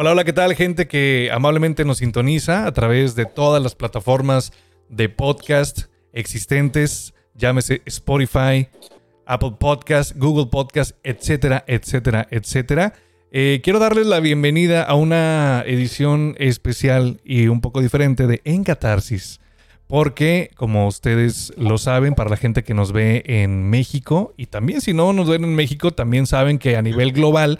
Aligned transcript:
Hola, 0.00 0.12
hola, 0.12 0.22
¿qué 0.22 0.32
tal 0.32 0.54
gente 0.54 0.86
que 0.86 1.28
amablemente 1.32 1.84
nos 1.84 1.98
sintoniza 1.98 2.66
a 2.66 2.72
través 2.72 3.16
de 3.16 3.24
todas 3.24 3.60
las 3.60 3.74
plataformas 3.74 4.52
de 4.88 5.08
podcast 5.08 5.86
existentes, 6.12 7.14
llámese 7.34 7.82
Spotify, 7.84 8.68
Apple 9.26 9.56
Podcast, 9.58 10.14
Google 10.14 10.46
Podcast, 10.52 10.92
etcétera, 11.02 11.64
etcétera, 11.66 12.28
etcétera. 12.30 12.92
Eh, 13.32 13.60
quiero 13.64 13.80
darles 13.80 14.06
la 14.06 14.20
bienvenida 14.20 14.84
a 14.84 14.94
una 14.94 15.64
edición 15.66 16.36
especial 16.38 17.20
y 17.24 17.48
un 17.48 17.60
poco 17.60 17.80
diferente 17.80 18.28
de 18.28 18.40
En 18.44 18.62
Catarsis. 18.62 19.40
Porque, 19.88 20.52
como 20.54 20.86
ustedes 20.86 21.52
lo 21.56 21.76
saben, 21.76 22.14
para 22.14 22.30
la 22.30 22.36
gente 22.36 22.62
que 22.62 22.72
nos 22.72 22.92
ve 22.92 23.24
en 23.26 23.68
México, 23.68 24.32
y 24.36 24.46
también 24.46 24.80
si 24.80 24.94
no 24.94 25.12
nos 25.12 25.28
ven 25.28 25.42
en 25.42 25.56
México, 25.56 25.90
también 25.90 26.26
saben 26.26 26.60
que 26.60 26.76
a 26.76 26.82
nivel 26.82 27.10
global 27.10 27.58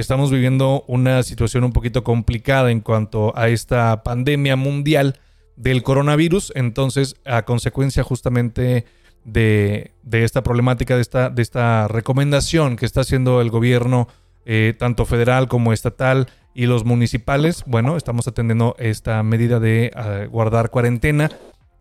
estamos 0.00 0.30
viviendo 0.30 0.84
una 0.86 1.22
situación 1.22 1.64
un 1.64 1.72
poquito 1.72 2.04
complicada 2.04 2.70
en 2.70 2.80
cuanto 2.80 3.36
a 3.36 3.48
esta 3.48 4.02
pandemia 4.02 4.56
mundial 4.56 5.18
del 5.56 5.82
coronavirus. 5.82 6.52
Entonces, 6.54 7.16
a 7.24 7.42
consecuencia 7.42 8.02
justamente 8.02 8.84
de, 9.24 9.92
esta 10.10 10.42
problemática, 10.42 10.94
de 10.96 11.02
esta, 11.02 11.30
de 11.30 11.42
esta 11.42 11.88
recomendación 11.88 12.76
que 12.76 12.86
está 12.86 13.00
haciendo 13.00 13.40
el 13.40 13.50
gobierno, 13.50 14.08
eh, 14.44 14.74
tanto 14.78 15.04
federal 15.04 15.48
como 15.48 15.72
estatal 15.72 16.28
y 16.54 16.66
los 16.66 16.84
municipales, 16.84 17.64
bueno, 17.66 17.96
estamos 17.96 18.26
atendiendo 18.26 18.74
esta 18.78 19.22
medida 19.22 19.60
de 19.60 19.90
ah, 19.94 20.24
guardar 20.30 20.70
cuarentena 20.70 21.30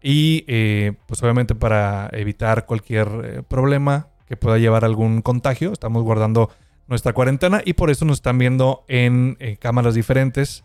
y 0.01 0.43
eh, 0.47 0.93
pues 1.07 1.23
obviamente 1.23 1.55
para 1.55 2.09
evitar 2.11 2.65
cualquier 2.65 3.07
eh, 3.23 3.43
problema 3.47 4.09
que 4.27 4.37
pueda 4.37 4.57
llevar 4.57 4.83
algún 4.83 5.21
contagio, 5.21 5.71
estamos 5.71 6.03
guardando 6.03 6.49
nuestra 6.87 7.13
cuarentena 7.13 7.61
y 7.63 7.73
por 7.73 7.89
eso 7.89 8.05
nos 8.05 8.17
están 8.17 8.37
viendo 8.37 8.83
en, 8.87 9.37
eh, 9.39 9.57
cámaras 9.57 9.95
diferentes. 9.95 10.63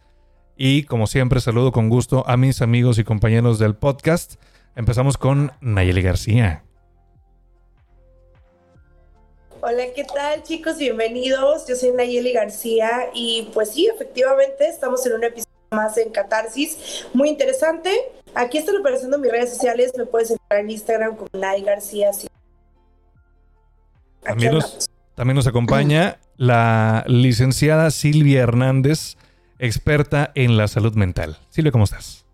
Y 0.57 0.85
como 0.85 1.07
siempre, 1.07 1.41
saludo 1.41 1.73
con 1.73 1.89
gusto 1.89 2.25
a 2.27 2.37
mis 2.37 2.63
amigos 2.63 2.99
y 2.99 3.05
compañeros 3.05 3.59
del 3.59 3.75
podcast. 3.75 4.35
Empezamos 4.77 5.19
con 5.19 5.53
Nayeli 5.61 6.03
García. 6.03 6.65
Hola, 9.61 9.85
¿qué 9.95 10.05
tal 10.05 10.43
chicos? 10.43 10.79
Bienvenidos. 10.79 11.67
Yo 11.69 11.77
soy 11.77 11.93
Nayeli 11.93 12.33
García 12.33 13.11
y 13.15 13.51
pues 13.55 13.71
sí, 13.71 13.87
efectivamente 13.87 14.67
estamos 14.67 15.05
en 15.07 15.13
un 15.15 15.25
episodio 15.25 15.53
más 15.71 15.97
en 15.97 16.11
Catarsis, 16.11 17.07
muy 17.15 17.29
interesante. 17.29 18.13
Aquí 18.35 18.59
estoy 18.59 18.77
apareciendo 18.77 19.19
mis 19.19 19.31
redes 19.31 19.51
sociales, 19.51 19.93
me 19.97 20.05
puedes 20.05 20.31
encontrar 20.31 20.61
en 20.61 20.71
Instagram 20.71 21.17
como 21.17 21.29
Nay 21.33 21.63
García. 21.63 22.11
Amigos, 24.25 24.89
también 25.23 25.37
nos 25.37 25.47
acompaña 25.47 26.19
la 26.37 27.05
licenciada 27.07 27.93
Silvia 27.93 28.43
Hernández, 28.43 29.15
experta 29.61 30.33
en 30.35 30.57
la 30.57 30.67
salud 30.67 30.95
mental. 30.95 31.37
Silvia, 31.49 31.71
¿cómo 31.71 31.85
estás? 31.85 32.25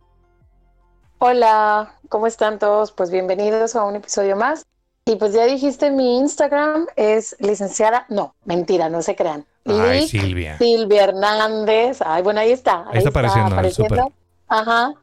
Hola, 1.18 1.92
¿cómo 2.08 2.26
están 2.26 2.58
todos? 2.58 2.92
Pues 2.92 3.10
bienvenidos 3.10 3.76
a 3.76 3.84
un 3.84 3.96
episodio 3.96 4.36
más. 4.36 4.64
Y 5.04 5.16
pues 5.16 5.34
ya 5.34 5.44
dijiste, 5.44 5.90
mi 5.90 6.16
Instagram 6.16 6.86
es 6.96 7.36
licenciada, 7.40 8.06
no, 8.08 8.34
mentira, 8.46 8.88
no 8.88 9.02
se 9.02 9.14
crean. 9.14 9.44
Ay, 9.66 10.08
Silvia. 10.08 10.56
Silvia 10.56 11.04
Hernández. 11.04 11.98
Ay, 12.00 12.22
bueno, 12.22 12.40
ahí 12.40 12.52
está. 12.52 12.86
Ahí, 12.90 12.96
está, 12.96 13.10
apareciendo. 13.10 14.12
Ajá. 14.48 14.94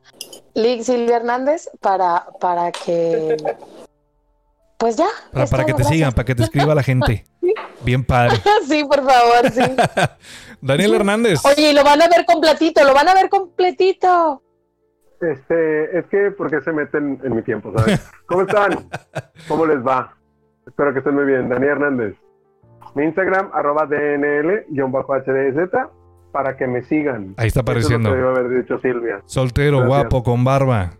Lick 0.55 0.81
Silvia 0.81 1.17
Hernández 1.17 1.69
para, 1.81 2.25
para 2.39 2.71
que 2.71 3.37
pues 4.77 4.97
ya. 4.97 5.07
Para, 5.31 5.65
que 5.65 5.73
te 5.73 5.83
sigan, 5.83 6.11
para 6.13 6.25
que 6.25 6.35
te 6.35 6.43
escriba 6.43 6.75
la 6.75 6.83
gente. 6.91 7.25
Bien 7.83 8.03
padre. 8.03 8.37
sí, 8.67 8.83
por 8.83 9.03
favor, 9.03 9.51
sí. 9.51 9.61
Daniel 10.61 10.95
Hernández. 10.95 11.39
Oye, 11.45 11.73
lo 11.73 11.83
van 11.83 12.01
a 12.01 12.07
ver 12.07 12.25
completito, 12.25 12.83
lo 12.83 12.93
van 12.93 13.07
a 13.07 13.13
ver 13.13 13.29
completito. 13.29 14.41
Este, 15.21 15.97
es 15.97 16.05
que 16.07 16.31
porque 16.31 16.61
se 16.61 16.71
meten 16.71 17.19
en 17.23 17.35
mi 17.35 17.41
tiempo, 17.41 17.71
¿sabes? 17.75 18.09
¿Cómo 18.25 18.41
están? 18.41 18.89
¿Cómo 19.47 19.65
les 19.65 19.77
va? 19.77 20.15
Espero 20.67 20.91
que 20.93 20.99
estén 20.99 21.15
muy 21.15 21.25
bien. 21.25 21.47
Daniel 21.47 21.71
Hernández. 21.71 22.15
Mi 22.95 23.03
Instagram, 23.05 23.49
arroba 23.53 23.85
DNL-HDZ, 23.87 25.69
para 26.31 26.57
que 26.57 26.67
me 26.67 26.81
sigan. 26.83 27.33
Ahí 27.37 27.47
está 27.47 27.61
apareciendo. 27.61 28.15
Eso 28.15 28.29
haber 28.29 28.49
dicho 28.61 28.79
Silvia. 28.79 29.21
Soltero, 29.25 29.85
guapo, 29.85 30.23
con 30.23 30.43
barba. 30.43 30.91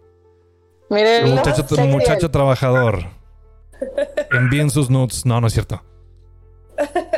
Miren, 0.89 1.35
muchacho, 1.35 1.65
muchacho 1.87 2.31
trabajador. 2.31 2.99
Envíen 4.31 4.69
sus 4.69 4.89
nudes. 4.89 5.25
No, 5.25 5.39
no 5.41 5.47
es 5.47 5.53
cierto. 5.53 5.83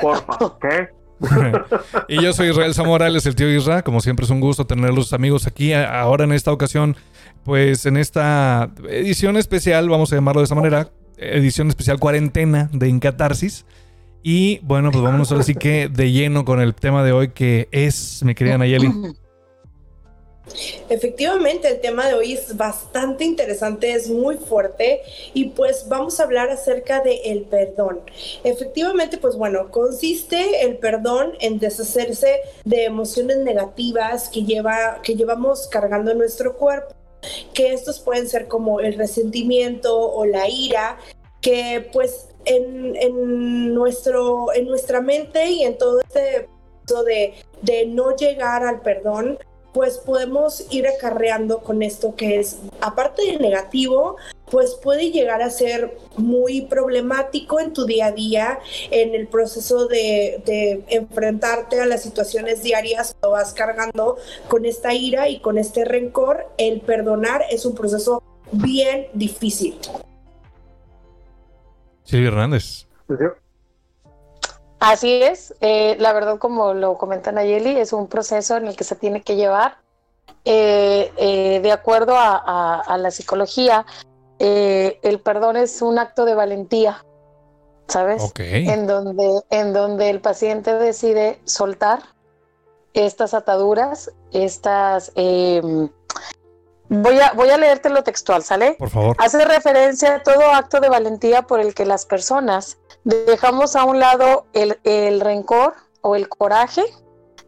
Porfa, 0.02 0.58
¿qué? 0.62 0.98
y 2.08 2.22
yo 2.22 2.32
soy 2.32 2.50
Israel 2.50 2.74
Zamorales, 2.74 3.26
el 3.26 3.36
tío 3.36 3.50
Isra. 3.50 3.82
Como 3.82 4.02
siempre 4.02 4.26
es 4.26 4.30
un 4.30 4.40
gusto 4.40 4.66
tener 4.66 4.94
los 4.94 5.14
amigos 5.14 5.48
aquí. 5.48 5.74
Ahora 5.74 6.26
en 6.26 6.32
esta 6.32 6.52
ocasión, 6.52 6.96
pues 7.44 7.86
en 7.86 7.98
esta 7.98 8.72
edición 8.90 9.38
especial, 9.38 9.90
vamos 9.90 10.12
a 10.12 10.16
llamarlo 10.16 10.42
de 10.42 10.46
esa 10.46 10.56
manera, 10.56 10.92
edición 11.18 11.70
especial 11.70 12.00
cuarentena 12.00 12.70
de 12.72 12.90
Incatarsis. 12.90 13.66
Y 14.24 14.60
bueno, 14.64 14.92
pues 14.92 15.04
vámonos 15.04 15.32
ahora 15.32 15.44
sí 15.44 15.56
que 15.56 15.90
de 15.90 16.12
lleno 16.12 16.44
con 16.44 16.60
el 16.60 16.76
tema 16.76 17.04
de 17.04 17.12
hoy 17.12 17.30
que 17.30 17.70
es, 17.72 18.22
mi 18.24 18.36
querida 18.36 18.58
Nayeli. 18.58 18.92
Efectivamente, 20.90 21.68
el 21.68 21.82
tema 21.82 22.08
de 22.08 22.14
hoy 22.14 22.34
es 22.34 22.56
bastante 22.56 23.26
interesante, 23.26 23.92
es 23.92 24.10
muy 24.10 24.38
fuerte 24.38 25.02
y 25.34 25.50
pues 25.50 25.88
vamos 25.88 26.20
a 26.20 26.24
hablar 26.24 26.50
acerca 26.50 27.02
de 27.02 27.16
el 27.26 27.44
perdón. 27.44 28.02
Efectivamente, 28.44 29.18
pues 29.18 29.36
bueno, 29.36 29.70
consiste 29.70 30.64
el 30.64 30.78
perdón 30.78 31.34
en 31.40 31.60
deshacerse 31.60 32.42
de 32.64 32.86
emociones 32.86 33.38
negativas 33.38 34.30
que 34.30 34.44
lleva 34.44 35.02
que 35.04 35.16
llevamos 35.16 35.68
cargando 35.68 36.14
nuestro 36.14 36.56
cuerpo, 36.58 36.96
que 37.54 37.74
estos 37.74 38.00
pueden 38.00 38.28
ser 38.28 38.48
como 38.48 38.80
el 38.80 38.94
resentimiento 38.94 39.98
o 39.98 40.26
la 40.26 40.50
ira, 40.50 40.98
que 41.42 41.90
pues 41.92 42.30
en, 42.46 42.96
en 42.96 43.74
nuestro 43.74 44.54
en 44.54 44.68
nuestra 44.68 45.02
mente 45.02 45.50
y 45.50 45.64
en 45.64 45.78
todo 45.78 46.00
este 46.00 46.48
de, 47.06 47.34
de 47.62 47.86
no 47.86 48.16
llegar 48.16 48.64
al 48.64 48.82
perdón, 48.82 49.38
pues 49.78 50.00
podemos 50.00 50.66
ir 50.72 50.88
acarreando 50.88 51.60
con 51.60 51.84
esto 51.84 52.16
que 52.16 52.40
es, 52.40 52.58
aparte 52.82 53.22
de 53.22 53.38
negativo, 53.38 54.16
pues 54.50 54.74
puede 54.74 55.12
llegar 55.12 55.44
a 55.44 55.52
ser 55.52 56.00
muy 56.18 56.62
problemático 56.62 57.60
en 57.60 57.74
tu 57.74 57.86
día 57.86 58.08
a 58.08 58.12
día, 58.12 58.60
en 58.90 59.14
el 59.14 59.28
proceso 59.28 59.86
de, 59.86 60.84
enfrentarte 60.88 61.80
a 61.80 61.86
las 61.86 62.02
situaciones 62.02 62.64
diarias, 62.64 63.16
cuando 63.20 63.38
vas 63.38 63.54
cargando 63.54 64.18
con 64.48 64.66
esta 64.66 64.96
ira 64.96 65.30
y 65.30 65.42
con 65.42 65.60
este 65.60 65.86
rencor, 65.86 66.48
el 66.58 66.82
perdonar 66.82 67.44
es 67.52 67.64
un 67.64 67.76
proceso 67.76 68.24
bien 68.52 69.10
difícil. 69.14 69.78
Silvia 72.04 72.30
Hernández. 72.30 72.88
Pues 73.06 73.20
Así 74.80 75.24
es, 75.24 75.56
eh, 75.62 75.96
la 76.00 76.14
verdad 76.14 76.38
como 76.38 76.74
lo 76.74 76.98
comenta 76.98 77.32
Nayeli, 77.32 77.80
es 77.80 77.94
un 77.94 78.08
proceso 78.08 78.58
en 78.58 78.68
el 78.68 78.76
que 78.76 78.84
se 78.84 78.96
tiene 78.96 79.24
que 79.24 79.36
llevar 79.36 79.78
eh, 80.46 81.12
eh, 81.18 81.60
de 81.62 81.72
acuerdo 81.72 82.16
a, 82.16 82.98
la 83.00 83.12
psicología, 83.12 83.86
el 84.40 85.20
perdón 85.20 85.58
es 85.58 85.82
un 85.82 85.98
acto 85.98 86.26
de 86.26 86.36
valentía, 86.36 87.04
¿sabes? 87.88 88.32
En, 88.38 88.86
donde, 88.86 89.42
en 89.50 89.74
donde 89.74 90.12
el 90.12 90.22
paciente 90.22 90.74
decide 90.76 91.42
soltar 91.46 92.00
estas 92.94 93.34
ataduras, 93.34 94.12
estas... 94.32 95.12
Em, 95.16 95.90
voy, 96.88 97.20
a, 97.20 97.34
voy 97.34 97.50
a 97.50 97.58
leerte 97.58 97.90
lo 97.90 98.04
textual, 98.04 98.44
¿sale? 98.44 98.76
Por 98.78 98.90
favor. 98.90 99.16
Hace 99.20 99.44
referencia 99.44 100.16
a 100.16 100.24
todo 100.24 100.52
acto 100.54 100.80
de 100.80 100.90
valentía 100.90 101.42
por 101.42 101.60
el 101.60 101.74
que 101.74 101.86
las 101.86 102.06
personas 102.06 102.78
dejamos 103.08 103.76
a 103.76 103.86
un 103.86 104.00
lado 104.00 104.46
el, 104.54 105.22
rencor 105.22 105.74
o 106.02 106.16
el 106.16 106.28
coraje 106.28 106.84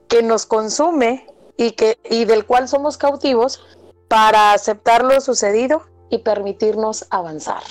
que 0.08 0.24
nos 0.24 0.46
consume 0.46 1.26
y, 1.58 1.72
que, 1.72 1.98
y 2.10 2.26
del 2.26 2.46
cual 2.46 2.68
somos 2.68 2.98
cautivos 2.98 3.78
para 4.08 4.54
aceptar 4.54 5.04
lo 5.04 5.20
sucedido 5.22 5.84
y 6.10 6.20
permitirnos 6.20 7.06
avanzar. 7.12 7.62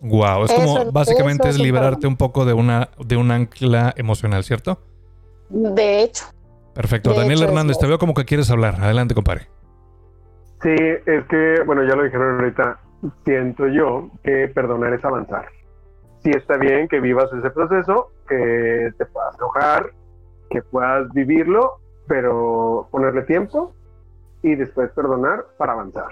Wow, 0.00 0.44
es 0.44 0.52
como 0.52 0.92
básicamente 0.92 1.48
es 1.48 1.58
liberarte 1.58 2.06
un 2.06 2.16
poco 2.16 2.44
de 2.44 2.52
una 2.52 2.90
de 2.98 3.16
un 3.16 3.30
ancla 3.30 3.94
emocional, 3.96 4.44
¿cierto? 4.44 4.78
De 5.48 6.02
hecho. 6.02 6.26
Perfecto. 6.74 7.14
Daniel 7.14 7.42
Hernández, 7.42 7.78
te 7.78 7.86
veo 7.86 7.98
como 7.98 8.12
que 8.12 8.26
quieres 8.26 8.50
hablar. 8.50 8.74
Adelante, 8.78 9.14
compadre. 9.14 9.48
Sí, 10.62 10.74
es 10.74 11.24
que, 11.28 11.62
bueno, 11.64 11.82
ya 11.84 11.96
lo 11.96 12.04
dijeron 12.04 12.40
ahorita, 12.40 12.78
siento 13.24 13.68
yo 13.68 14.10
que 14.22 14.48
perdonar 14.48 14.92
es 14.92 15.04
avanzar 15.04 15.46
sí 16.26 16.32
está 16.36 16.56
bien 16.56 16.88
que 16.88 16.98
vivas 17.00 17.32
ese 17.32 17.50
proceso, 17.50 18.10
que 18.28 18.90
te 18.98 19.06
puedas 19.06 19.36
enojar, 19.36 19.92
que 20.50 20.60
puedas 20.60 21.08
vivirlo, 21.12 21.78
pero 22.08 22.88
ponerle 22.90 23.22
tiempo 23.22 23.72
y 24.42 24.56
después 24.56 24.90
perdonar 24.90 25.46
para 25.56 25.74
avanzar. 25.74 26.08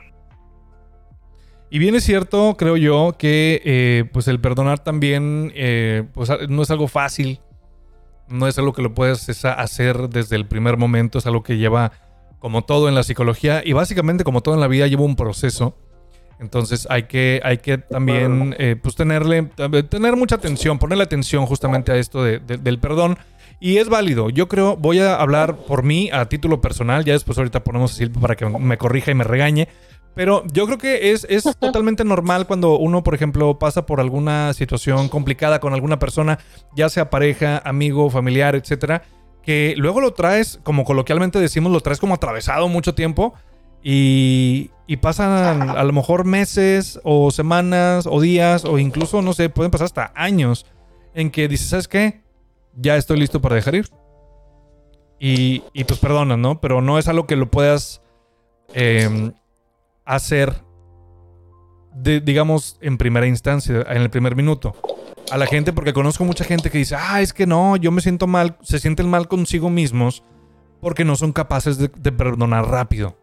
Y 1.68 1.80
bien 1.80 1.96
es 1.96 2.04
cierto, 2.04 2.54
creo 2.56 2.76
yo, 2.76 3.16
que 3.18 3.60
eh, 3.64 4.04
pues 4.12 4.28
el 4.28 4.40
perdonar 4.40 4.78
también 4.78 5.50
eh, 5.56 6.04
pues 6.14 6.30
no 6.48 6.62
es 6.62 6.70
algo 6.70 6.86
fácil. 6.86 7.40
No 8.28 8.46
es 8.46 8.56
algo 8.56 8.72
que 8.72 8.82
lo 8.82 8.94
puedes 8.94 9.44
hacer 9.44 10.08
desde 10.08 10.36
el 10.36 10.46
primer 10.46 10.76
momento, 10.76 11.18
es 11.18 11.26
algo 11.26 11.42
que 11.42 11.58
lleva, 11.58 11.90
como 12.38 12.62
todo 12.62 12.88
en 12.88 12.94
la 12.94 13.02
psicología 13.02 13.62
y 13.64 13.72
básicamente 13.72 14.22
como 14.22 14.42
todo 14.42 14.54
en 14.54 14.60
la 14.60 14.68
vida, 14.68 14.86
lleva 14.86 15.02
un 15.02 15.16
proceso. 15.16 15.76
Entonces 16.38 16.86
hay 16.90 17.04
que, 17.04 17.40
hay 17.44 17.58
que 17.58 17.78
también 17.78 18.54
eh, 18.58 18.76
pues 18.80 18.96
tenerle, 18.96 19.44
tener 19.88 20.16
mucha 20.16 20.36
atención, 20.36 20.78
ponerle 20.78 21.04
atención 21.04 21.46
justamente 21.46 21.92
a 21.92 21.96
esto 21.96 22.22
del 22.22 22.78
perdón. 22.78 23.18
Y 23.60 23.78
es 23.78 23.88
válido. 23.88 24.30
Yo 24.30 24.48
creo, 24.48 24.76
voy 24.76 24.98
a 24.98 25.14
hablar 25.14 25.56
por 25.56 25.84
mí 25.84 26.10
a 26.12 26.26
título 26.26 26.60
personal. 26.60 27.04
Ya 27.04 27.12
después 27.12 27.38
ahorita 27.38 27.64
ponemos 27.64 27.92
a 27.92 27.94
Silvia 27.94 28.20
para 28.20 28.36
que 28.36 28.46
me 28.46 28.76
corrija 28.76 29.10
y 29.10 29.14
me 29.14 29.24
regañe. 29.24 29.68
Pero 30.14 30.44
yo 30.52 30.66
creo 30.66 30.78
que 30.78 31.12
es, 31.12 31.26
es 31.30 31.44
totalmente 31.58 32.04
normal 32.04 32.46
cuando 32.46 32.78
uno, 32.78 33.02
por 33.02 33.14
ejemplo, 33.14 33.58
pasa 33.58 33.86
por 33.86 34.00
alguna 34.00 34.52
situación 34.52 35.08
complicada 35.08 35.60
con 35.60 35.72
alguna 35.72 35.98
persona, 35.98 36.38
ya 36.76 36.88
sea 36.88 37.10
pareja, 37.10 37.62
amigo, 37.64 38.10
familiar, 38.10 38.54
etcétera, 38.54 39.02
que 39.42 39.74
luego 39.76 40.00
lo 40.00 40.12
traes, 40.12 40.60
como 40.62 40.84
coloquialmente 40.84 41.38
decimos, 41.38 41.72
lo 41.72 41.80
traes 41.80 42.00
como 42.00 42.14
atravesado 42.14 42.68
mucho 42.68 42.94
tiempo 42.94 43.34
y, 43.84 44.70
pasan 45.00 45.70
a 45.70 45.84
lo 45.84 45.92
mejor 45.92 46.24
meses 46.24 46.98
o 47.04 47.30
semanas 47.30 48.08
o 48.10 48.20
días 48.20 48.64
o 48.64 48.78
incluso, 48.78 49.22
no 49.22 49.32
sé, 49.34 49.50
pueden 49.50 49.70
pasar 49.70 49.84
hasta 49.84 50.12
años 50.16 50.66
en 51.14 51.30
que 51.30 51.46
dices, 51.46 51.68
¿sabes 51.68 51.86
qué? 51.86 52.22
Ya 52.74 52.96
estoy 52.96 53.18
listo 53.20 53.40
para 53.40 53.54
dejar 53.54 53.74
ir. 53.76 53.88
Y, 55.20 55.60
pues 55.84 56.00
perdonas, 56.00 56.38
¿no? 56.38 56.60
Pero 56.60 56.80
no 56.80 56.98
es 56.98 57.06
algo 57.08 57.26
que 57.26 57.36
lo 57.36 57.50
puedas... 57.50 58.02
Eh, 58.72 59.32
hacer, 60.04 60.54
digamos, 61.94 62.78
en 62.80 62.98
primera 62.98 63.26
instancia, 63.26 63.84
en 63.88 64.02
el 64.02 64.10
primer 64.10 64.36
minuto. 64.36 64.74
A 65.30 65.38
la 65.38 65.46
gente, 65.46 65.72
porque 65.72 65.92
conozco 65.92 66.24
mucha 66.24 66.44
gente 66.44 66.70
que 66.70 66.78
dice, 66.78 66.96
ah, 66.98 67.22
es 67.22 67.32
que 67.32 67.46
no, 67.46 67.76
yo 67.76 67.90
me 67.90 68.02
siento 68.02 68.26
mal, 68.26 68.58
se 68.62 68.78
sienten 68.78 69.08
mal 69.08 69.26
consigo 69.28 69.70
mismos 69.70 70.22
porque 70.80 71.04
no 71.04 71.16
son 71.16 71.32
capaces 71.32 71.78
de, 71.78 71.88
perdonar 71.88 72.68
rápido. 72.68 73.16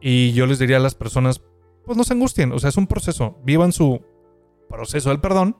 Y 0.00 0.32
yo 0.32 0.46
les 0.46 0.58
diría 0.58 0.76
a 0.76 0.80
las 0.80 0.94
personas, 0.94 1.42
pues 1.84 1.96
no 1.96 2.04
se 2.04 2.14
angustien, 2.14 2.52
o 2.52 2.58
sea, 2.58 2.70
es 2.70 2.76
un 2.76 2.86
proceso, 2.86 3.36
vivan 3.42 3.72
su 3.72 4.00
proceso 4.68 5.08
del 5.08 5.20
perdón 5.20 5.56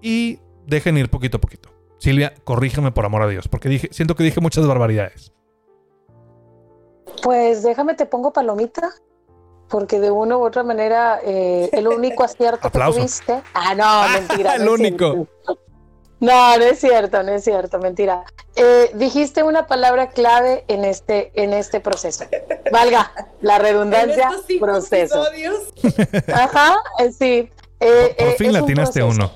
y 0.00 0.40
dejen 0.66 0.96
ir 0.98 1.10
poquito 1.10 1.36
a 1.36 1.40
poquito. 1.40 1.70
Silvia, 1.98 2.34
corrígeme 2.44 2.90
por 2.90 3.04
amor 3.04 3.22
a 3.22 3.28
Dios, 3.28 3.48
porque 3.48 3.68
dije, 3.68 3.88
siento 3.92 4.16
que 4.16 4.24
dije 4.24 4.40
muchas 4.40 4.66
barbaridades. 4.66 5.32
Pues 7.22 7.62
déjame, 7.62 7.94
te 7.94 8.06
pongo 8.06 8.32
palomita 8.32 8.90
porque 9.72 10.00
de 10.00 10.10
una 10.10 10.36
u 10.36 10.44
otra 10.44 10.62
manera 10.62 11.20
eh, 11.24 11.70
el 11.72 11.88
único 11.88 12.24
acierto 12.24 12.70
que 12.70 12.78
tuviste. 12.78 13.40
Ah, 13.54 13.74
no, 13.74 14.20
mentira. 14.28 14.56
el 14.56 14.68
único. 14.68 15.26
No, 16.20 16.56
no 16.56 16.64
es 16.64 16.78
cierto, 16.78 17.22
no 17.22 17.32
es 17.32 17.42
cierto, 17.42 17.78
mentira. 17.78 18.24
Eh, 18.54 18.90
dijiste 18.94 19.42
una 19.42 19.66
palabra 19.66 20.10
clave 20.10 20.64
en 20.68 20.84
este, 20.84 21.32
en 21.34 21.52
este 21.52 21.80
proceso. 21.80 22.24
Valga 22.72 23.12
la 23.40 23.58
redundancia, 23.58 24.30
¿En 24.48 24.58
proceso. 24.58 25.24
Ajá, 26.34 26.76
eh, 26.98 27.12
sí. 27.12 27.50
por, 27.78 28.32
fin 28.36 28.52
la 28.52 28.64
tienes 28.64 28.96
uno. 28.96 29.30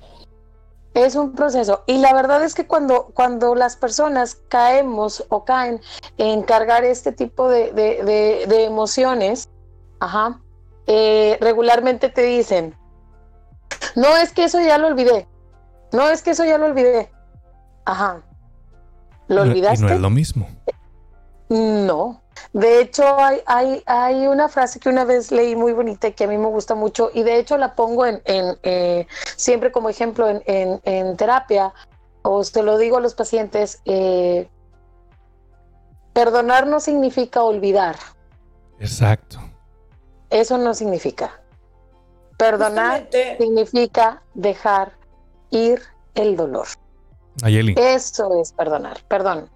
Es 0.94 1.14
un 1.14 1.34
proceso. 1.34 1.84
Y 1.86 1.98
la 1.98 2.14
verdad 2.14 2.42
es 2.42 2.54
que 2.54 2.66
cuando, 2.66 3.10
cuando 3.14 3.54
las 3.54 3.76
personas 3.76 4.38
caemos 4.48 5.24
o 5.28 5.44
caen 5.44 5.80
en 6.16 6.42
cargar 6.42 6.84
este 6.84 7.12
tipo 7.12 7.50
de, 7.50 7.72
de 7.72 8.64
emociones, 8.64 9.50
Ajá. 10.00 10.40
Eh, 10.86 11.38
regularmente 11.40 12.08
te 12.08 12.22
dicen, 12.22 12.76
no 13.94 14.16
es 14.16 14.32
que 14.32 14.44
eso 14.44 14.60
ya 14.60 14.78
lo 14.78 14.88
olvidé. 14.88 15.26
No 15.92 16.10
es 16.10 16.22
que 16.22 16.30
eso 16.30 16.44
ya 16.44 16.58
lo 16.58 16.66
olvidé. 16.66 17.10
Ajá. 17.84 18.22
¿Lo 19.28 19.42
olvidaste? 19.42 19.84
no 19.84 19.92
es 19.92 20.00
lo 20.00 20.10
mismo. 20.10 20.48
No. 21.48 22.22
De 22.52 22.80
hecho, 22.80 23.04
hay, 23.18 23.40
hay, 23.46 23.82
hay, 23.86 24.26
una 24.26 24.48
frase 24.48 24.80
que 24.80 24.88
una 24.88 25.04
vez 25.04 25.30
leí 25.30 25.56
muy 25.56 25.72
bonita 25.72 26.08
y 26.08 26.12
que 26.12 26.24
a 26.24 26.28
mí 26.28 26.38
me 26.38 26.48
gusta 26.48 26.74
mucho 26.74 27.10
y 27.12 27.22
de 27.22 27.38
hecho 27.38 27.56
la 27.56 27.74
pongo 27.74 28.06
en, 28.06 28.20
en 28.24 28.56
eh, 28.62 29.06
siempre 29.36 29.72
como 29.72 29.88
ejemplo 29.88 30.28
en, 30.28 30.42
en, 30.84 31.16
terapia 31.16 31.72
o 32.22 32.42
te 32.44 32.62
lo 32.62 32.78
digo 32.78 32.96
a 32.96 33.00
los 33.00 33.14
pacientes, 33.14 33.80
eh, 33.84 34.48
perdonar 36.12 36.66
no 36.66 36.80
significa 36.80 37.42
olvidar. 37.42 37.96
Exacto. 38.80 39.38
Eso 40.30 40.58
no 40.58 40.74
significa. 40.74 41.40
Perdonar 42.36 43.08
significa 43.38 44.22
dejar 44.34 44.92
ir 45.50 45.80
el 46.14 46.36
dolor. 46.36 46.66
Ayeli. 47.42 47.74
Eso 47.78 48.40
es 48.40 48.52
perdonar. 48.52 48.98
Perdón. 49.08 49.48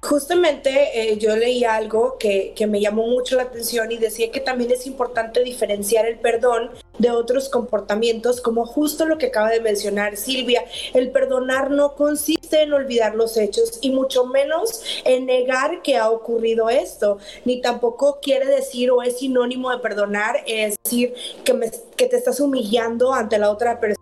Justamente 0.00 0.70
eh, 0.94 1.18
yo 1.18 1.36
leí 1.36 1.64
algo 1.64 2.18
que, 2.18 2.52
que, 2.54 2.68
me 2.68 2.80
llamó 2.80 3.08
mucho 3.08 3.34
la 3.34 3.42
atención 3.42 3.90
y 3.90 3.96
decía 3.96 4.30
que 4.30 4.38
también 4.38 4.70
es 4.70 4.86
importante 4.86 5.42
diferenciar 5.42 6.06
el 6.06 6.20
perdón 6.20 6.70
de 6.98 7.10
otros 7.10 7.48
comportamientos, 7.48 8.40
como 8.40 8.64
justo 8.64 9.06
lo 9.06 9.18
que 9.18 9.26
acaba 9.26 9.50
de 9.50 9.60
mencionar 9.60 10.16
Silvia. 10.16 10.64
El 10.94 11.10
perdonar 11.10 11.72
no 11.72 11.96
consiste 11.96 12.62
en 12.62 12.74
olvidar 12.74 13.16
los 13.16 13.36
hechos 13.36 13.78
y 13.80 13.90
mucho 13.90 14.24
menos 14.24 14.82
en 15.04 15.26
negar 15.26 15.82
que 15.82 15.96
ha 15.96 16.10
ocurrido 16.10 16.70
esto, 16.70 17.18
ni 17.44 17.60
tampoco 17.60 18.20
quiere 18.22 18.46
decir 18.46 18.92
o 18.92 19.02
es 19.02 19.18
sinónimo 19.18 19.70
de 19.70 19.78
perdonar, 19.78 20.44
es 20.46 20.76
decir, 20.84 21.14
que, 21.44 21.54
me, 21.54 21.72
que 21.96 22.06
te 22.06 22.16
estás 22.16 22.38
humillando 22.38 23.12
ante 23.12 23.36
la 23.36 23.50
otra 23.50 23.80
persona 23.80 23.98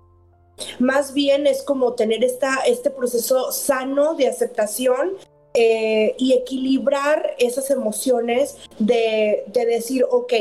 más 0.78 1.12
bien 1.12 1.46
es 1.46 1.62
como 1.62 1.94
tener 1.94 2.24
esta, 2.24 2.60
este 2.66 2.90
proceso 2.90 3.52
sano 3.52 4.14
de 4.14 4.28
aceptación 4.28 5.16
eh, 5.58 6.14
y 6.18 6.34
equilibrar 6.34 7.30
esas 7.38 7.70
emociones 7.70 8.58
de, 8.78 9.44
decir, 9.54 10.04
ok, 10.10 10.32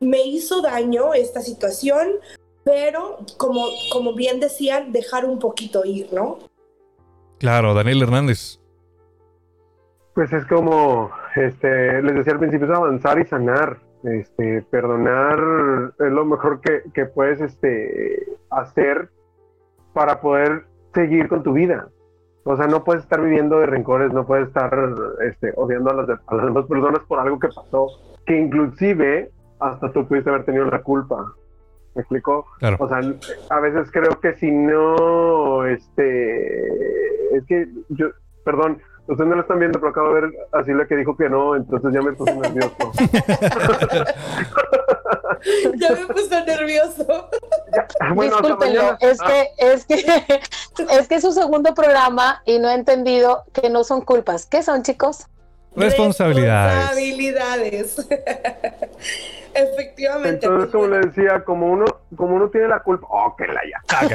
me 0.00 0.22
hizo 0.26 0.60
daño 0.60 1.14
esta 1.14 1.42
situación, 1.42 2.08
pero 2.64 3.18
como, 3.36 3.68
como 3.92 4.14
bien 4.14 4.40
decían, 4.40 4.90
dejar 4.90 5.26
un 5.26 5.38
poquito 5.38 5.84
ir, 5.84 6.12
¿no? 6.12 6.38
Claro, 7.38 7.72
Daniel 7.72 8.02
Hernández. 8.02 8.58
Pues 10.14 10.32
es 10.32 10.44
como, 10.46 11.12
este, 11.36 12.02
les 12.02 12.16
decía 12.16 12.32
al 12.32 12.40
principio, 12.40 12.66
es 12.66 12.76
avanzar 12.76 13.20
y 13.20 13.26
sanar. 13.26 13.78
Este, 14.02 14.62
perdonar 14.70 15.92
es 16.00 16.12
lo 16.12 16.24
mejor 16.24 16.60
que, 16.60 16.82
que 16.92 17.06
puedes 17.06 17.40
este, 17.40 18.26
hacer 18.50 19.08
para 19.92 20.20
poder 20.20 20.66
seguir 20.94 21.28
con 21.28 21.44
tu 21.44 21.52
vida. 21.52 21.88
O 22.44 22.56
sea, 22.56 22.66
no 22.66 22.84
puedes 22.84 23.02
estar 23.02 23.20
viviendo 23.20 23.58
de 23.60 23.66
rencores, 23.66 24.12
no 24.12 24.26
puedes 24.26 24.48
estar 24.48 24.72
este, 25.28 25.52
odiando 25.56 25.90
a 25.90 25.94
las, 25.94 26.06
demás 26.06 26.66
personas 26.66 27.00
por 27.06 27.18
algo 27.18 27.38
que 27.38 27.48
pasó, 27.48 27.88
que 28.26 28.38
inclusive 28.38 29.30
hasta 29.60 29.92
tú 29.92 30.06
pudiste 30.06 30.30
haber 30.30 30.44
tenido 30.44 30.64
la 30.64 30.82
culpa. 30.82 31.34
¿Me 31.94 32.02
explico? 32.02 32.46
O 32.78 32.88
sea, 32.88 33.00
a 33.50 33.60
veces 33.60 33.90
creo 33.90 34.20
que 34.20 34.34
si 34.34 34.50
no, 34.50 35.66
este, 35.66 37.36
es 37.36 37.44
que 37.46 37.68
yo, 37.88 38.08
perdón, 38.44 38.78
ustedes 39.08 39.28
no 39.28 39.34
lo 39.36 39.42
están 39.42 39.58
viendo, 39.58 39.80
pero 39.80 39.90
acabo 39.90 40.14
de 40.14 40.20
ver 40.20 40.30
a 40.52 40.62
Silvia 40.64 40.86
que 40.86 40.96
dijo 40.96 41.16
que 41.16 41.28
no, 41.28 41.56
entonces 41.56 41.92
ya 41.92 42.00
me 42.02 42.12
puse 42.12 42.34
nervioso. 42.34 42.76
ya 45.76 45.90
me 45.92 46.06
puse 46.06 46.44
nervioso. 46.44 47.28
Bueno, 48.14 48.38
es 49.00 49.20
que, 49.20 49.48
es 49.58 49.84
que 49.86 49.96
es 50.90 51.08
que 51.08 51.14
es 51.14 51.22
su 51.22 51.32
segundo 51.32 51.72
programa 51.74 52.42
y 52.44 52.58
no 52.58 52.68
he 52.68 52.74
entendido 52.74 53.44
que 53.52 53.70
no 53.70 53.84
son 53.84 54.02
culpas. 54.02 54.44
¿Qué 54.46 54.62
son, 54.62 54.82
chicos? 54.82 55.26
Responsabilidades. 55.74 56.74
Responsabilidades. 56.74 57.96
Efectivamente. 59.54 60.44
Entonces, 60.46 60.70
como 60.70 60.86
le 60.86 61.00
decía, 61.00 61.42
como 61.44 61.66
uno, 61.66 61.84
como 62.16 62.36
uno 62.36 62.48
tiene 62.48 62.68
la 62.68 62.80
culpa, 62.80 63.06
oh, 63.10 63.34
que 63.36 63.46
la 63.46 63.60
ya. 63.64 63.82
Ah, 63.88 64.08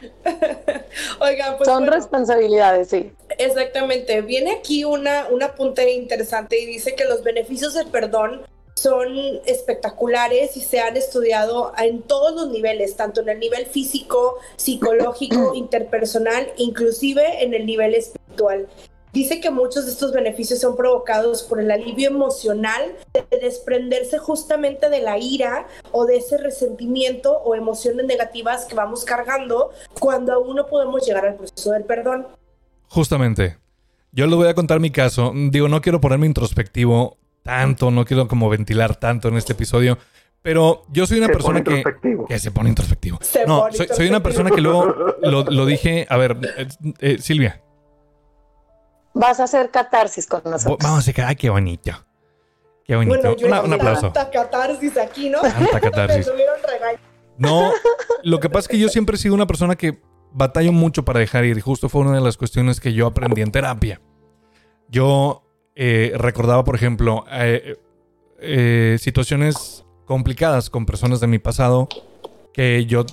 Pues 1.18 1.66
Son 1.66 1.86
responsabilidades, 1.86 2.88
sí. 2.88 3.12
Exactamente. 3.38 4.20
Viene 4.22 4.52
aquí 4.52 4.84
una, 4.84 5.28
una 5.30 5.54
punta 5.54 5.88
interesante 5.88 6.58
y 6.60 6.66
dice 6.66 6.94
que 6.94 7.04
los 7.04 7.22
beneficios 7.22 7.74
del 7.74 7.88
perdón 7.88 8.46
son 8.74 9.40
espectaculares 9.44 10.56
y 10.56 10.60
se 10.60 10.80
han 10.80 10.96
estudiado 10.96 11.72
en 11.78 12.02
todos 12.02 12.34
los 12.34 12.48
niveles, 12.48 12.96
tanto 12.96 13.20
en 13.22 13.28
el 13.28 13.40
nivel 13.40 13.66
físico, 13.66 14.38
psicológico, 14.56 15.52
interpersonal, 15.54 16.52
inclusive 16.56 17.42
en 17.42 17.54
el 17.54 17.66
nivel 17.66 17.94
espiritual. 17.94 18.68
Dice 19.12 19.40
que 19.40 19.50
muchos 19.50 19.86
de 19.86 19.92
estos 19.92 20.12
beneficios 20.12 20.60
son 20.60 20.76
provocados 20.76 21.42
por 21.42 21.60
el 21.60 21.70
alivio 21.70 22.08
emocional 22.08 22.82
de 23.14 23.38
desprenderse 23.38 24.18
justamente 24.18 24.90
de 24.90 25.00
la 25.00 25.18
ira 25.18 25.66
o 25.92 26.04
de 26.04 26.16
ese 26.18 26.38
resentimiento 26.38 27.38
o 27.38 27.54
emociones 27.54 28.06
negativas 28.06 28.66
que 28.66 28.74
vamos 28.74 29.04
cargando 29.04 29.70
cuando 29.98 30.32
aún 30.32 30.56
no 30.56 30.66
podemos 30.66 31.06
llegar 31.06 31.26
al 31.26 31.36
proceso 31.36 31.72
del 31.72 31.84
perdón. 31.84 32.26
Justamente. 32.88 33.56
Yo 34.12 34.26
les 34.26 34.36
voy 34.36 34.48
a 34.48 34.54
contar 34.54 34.80
mi 34.80 34.90
caso. 34.90 35.32
Digo, 35.34 35.68
no 35.68 35.80
quiero 35.80 36.00
ponerme 36.00 36.26
introspectivo 36.26 37.16
tanto, 37.42 37.90
no 37.90 38.04
quiero 38.04 38.28
como 38.28 38.48
ventilar 38.50 38.96
tanto 38.96 39.28
en 39.28 39.36
este 39.36 39.54
episodio, 39.54 39.96
Pero 40.42 40.84
yo 40.90 41.06
soy 41.06 41.18
una 41.18 41.26
Se 41.26 41.32
persona 41.32 41.64
pone 41.64 41.82
que, 41.82 42.26
que 42.28 42.38
se 42.38 42.50
pone 42.50 42.68
introspectivo. 42.68 43.18
Se 43.22 43.46
no, 43.46 43.60
pone 43.60 43.76
soy, 43.76 43.88
soy 43.88 44.08
una 44.08 44.22
persona 44.22 44.50
que 44.50 44.60
luego 44.60 44.94
lo, 45.22 45.44
lo 45.44 45.66
dije. 45.66 46.06
A 46.08 46.16
ver, 46.16 46.36
eh, 46.56 46.68
eh, 47.00 47.18
Silvia, 47.18 47.60
Vas 49.18 49.40
a 49.40 49.44
hacer 49.44 49.70
catarsis 49.70 50.26
con 50.26 50.42
nosotros. 50.44 50.78
vamos 50.80 51.04
a 51.04 51.06
decir, 51.06 51.24
ay, 51.24 51.36
qué 51.36 51.50
bonito. 51.50 51.92
Qué 52.84 52.96
bonito. 52.96 53.16
Bueno, 53.18 53.36
yo 53.36 53.46
Una- 53.48 53.56
hice 53.58 53.66
un 53.66 53.72
aplauso. 53.74 54.12
Tanta 54.12 54.30
catarsis 54.30 54.96
aquí, 54.96 55.28
¿no? 55.28 55.40
Tanta 55.42 55.80
catarsis. 55.90 56.30
No, 57.36 57.72
lo 58.22 58.40
que 58.40 58.48
pasa 58.48 58.60
es 58.60 58.68
que 58.68 58.78
yo 58.78 58.88
siempre 58.88 59.16
he 59.16 59.18
sido 59.18 59.34
una 59.34 59.46
persona 59.46 59.76
que 59.76 60.00
batallo 60.32 60.72
mucho 60.72 61.04
para 61.04 61.20
dejar 61.20 61.44
ir. 61.44 61.60
Justo 61.60 61.88
fue 61.88 62.00
una 62.02 62.14
de 62.14 62.20
las 62.20 62.36
cuestiones 62.36 62.80
que 62.80 62.92
yo 62.92 63.06
aprendí 63.06 63.42
en 63.42 63.50
terapia. 63.52 64.00
Yo 64.88 65.42
eh, 65.74 66.12
recordaba, 66.16 66.64
por 66.64 66.74
ejemplo, 66.74 67.24
eh, 67.30 67.76
eh, 68.40 68.96
situaciones 69.00 69.84
complicadas 70.06 70.70
con 70.70 70.86
personas 70.86 71.20
de 71.20 71.26
mi 71.26 71.38
pasado 71.38 71.88
que 72.54 72.86
yo 72.86 73.04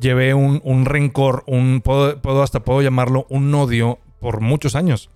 llevé 0.00 0.34
un, 0.34 0.60
un 0.64 0.84
rencor, 0.84 1.42
un 1.46 1.80
puedo, 1.82 2.20
puedo 2.20 2.42
hasta 2.42 2.60
puedo 2.60 2.82
llamarlo 2.82 3.26
un 3.30 3.52
odio 3.54 3.98
por 4.24 4.40
muchos 4.40 4.74
años. 4.74 5.10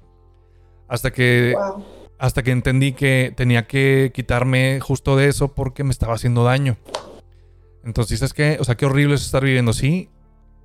Hasta 0.86 1.10
que 1.12 1.54
Wow. 1.56 1.82
hasta 2.18 2.42
que 2.42 2.50
entendí 2.50 2.92
que 2.92 3.32
tenía 3.34 3.66
que 3.66 4.10
quitarme 4.14 4.80
justo 4.80 5.16
de 5.16 5.28
eso 5.28 5.54
porque 5.54 5.82
me 5.82 5.92
estaba 5.92 6.12
haciendo 6.12 6.44
daño. 6.44 6.76
Entonces, 7.84 8.20
es 8.20 8.34
que, 8.34 8.58
o 8.60 8.64
sea, 8.64 8.74
qué 8.76 8.84
horrible 8.84 9.14
es 9.14 9.24
estar 9.24 9.42
viviendo 9.42 9.70
así. 9.70 10.10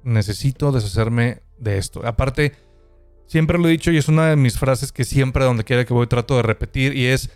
Necesito 0.03 0.73
deshacerme 0.73 1.43
de 1.57 1.77
esto. 1.77 2.05
Aparte, 2.05 2.51
siempre 3.27 3.57
lo 3.57 3.69
he 3.69 3.71
dicho 3.71 3.91
y 3.91 3.97
es 3.97 4.09
una 4.09 4.27
de 4.31 4.35
mis 4.35 4.59
frases 4.59 4.91
que 4.91 5.05
siempre, 5.05 5.45
donde 5.45 5.63
quiera 5.63 5.85
que 5.85 5.93
voy, 5.93 6.07
trato 6.07 6.35
de 6.35 6.41
repetir 6.41 6.97
y 6.97 7.05
es, 7.05 7.29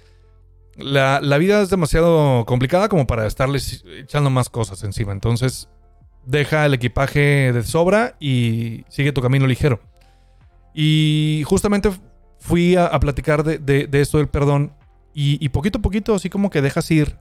la, 0.75 1.21
la 1.21 1.37
vida 1.37 1.61
es 1.61 1.69
demasiado 1.69 2.43
complicada 2.45 2.89
como 2.89 3.07
para 3.07 3.25
estarles 3.27 3.85
echando 3.97 4.29
más 4.29 4.49
cosas 4.49 4.83
encima. 4.83 5.13
Entonces, 5.13 5.69
deja 6.25 6.65
el 6.65 6.73
equipaje 6.73 7.53
de 7.53 7.63
sobra 7.63 8.17
y 8.19 8.83
sigue 8.89 9.13
tu 9.13 9.21
camino 9.21 9.47
ligero. 9.47 9.79
Y 10.79 11.41
justamente 11.47 11.89
fui 12.37 12.75
a, 12.75 12.91
platicar 12.99 13.43
de, 13.43 13.57
de- 13.57 13.87
de 13.87 13.99
esto 13.99 14.19
del 14.19 14.27
perdón 14.27 14.73
y, 15.11 15.43
y 15.43 15.49
poquito 15.49 15.79
a 15.79 15.81
poquito 15.81 16.13
así 16.13 16.29
como 16.29 16.51
que 16.51 16.61
dejas 16.61 16.91
ir. 16.91 17.17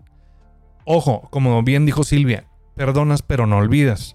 Ojo, 0.84 1.26
como 1.30 1.62
bien 1.62 1.86
dijo 1.86 2.04
Silvia, 2.04 2.46
perdonas 2.74 3.22
pero 3.22 3.46
no 3.46 3.56
olvidas. 3.56 4.14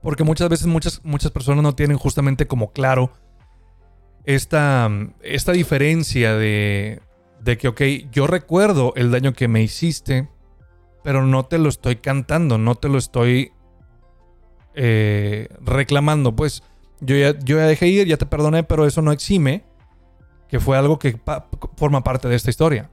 Porque 0.00 0.24
muchas 0.24 0.48
veces 0.48 0.66
muchas, 0.66 1.04
muchas 1.04 1.30
personas 1.30 1.62
no 1.62 1.74
tienen 1.74 1.98
justamente 1.98 2.46
como 2.46 2.72
claro 2.72 3.12
esta, 4.24 4.88
esta 5.22 5.52
diferencia 5.52 6.36
de, 6.36 7.02
de 7.42 7.58
que, 7.58 7.68
ok, 7.68 7.82
yo 8.10 8.26
recuerdo 8.26 8.94
el 8.96 9.10
daño 9.10 9.34
que 9.34 9.46
me 9.46 9.62
hiciste, 9.62 10.26
pero 11.04 11.26
no 11.26 11.44
te 11.44 11.58
lo 11.58 11.68
estoy 11.68 11.96
cantando, 11.96 12.56
no 12.56 12.76
te 12.76 12.88
lo 12.88 12.96
estoy 12.96 13.52
eh, 14.74 15.48
reclamando. 15.60 16.34
Pues 16.34 16.62
yo 17.00 17.16
ya, 17.16 17.38
yo 17.40 17.56
ya 17.58 17.66
dejé 17.66 17.86
ir, 17.88 18.06
ya 18.06 18.16
te 18.16 18.26
perdoné, 18.26 18.62
pero 18.64 18.86
eso 18.86 19.02
no 19.02 19.12
exime 19.12 19.64
que 20.48 20.60
fue 20.60 20.76
algo 20.78 20.98
que 20.98 21.12
pa- 21.16 21.46
forma 21.76 22.02
parte 22.04 22.28
de 22.28 22.36
esta 22.36 22.50
historia. 22.50 22.90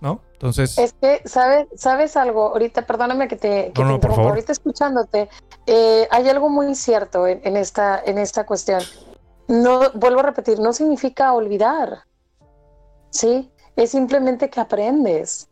¿No? 0.00 0.20
Entonces, 0.34 0.76
Es 0.76 0.92
que, 1.00 1.22
¿sabes, 1.24 1.68
¿sabes 1.74 2.18
algo? 2.18 2.48
Ahorita, 2.48 2.82
perdóname 2.82 3.28
que 3.28 3.36
te, 3.36 3.72
que 3.72 3.82
No, 3.82 3.88
te 3.88 3.92
no, 3.94 4.00
por 4.00 4.10
favor. 4.14 4.30
Ahorita 4.32 4.52
escuchándote, 4.52 5.30
eh, 5.66 6.06
hay 6.10 6.28
algo 6.28 6.50
muy 6.50 6.74
cierto 6.74 7.26
en, 7.26 7.40
en 7.44 7.56
esta, 7.56 8.02
en 8.04 8.18
esta 8.18 8.44
cuestión. 8.44 8.82
No, 9.48 9.90
vuelvo 9.94 10.20
a 10.20 10.24
repetir, 10.24 10.58
no 10.60 10.74
significa 10.74 11.32
olvidar. 11.32 12.00
¿Sí? 13.10 13.50
Es 13.74 13.90
simplemente 13.92 14.50
que 14.50 14.60
aprendes. 14.60 15.48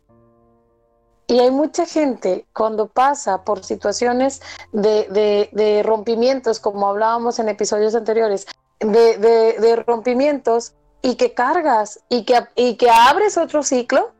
Y 1.26 1.38
hay 1.38 1.50
mucha 1.50 1.86
gente 1.86 2.46
cuando 2.52 2.86
pasa 2.88 3.44
por 3.44 3.64
situaciones 3.64 4.42
de, 4.72 5.08
de- 5.52 5.82
rompimientos, 5.82 6.60
como 6.60 6.86
hablábamos 6.88 7.38
en 7.38 7.48
episodios 7.48 7.94
anteriores, 7.94 8.46
de, 8.80 9.16
de- 9.18 9.76
rompimientos 9.76 10.74
y 11.00 11.16
que 11.16 11.32
cargas 11.32 12.00
y 12.08 12.24
que, 12.24 12.46
y 12.56 12.76
que 12.76 12.90
abres 12.90 13.38
otro 13.38 13.62
ciclo 13.62 14.12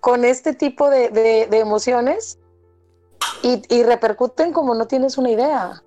con 0.00 0.24
este 0.24 0.52
tipo 0.54 0.90
de 0.90 1.48
emociones 1.52 2.38
y, 3.42 3.62
y 3.74 3.82
repercuten 3.82 4.52
como 4.52 4.74
no 4.74 4.86
tienes 4.86 5.18
una 5.18 5.30
idea. 5.30 5.82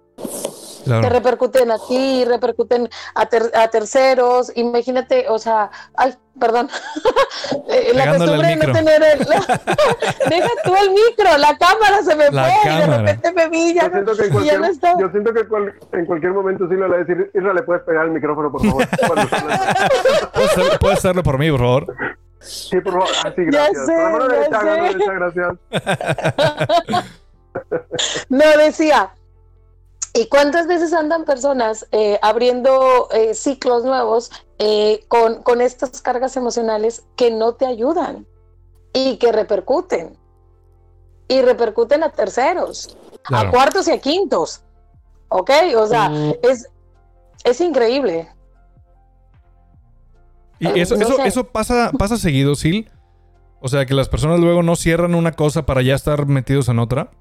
Claro. 0.84 1.02
Te 1.02 1.10
repercuten 1.10 1.72
a 1.72 1.78
ti, 1.88 2.26
repercuten 2.26 2.90
a, 3.16 3.26
ter- 3.28 3.52
a 3.56 3.68
terceros. 3.70 4.52
Imagínate, 4.56 5.26
o 5.30 5.38
sea, 5.40 5.70
ay, 5.96 6.14
perdón. 6.40 6.70
Eh, 7.72 7.92
la 7.94 8.16
costumbre 8.16 8.48
de 8.48 8.56
no 8.56 8.74
tener 8.74 9.02
el. 9.04 9.20
Deja 10.30 10.50
tú 10.64 10.76
el 10.76 10.90
micro, 10.92 11.38
la 11.38 11.56
cámara 11.58 12.02
se 12.04 12.16
me 12.16 12.30
La 12.32 12.44
fue 12.46 12.72
y 12.72 12.76
de 12.78 12.86
repente 12.98 13.32
me 13.34 13.50
vi, 13.50 13.74
ya, 13.76 13.84
Yo 13.84 13.92
siento 13.92 14.16
que 14.16 14.24
en 14.24 14.28
y 14.28 14.30
ya 14.30 14.34
cualquier, 14.34 14.60
no 14.60 14.66
está. 14.68 14.94
yo 15.00 15.10
siento 15.12 15.34
que 15.34 15.48
cual- 15.48 15.74
en 15.94 16.06
cualquier 16.06 16.32
momento 16.34 16.68
sí 16.68 16.76
le 16.76 16.88
va 16.88 16.96
a 16.96 17.00
decir, 17.00 17.32
Isra, 17.34 17.54
¿le 17.54 17.62
puedes 17.64 17.84
pegar 17.84 18.06
el 18.06 18.12
micrófono, 18.12 18.52
por 18.52 18.66
favor? 18.66 18.88
¿Puedes, 20.34 20.52
hacer- 20.52 20.80
puedes 20.80 20.98
hacerlo 20.98 21.24
por 21.24 21.38
mí, 21.38 21.50
por 21.52 21.60
favor. 21.60 21.96
Sí, 22.40 22.80
por 22.82 22.94
favor. 22.94 23.08
Ah, 23.24 23.32
sí, 23.36 23.42
Ya 23.52 23.68
gracias. 23.70 23.86
sé, 23.86 23.94
sé. 23.96 24.78
derecha, 24.80 25.14
gracias. 25.14 25.48
No, 28.30 28.46
decía. 28.58 29.10
¿Y 30.20 30.28
cuántas 30.28 30.68
veces 30.68 30.92
andan 30.92 31.24
personas 31.24 31.88
eh, 31.94 32.20
abriendo 32.22 33.08
eh, 33.12 33.34
ciclos 33.34 33.86
nuevos 33.86 34.30
eh, 34.58 35.06
con, 35.08 35.42
con 35.44 35.62
estas 35.62 36.02
cargas 36.02 36.36
emocionales 36.36 37.06
que 37.16 37.32
no 37.32 37.54
te 37.54 37.66
ayudan 37.66 38.28
y 38.92 39.16
que 39.16 39.32
repercuten? 39.32 40.18
Y 41.30 41.42
repercuten 41.42 42.04
a 42.04 42.10
terceros, 42.10 42.98
Claro. 43.24 43.48
a 43.48 43.52
cuartos 43.52 43.88
y 43.88 43.92
a 43.92 44.00
quintos. 44.02 44.62
¿Ok? 45.30 45.52
O 45.78 45.88
sea, 45.88 46.12
es, 46.44 46.68
es 47.46 47.62
increíble. 47.62 48.28
Y 50.60 50.82
eso, 50.82 50.98
No 50.98 51.02
eso, 51.06 51.16
sé. 51.16 51.28
eso 51.28 51.44
pasa, 51.46 51.92
pasa 51.98 52.18
seguido, 52.18 52.56
Sil. 52.60 52.92
O 53.62 53.70
sea, 53.70 53.86
que 53.86 53.94
las 53.94 54.10
personas 54.10 54.42
luego 54.42 54.64
no 54.64 54.76
cierran 54.76 55.16
una 55.16 55.32
cosa 55.32 55.66
para 55.66 55.82
ya 55.82 55.96
estar 55.96 56.26
metidos 56.26 56.68
en 56.68 56.80
otra. 56.80 57.12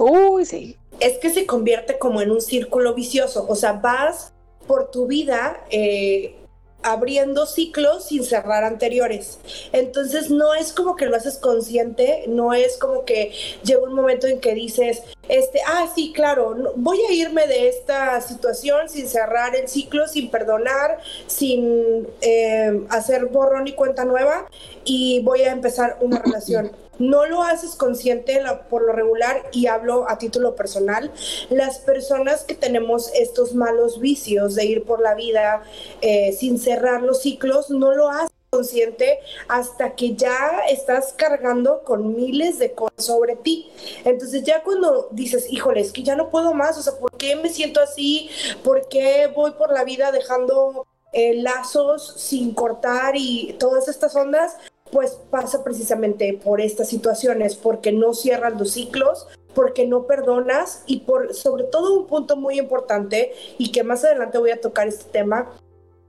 Uy, 0.00 0.46
sí. 0.46 0.76
es 0.98 1.18
que 1.18 1.28
se 1.28 1.46
convierte 1.46 1.98
como 1.98 2.22
en 2.22 2.30
un 2.30 2.40
círculo 2.40 2.94
vicioso. 2.94 3.46
O 3.48 3.54
sea, 3.54 3.72
vas 3.72 4.32
por 4.66 4.90
tu 4.90 5.06
vida 5.06 5.62
eh, 5.70 6.36
abriendo 6.82 7.46
ciclos 7.46 8.06
sin 8.06 8.24
cerrar 8.24 8.64
anteriores. 8.64 9.38
Entonces 9.72 10.30
no 10.30 10.54
es 10.54 10.72
como 10.72 10.96
que 10.96 11.06
lo 11.06 11.16
haces 11.16 11.36
consciente, 11.36 12.24
no 12.28 12.54
es 12.54 12.78
como 12.78 13.04
que 13.04 13.32
llega 13.62 13.82
un 13.82 13.94
momento 13.94 14.26
en 14.26 14.40
que 14.40 14.54
dices, 14.54 15.02
este, 15.30 15.60
ah, 15.66 15.86
sí, 15.94 16.12
claro, 16.12 16.56
voy 16.74 17.00
a 17.08 17.12
irme 17.12 17.46
de 17.46 17.68
esta 17.68 18.20
situación 18.20 18.88
sin 18.88 19.06
cerrar 19.06 19.54
el 19.54 19.68
ciclo, 19.68 20.08
sin 20.08 20.28
perdonar, 20.28 20.98
sin 21.28 22.08
eh, 22.20 22.84
hacer 22.88 23.26
borrón 23.26 23.68
y 23.68 23.74
cuenta 23.74 24.04
nueva 24.04 24.48
y 24.84 25.20
voy 25.22 25.42
a 25.42 25.52
empezar 25.52 25.98
una 26.00 26.18
relación. 26.24 26.72
No 26.98 27.24
lo 27.26 27.42
haces 27.42 27.76
consciente 27.76 28.42
por 28.68 28.82
lo 28.82 28.92
regular 28.92 29.42
y 29.52 29.68
hablo 29.68 30.10
a 30.10 30.18
título 30.18 30.54
personal. 30.54 31.10
Las 31.48 31.78
personas 31.78 32.44
que 32.44 32.54
tenemos 32.54 33.10
estos 33.14 33.54
malos 33.54 34.00
vicios 34.00 34.54
de 34.54 34.66
ir 34.66 34.84
por 34.84 35.00
la 35.00 35.14
vida 35.14 35.62
eh, 36.02 36.36
sin 36.38 36.58
cerrar 36.58 37.02
los 37.02 37.22
ciclos, 37.22 37.70
no 37.70 37.94
lo 37.94 38.10
haces 38.10 38.29
consciente 38.50 39.20
hasta 39.46 39.94
que 39.94 40.16
ya 40.16 40.62
estás 40.68 41.12
cargando 41.12 41.84
con 41.84 42.16
miles 42.16 42.58
de 42.58 42.72
cosas 42.72 43.06
sobre 43.06 43.36
ti. 43.36 43.70
Entonces 44.04 44.42
ya 44.42 44.64
cuando 44.64 45.08
dices, 45.12 45.46
híjole, 45.52 45.80
es 45.80 45.92
que 45.92 46.02
ya 46.02 46.16
no 46.16 46.30
puedo 46.30 46.52
más, 46.52 46.76
o 46.76 46.82
sea, 46.82 46.94
¿por 46.94 47.12
qué 47.12 47.36
me 47.36 47.48
siento 47.48 47.80
así? 47.80 48.28
¿Por 48.64 48.88
qué 48.88 49.30
voy 49.32 49.52
por 49.52 49.72
la 49.72 49.84
vida 49.84 50.10
dejando 50.10 50.88
eh, 51.12 51.34
lazos 51.34 52.14
sin 52.16 52.52
cortar 52.52 53.14
y 53.16 53.54
todas 53.60 53.86
estas 53.86 54.16
ondas? 54.16 54.56
Pues 54.90 55.12
pasa 55.30 55.62
precisamente 55.62 56.40
por 56.42 56.60
estas 56.60 56.88
situaciones, 56.88 57.54
porque 57.54 57.92
no 57.92 58.14
cierras 58.14 58.58
los 58.58 58.72
ciclos, 58.72 59.28
porque 59.54 59.86
no 59.86 60.08
perdonas 60.08 60.82
y 60.86 61.00
por 61.00 61.34
sobre 61.34 61.62
todo 61.62 62.00
un 62.00 62.08
punto 62.08 62.34
muy 62.34 62.58
importante 62.58 63.32
y 63.58 63.70
que 63.70 63.84
más 63.84 64.04
adelante 64.04 64.38
voy 64.38 64.50
a 64.50 64.60
tocar 64.60 64.88
este 64.88 65.04
tema 65.04 65.52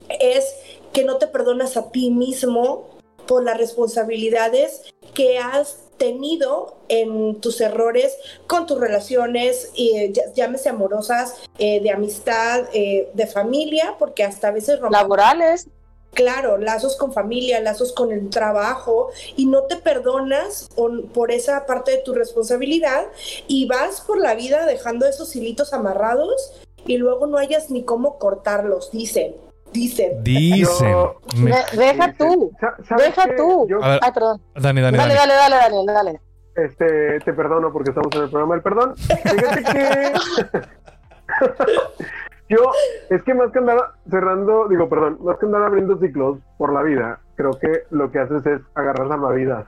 es 0.08 0.54
que 0.92 1.04
no 1.04 1.18
te 1.18 1.26
perdonas 1.26 1.76
a 1.76 1.90
ti 1.90 2.10
mismo 2.10 2.88
por 3.26 3.44
las 3.44 3.56
responsabilidades 3.58 4.82
que 5.14 5.38
has 5.38 5.78
tenido 5.96 6.76
en 6.88 7.40
tus 7.40 7.60
errores 7.60 8.16
con 8.46 8.66
tus 8.66 8.80
relaciones, 8.80 9.70
eh, 9.76 10.12
llámese 10.34 10.68
amorosas, 10.68 11.34
eh, 11.58 11.80
de 11.80 11.90
amistad, 11.90 12.64
eh, 12.72 13.10
de 13.14 13.26
familia, 13.26 13.94
porque 13.98 14.24
hasta 14.24 14.48
a 14.48 14.50
veces 14.50 14.80
Laborales. 14.90 15.68
claro, 16.12 16.58
lazos 16.58 16.96
con 16.96 17.12
familia, 17.12 17.60
lazos 17.60 17.92
con 17.92 18.10
el 18.10 18.30
trabajo 18.30 19.10
y 19.36 19.46
no 19.46 19.62
te 19.64 19.76
perdonas 19.76 20.68
on- 20.76 21.08
por 21.08 21.30
esa 21.30 21.66
parte 21.66 21.92
de 21.92 21.98
tu 21.98 22.14
responsabilidad 22.14 23.06
y 23.46 23.66
vas 23.66 24.00
por 24.00 24.18
la 24.18 24.34
vida 24.34 24.66
dejando 24.66 25.06
esos 25.06 25.36
hilitos 25.36 25.72
amarrados 25.72 26.52
y 26.84 26.96
luego 26.96 27.26
no 27.28 27.38
hayas 27.38 27.70
ni 27.70 27.84
cómo 27.84 28.18
cortarlos, 28.18 28.90
dicen. 28.90 29.36
Dicen. 29.72 30.22
Dicen. 30.24 30.90
Yo- 30.90 31.16
Me- 31.36 31.50
De- 31.50 31.76
deja 31.76 32.12
tú. 32.14 32.52
¿sabes 32.88 33.06
Deja 33.06 33.24
qué? 33.28 33.34
tú. 33.36 33.66
Yo, 33.68 33.82
A 33.82 33.88
ver, 33.88 34.00
Ay, 34.02 34.12
perdón. 34.12 34.40
Dani, 34.54 34.80
Dani, 34.80 34.96
Dale, 34.98 35.14
Dani. 35.14 35.32
dale, 35.32 35.54
dale, 35.56 35.76
dale, 35.76 35.92
dale. 35.92 36.20
este, 36.56 37.20
te 37.20 37.32
perdono 37.32 37.72
porque 37.72 37.90
estamos 37.90 38.14
en 38.14 38.22
el 38.24 38.30
programa 38.30 38.54
del 38.54 38.62
perdón. 38.62 38.94
Fíjate 38.96 39.62
que 39.64 40.12
yo, 42.48 42.58
es 43.10 43.22
que 43.22 43.34
más 43.34 43.50
que 43.52 43.58
andar 43.58 43.78
cerrando, 44.10 44.68
digo, 44.68 44.88
perdón, 44.88 45.18
más 45.22 45.38
que 45.38 45.46
andar 45.46 45.62
abriendo 45.62 45.98
ciclos 45.98 46.38
por 46.58 46.72
la 46.72 46.82
vida, 46.82 47.20
creo 47.36 47.52
que 47.52 47.84
lo 47.90 48.10
que 48.10 48.18
haces 48.18 48.44
es 48.46 48.60
agarrar 48.74 49.08
salvavidas. 49.08 49.66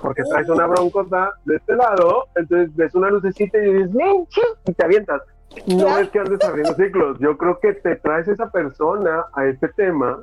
Porque 0.00 0.22
traes 0.24 0.48
una 0.48 0.66
broncota 0.66 1.30
de 1.44 1.56
este 1.56 1.76
lado, 1.76 2.24
entonces 2.36 2.74
ves 2.74 2.94
una 2.94 3.10
lucecita 3.10 3.58
y 3.58 3.72
dices, 3.72 3.92
"Men, 3.92 4.26
chi", 4.28 4.40
y 4.66 4.72
te 4.72 4.84
avientas. 4.84 5.20
No 5.66 5.98
es 5.98 6.10
que 6.10 6.18
andes 6.18 6.42
abriendo 6.44 6.74
ciclos, 6.74 7.18
yo 7.20 7.36
creo 7.38 7.58
que 7.60 7.74
te 7.74 7.96
traes 7.96 8.26
esa 8.28 8.50
persona 8.50 9.26
a 9.34 9.46
este 9.46 9.68
tema 9.68 10.22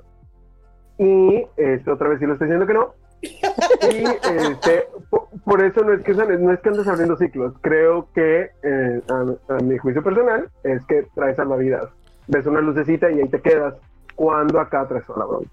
y 0.97 1.45
este, 1.57 1.89
otra 1.89 2.09
vez 2.09 2.19
sí 2.19 2.25
lo 2.25 2.33
estoy 2.33 2.47
diciendo 2.47 2.67
que 2.67 2.73
no. 2.73 2.93
Y 3.21 4.03
este, 4.03 4.87
po- 5.09 5.29
por, 5.45 5.63
eso 5.63 5.81
no 5.83 5.93
es 5.93 6.03
que 6.03 6.13
no 6.13 6.51
es 6.51 6.59
que 6.59 6.69
andes 6.69 6.87
abriendo 6.87 7.15
ciclos. 7.17 7.53
Creo 7.61 8.07
que 8.13 8.49
eh, 8.63 9.01
a, 9.09 9.53
a 9.53 9.57
mi 9.59 9.77
juicio 9.77 10.03
personal 10.03 10.49
es 10.63 10.83
que 10.85 11.07
traes 11.15 11.37
salvavidas. 11.37 11.89
Ves 12.27 12.45
una 12.45 12.61
lucecita 12.61 13.09
y 13.11 13.19
ahí 13.21 13.29
te 13.29 13.41
quedas. 13.41 13.75
Cuando 14.15 14.59
acá 14.59 14.87
traes 14.87 15.03
la 15.15 15.25
bronca. 15.25 15.49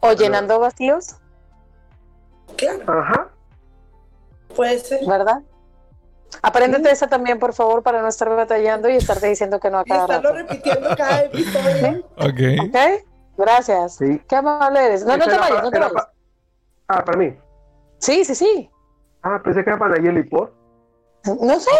O 0.00 0.12
llenando 0.12 0.58
vacíos, 0.60 1.16
Claro, 2.56 2.82
Ajá. 2.86 3.28
puede 4.54 4.78
ser. 4.80 5.06
¿verdad? 5.06 5.40
Apréndete 6.42 6.90
esa 6.90 7.06
también, 7.08 7.38
por 7.38 7.52
favor, 7.54 7.82
para 7.82 8.00
no 8.02 8.08
estar 8.08 8.28
batallando 8.28 8.88
y 8.88 8.96
estarte 8.96 9.26
diciendo 9.28 9.58
que 9.60 9.70
no 9.70 9.78
a 9.78 9.82
Y 9.84 9.88
cada 9.90 10.02
estarlo 10.02 10.32
rato. 10.32 10.34
repitiendo 10.48 10.96
cada 10.96 11.22
episodio. 11.24 12.04
Ok. 12.16 12.68
¿Ok? 12.68 12.76
Gracias. 13.36 13.96
Sí. 13.96 14.20
Qué 14.28 14.36
amable 14.36 14.84
eres. 14.86 15.04
No, 15.04 15.16
no 15.16 15.24
te 15.26 15.36
vayas, 15.36 15.62
no 15.62 15.70
te 15.70 15.78
vayas. 15.78 15.92
pa- 15.92 16.12
ah, 16.88 17.04
para 17.04 17.18
mí. 17.18 17.36
Sí, 17.98 18.24
sí, 18.24 18.34
sí. 18.34 18.70
Ah, 19.22 19.40
pensé 19.42 19.62
que 19.64 19.70
era 19.70 19.78
para 19.78 19.96
Nayeli 19.96 20.22
por. 20.24 20.54
No 21.24 21.60
sé. 21.60 21.70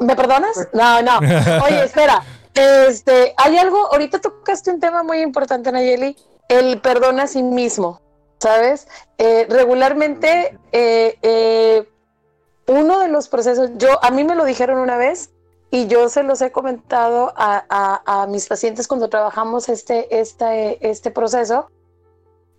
¿Me 0.00 0.16
perdonas? 0.16 0.68
No, 0.72 1.02
no. 1.02 1.18
Oye, 1.66 1.84
espera. 1.84 2.22
Este, 2.54 3.32
hay 3.36 3.56
algo, 3.58 3.92
ahorita 3.92 4.20
tocaste 4.20 4.70
un 4.72 4.80
tema 4.80 5.02
muy 5.04 5.20
importante, 5.20 5.70
Nayeli, 5.70 6.16
el 6.48 6.80
perdón 6.80 7.20
a 7.20 7.28
sí 7.28 7.44
mismo, 7.44 8.00
¿sabes? 8.40 8.88
Eh, 9.18 9.46
regularmente, 9.48 10.58
eh, 10.72 11.16
eh, 11.22 11.88
uno 12.66 13.00
de 13.00 13.08
los 13.08 13.28
procesos, 13.28 13.70
yo, 13.76 14.02
a 14.02 14.10
mí 14.10 14.24
me 14.24 14.34
lo 14.34 14.44
dijeron 14.44 14.78
una 14.78 14.96
vez 14.96 15.30
y 15.70 15.86
yo 15.86 16.08
se 16.08 16.22
los 16.22 16.40
he 16.42 16.52
comentado 16.52 17.32
a, 17.36 18.26
mis 18.28 18.48
pacientes 18.48 18.88
cuando 18.88 19.08
trabajamos 19.08 19.68
este, 19.68 20.20
este, 20.20 21.10
proceso, 21.10 21.70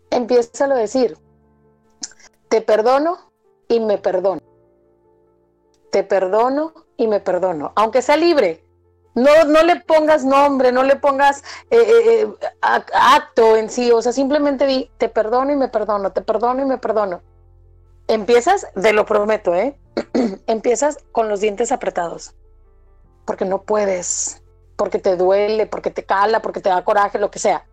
empieza 0.10 0.66
a 0.66 0.76
decir, 0.76 1.18
te 2.50 2.62
perdono 2.62 3.18
y 3.68 3.80
me 3.80 3.98
perdono 3.98 4.42
te 5.92 6.04
perdono 6.04 6.74
y 6.98 7.08
me 7.08 7.20
perdono, 7.20 7.74
aunque 7.76 8.02
sea 8.02 8.18
libre. 8.18 8.64
No, 9.14 9.44
no 9.44 9.62
le 9.64 9.82
pongas 9.82 10.24
nombre, 10.24 10.72
no 10.72 10.84
le 10.84 10.96
pongas 10.96 11.44
eh, 11.70 11.78
eh, 11.78 12.22
eh, 12.22 12.28
ac- 12.62 12.92
acto 12.94 13.58
en 13.58 13.70
sí, 13.70 13.92
o 13.92 14.02
sea, 14.02 14.14
simplemente 14.14 14.66
di, 14.66 14.90
te 14.98 15.10
perdono 15.10 15.52
y 15.52 15.58
me 15.58 15.68
perdono, 15.68 16.14
te 16.14 16.22
perdono 16.22 16.62
y 16.62 16.66
me 16.66 16.78
perdono. 16.78 17.22
Empiezas, 18.08 18.68
te 18.82 18.94
lo 18.94 19.06
prometo, 19.06 19.54
¿eh? 19.54 19.78
Empiezas 20.48 20.98
con 21.12 21.30
los 21.30 21.42
dientes 21.42 21.72
apretados, 21.72 22.36
porque 23.26 23.46
no 23.46 23.64
puedes, 23.64 24.42
porque 24.76 25.00
te 25.00 25.16
duele, 25.16 25.66
porque 25.66 25.92
te 25.92 26.06
cala, 26.06 26.42
porque 26.42 26.62
te 26.62 26.70
da 26.70 26.84
coraje, 26.84 27.20
lo 27.20 27.32
que 27.32 27.40
sea. 27.40 27.66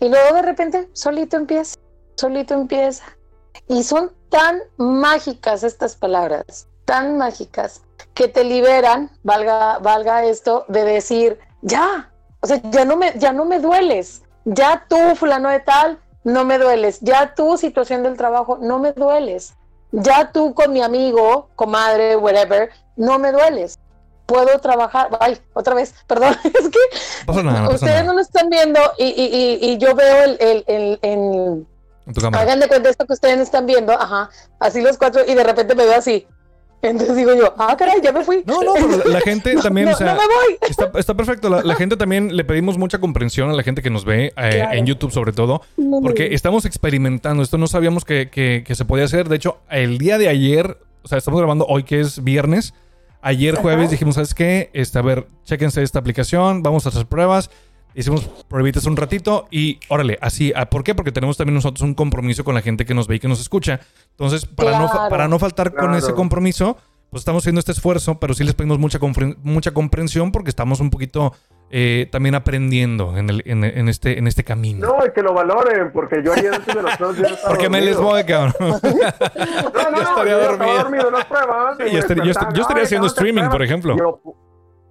Y 0.00 0.08
luego 0.08 0.34
de 0.34 0.42
repente, 0.42 0.88
solito 0.92 1.36
empieza, 1.36 1.76
solito 2.16 2.54
empieza. 2.54 3.04
Y 3.68 3.82
son 3.82 4.12
tan 4.28 4.60
mágicas 4.76 5.62
estas 5.62 5.96
palabras, 5.96 6.68
tan 6.84 7.16
mágicas, 7.16 7.82
que 8.14 8.28
te 8.28 8.44
liberan, 8.44 9.10
valga, 9.22 9.78
valga 9.78 10.24
esto, 10.24 10.64
de 10.68 10.84
decir, 10.84 11.38
ya, 11.62 12.12
o 12.40 12.46
sea, 12.46 12.60
ya 12.70 12.84
no 12.84 12.96
me, 12.96 13.18
ya 13.18 13.32
no 13.32 13.44
me 13.44 13.58
dueles, 13.58 14.22
ya 14.44 14.86
tú, 14.88 14.96
fulano 15.16 15.48
de 15.48 15.60
tal, 15.60 15.98
no 16.24 16.44
me 16.44 16.58
dueles, 16.58 17.00
ya 17.00 17.34
tú, 17.34 17.56
situación 17.56 18.02
del 18.02 18.16
trabajo, 18.16 18.58
no 18.60 18.78
me 18.78 18.92
dueles, 18.92 19.54
ya 19.96 20.30
tú 20.32 20.54
con 20.54 20.72
mi 20.72 20.82
amigo, 20.82 21.48
comadre, 21.56 22.16
whatever, 22.16 22.70
no 22.96 23.18
me 23.18 23.32
dueles. 23.32 23.78
Puedo 24.26 24.58
trabajar, 24.58 25.08
ay, 25.20 25.38
otra 25.54 25.74
vez, 25.74 25.94
perdón, 26.06 26.36
es 26.42 26.68
que 26.68 26.78
No 27.32 27.42
nada, 27.42 27.60
no 27.62 27.70
ustedes 27.70 27.92
nada. 27.94 28.02
no 28.04 28.12
lo 28.14 28.20
están 28.20 28.48
viendo 28.50 28.80
y, 28.98 29.04
y- 29.06 29.58
y- 29.62 29.70
y 29.72 29.78
yo 29.78 29.94
veo 29.94 30.24
el, 30.24 30.36
el, 30.40 30.64
el- 30.66 30.98
el- 31.02 31.66
hagan 32.32 32.60
de 32.60 32.68
cuenta 32.68 32.88
esto 32.88 33.04
que 33.06 33.12
ustedes 33.14 33.40
están 33.40 33.66
viendo, 33.66 33.92
ajá, 33.92 34.30
así 34.60 34.80
los 34.80 34.96
cuatro 34.98 35.22
y 35.26 35.34
de 35.34 35.42
repente 35.44 35.74
me 35.74 35.84
veo 35.84 35.96
así. 35.98 36.26
Entonces 36.90 37.16
digo 37.16 37.34
yo, 37.34 37.54
ah, 37.58 37.76
caray, 37.78 38.00
ya 38.02 38.12
me 38.12 38.24
fui. 38.24 38.42
No, 38.46 38.62
no, 38.62 38.74
pero 38.74 39.04
la- 39.10 39.20
gente 39.20 39.54
también, 39.62 39.88
no, 39.88 39.94
o 39.94 39.96
sea, 39.98 40.14
no 40.14 40.20
me 40.20 40.26
voy. 40.26 40.58
Está, 40.70 40.90
está 40.98 41.14
perfecto. 41.14 41.48
La, 41.48 41.62
la 41.62 41.74
gente 41.74 41.96
también 41.96 42.36
le 42.36 42.44
pedimos 42.44 42.78
mucha 42.78 42.98
comprensión 42.98 43.50
a 43.50 43.52
la 43.54 43.62
gente 43.62 43.82
que 43.82 43.90
nos 43.90 44.04
ve, 44.04 44.26
eh, 44.26 44.32
Claro. 44.34 44.72
en 44.78 44.86
YouTube 44.86 45.10
sobre 45.12 45.32
todo, 45.32 45.62
porque 46.02 46.34
estamos 46.34 46.64
experimentando. 46.64 47.42
Esto 47.42 47.58
no 47.58 47.66
sabíamos 47.66 48.04
que, 48.04 48.28
que- 48.30 48.62
que 48.66 48.74
se 48.74 48.84
podía 48.84 49.04
hacer. 49.04 49.28
De 49.28 49.36
hecho, 49.36 49.58
el 49.70 49.98
día 49.98 50.18
de 50.18 50.28
ayer, 50.28 50.78
o 51.02 51.08
sea, 51.08 51.18
estamos 51.18 51.38
grabando 51.40 51.66
hoy 51.66 51.82
que 51.84 52.00
es 52.00 52.22
viernes. 52.24 52.74
Ayer 53.22 53.56
jueves 53.56 53.90
dijimos, 53.90 54.14
¿sabes 54.14 54.34
qué? 54.34 54.70
Este, 54.72 54.98
a 54.98 55.02
ver, 55.02 55.26
chéquense 55.44 55.82
esta 55.82 55.98
aplicación, 55.98 56.62
vamos 56.62 56.86
a 56.86 56.90
hacer 56.90 57.06
pruebas. 57.06 57.50
Hicimos 57.96 58.28
pruebitas 58.48 58.84
un 58.84 58.96
ratito 58.96 59.48
y 59.50 59.80
órale, 59.88 60.18
así. 60.20 60.52
ah, 60.54 60.66
¿Por 60.66 60.84
qué? 60.84 60.94
Porque 60.94 61.12
tenemos 61.12 61.36
también 61.38 61.54
nosotros 61.54 61.80
un 61.82 61.94
compromiso 61.94 62.44
con 62.44 62.54
la 62.54 62.60
gente 62.60 62.84
que 62.84 62.92
nos 62.94 63.08
ve 63.08 63.16
y 63.16 63.20
que 63.20 63.28
nos 63.28 63.40
escucha. 63.40 63.80
Entonces, 64.10 64.44
para, 64.44 64.78
no, 64.78 64.88
para 65.08 65.28
no 65.28 65.38
faltar 65.38 65.74
con 65.74 65.94
ese 65.94 66.12
compromiso, 66.12 66.76
pues 67.10 67.22
estamos 67.22 67.42
haciendo 67.42 67.58
este 67.60 67.72
esfuerzo, 67.72 68.20
pero 68.20 68.34
sí 68.34 68.44
les 68.44 68.52
pedimos 68.54 68.78
mucha, 68.78 68.98
mucha 69.42 69.70
comprensión 69.72 70.30
porque 70.30 70.50
estamos 70.50 70.80
un 70.80 70.90
poquito 70.90 71.32
eh, 71.70 72.08
también 72.12 72.34
aprendiendo 72.34 73.16
en, 73.16 73.30
el- 73.30 73.42
en- 73.46 73.64
en 73.64 73.88
este, 73.88 74.18
en 74.18 74.26
este 74.26 74.44
camino. 74.44 74.86
No, 74.88 75.06
y 75.06 75.10
que 75.12 75.22
lo 75.22 75.32
valoren, 75.34 75.90
porque 75.92 76.22
yo 76.22 76.32
ayer 76.34 76.52
antes 76.54 76.74
de 76.74 76.80
yo 76.82 76.88
estaba 76.88 77.48
porque 77.48 77.68
me 77.70 77.80
les 77.80 77.96
voy, 77.96 78.22
cabrón. 78.24 78.54
No, 78.60 78.70
no, 78.70 78.78
Yo 78.82 79.90
no, 79.90 80.00
estaría 80.00 80.32
yo 80.32 80.40
dormido. 80.40 80.52
estaba 80.52 80.82
dormido 80.82 81.06
en 81.08 81.12
las 81.14 81.24
pruebas. 81.24 81.76
y 81.80 81.82
Sí, 81.82 81.86
yo 81.88 81.92
me 81.92 81.98
estaría- 82.00 82.22
yo 82.24 82.28
despertaban, 82.28 82.48
est- 82.52 82.56
yo 82.56 82.62
estaría 82.62 82.80
"Ay, 82.80 82.84
haciendo 82.84 83.06
¿cómo 83.06 83.14
te 83.14 83.20
streaming, 83.20 83.42
por 83.42 83.50
pruebas?" 83.50 83.68
ejemplo. 83.70 83.96
Yo, 83.96 84.20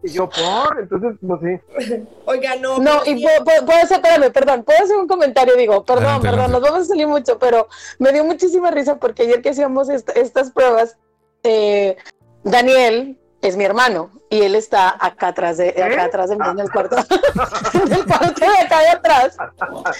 y 0.05 0.09
yo, 0.11 0.29
por, 0.29 0.79
entonces, 0.79 1.15
pues 1.25 1.39
sí. 1.87 2.03
Oiga, 2.25 2.55
no. 2.57 2.77
No, 2.79 3.01
y 3.05 3.21
puedo, 3.23 3.43
puedo- 3.43 3.65
puedo 3.65 3.79
hacer, 3.79 3.97
espérame, 3.97 4.31
perdón, 4.31 4.63
puedo 4.63 4.83
hacer 4.83 4.95
un 4.97 5.07
comentario, 5.07 5.55
digo, 5.55 5.83
perdón, 5.83 6.03
Adelante, 6.05 6.27
perdón, 6.27 6.39
adelante. 6.45 6.61
nos 6.61 6.69
vamos 6.71 6.85
a 6.87 6.89
salir 6.89 7.07
mucho, 7.07 7.39
pero 7.39 7.67
me 7.99 8.11
dio 8.13 8.23
muchísima 8.23 8.71
risa 8.71 8.99
porque 8.99 9.23
ayer 9.23 9.41
que 9.41 9.49
hacíamos 9.49 9.89
esta- 9.89 10.13
estas 10.13 10.51
pruebas, 10.51 10.97
eh, 11.43 11.97
Daniel 12.43 13.17
es 13.47 13.57
mi 13.57 13.63
hermano 13.63 14.09
y 14.29 14.41
él 14.41 14.55
está 14.55 14.95
acá 14.99 15.27
atrás 15.27 15.57
de, 15.57 15.69
acá 15.69 16.05
atrás 16.05 16.29
de 16.29 16.35
mí 16.35 16.45
en 16.49 16.59
el 16.59 16.71
cuarto, 16.71 16.95
en 17.73 17.93
el 17.93 18.05
cuarto 18.05 18.39
de 18.39 18.57
acá 18.57 18.79
de 18.81 18.87
atrás. 18.87 19.37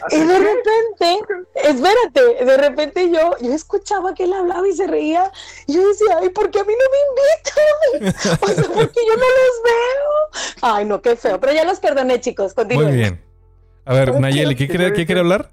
Y 0.09 0.19
de 0.19 0.39
repente, 0.39 1.19
espérate, 1.55 2.45
de 2.45 2.57
repente 2.57 3.11
yo, 3.11 3.37
yo 3.39 3.53
escuchaba 3.53 4.13
que 4.13 4.23
él 4.23 4.33
hablaba 4.33 4.67
y 4.67 4.73
se 4.73 4.87
reía. 4.87 5.31
Y 5.67 5.75
yo 5.75 5.87
decía, 5.87 6.17
ay, 6.21 6.29
¿por 6.29 6.49
qué 6.49 6.59
a 6.59 6.63
mí 6.63 6.73
no 6.73 8.01
me 8.01 8.01
invitan? 8.01 8.39
O 8.41 8.47
sea, 8.47 8.67
¿por 8.73 8.91
qué 8.91 8.99
yo 9.07 9.15
no 9.15 9.21
los 9.21 9.63
veo? 9.63 10.51
Ay, 10.61 10.85
no, 10.85 11.01
qué 11.01 11.15
feo. 11.15 11.39
Pero 11.39 11.53
ya 11.53 11.63
los 11.63 11.79
perdoné, 11.79 12.19
chicos. 12.19 12.53
Continúen. 12.53 12.87
Muy 12.87 12.97
bien. 12.97 13.23
A 13.85 13.93
ver, 13.93 14.19
Nayeli, 14.19 14.55
¿qué 14.55 14.67
quiere, 14.67 14.91
¿qué 14.93 15.05
quiere 15.05 15.21
hablar? 15.21 15.51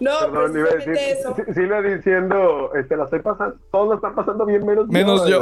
No, 0.00 0.18
Perdón, 0.20 0.56
iba 0.56 0.70
a 0.70 0.74
decir, 0.74 0.92
eso. 0.96 1.34
sí, 1.34 1.42
sí, 1.54 1.60
iba 1.62 1.82
diciendo, 1.82 2.70
este, 2.74 2.96
la 2.96 3.04
estoy 3.04 3.18
pasando, 3.20 3.56
todos 3.72 3.88
lo 3.88 3.94
están 3.96 4.14
pasando 4.14 4.46
bien, 4.46 4.64
menos, 4.64 4.88
Menos 4.88 5.26
yo. 5.28 5.40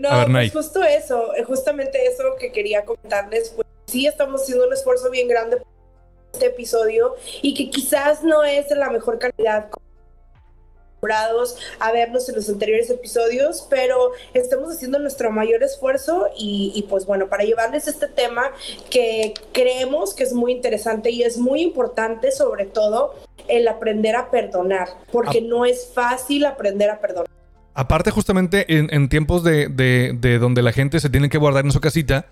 No, 0.00 0.08
A 0.08 0.24
ver, 0.24 0.32
pues 0.32 0.52
justo 0.52 0.82
eso, 0.82 1.34
eh, 1.36 1.44
justamente 1.44 2.06
eso 2.06 2.24
que 2.38 2.50
quería 2.52 2.84
comentarles, 2.84 3.50
pues 3.50 3.66
sí 3.86 4.06
estamos 4.06 4.42
haciendo 4.42 4.66
un 4.66 4.72
esfuerzo 4.72 5.10
bien 5.10 5.28
grande 5.28 5.58
por 5.58 5.66
este 6.32 6.46
episodio 6.46 7.14
y 7.42 7.54
que 7.54 7.68
quizás 7.70 8.24
no 8.24 8.42
es 8.42 8.68
de 8.68 8.76
la 8.76 8.88
mejor 8.90 9.18
calidad 9.18 9.68
a 11.78 11.92
vernos 11.92 12.28
en 12.28 12.34
los 12.36 12.48
anteriores 12.48 12.90
episodios, 12.90 13.66
pero 13.70 14.12
estamos 14.34 14.70
haciendo 14.74 14.98
nuestro 14.98 15.30
mayor 15.32 15.62
esfuerzo 15.62 16.28
y, 16.36 16.72
y, 16.74 16.82
pues 16.82 17.06
bueno, 17.06 17.28
para 17.28 17.44
llevarles 17.44 17.88
este 17.88 18.06
tema 18.06 18.42
que 18.90 19.32
creemos 19.52 20.12
que 20.14 20.24
es 20.24 20.32
muy 20.34 20.52
interesante 20.52 21.10
y 21.10 21.22
es 21.22 21.38
muy 21.38 21.62
importante 21.62 22.30
sobre 22.32 22.66
todo 22.66 23.14
el 23.48 23.66
aprender 23.66 24.14
a 24.14 24.30
perdonar, 24.30 24.88
porque 25.10 25.38
Ah. 25.38 25.46
no 25.46 25.64
es 25.64 25.90
fácil 25.94 26.44
aprender 26.44 26.90
a 26.90 27.00
perdonar. 27.00 27.26
Aparte, 27.74 28.10
justamente 28.10 28.76
en, 28.76 28.92
en 28.92 29.08
tiempos 29.08 29.42
de, 29.42 29.68
de- 29.68 30.12
de 30.20 30.38
donde 30.38 30.62
la 30.62 30.72
gente 30.72 31.00
se 31.00 31.08
tiene 31.08 31.30
que 31.30 31.38
guardar 31.38 31.64
en 31.64 31.72
su 31.72 31.80
casita, 31.80 32.26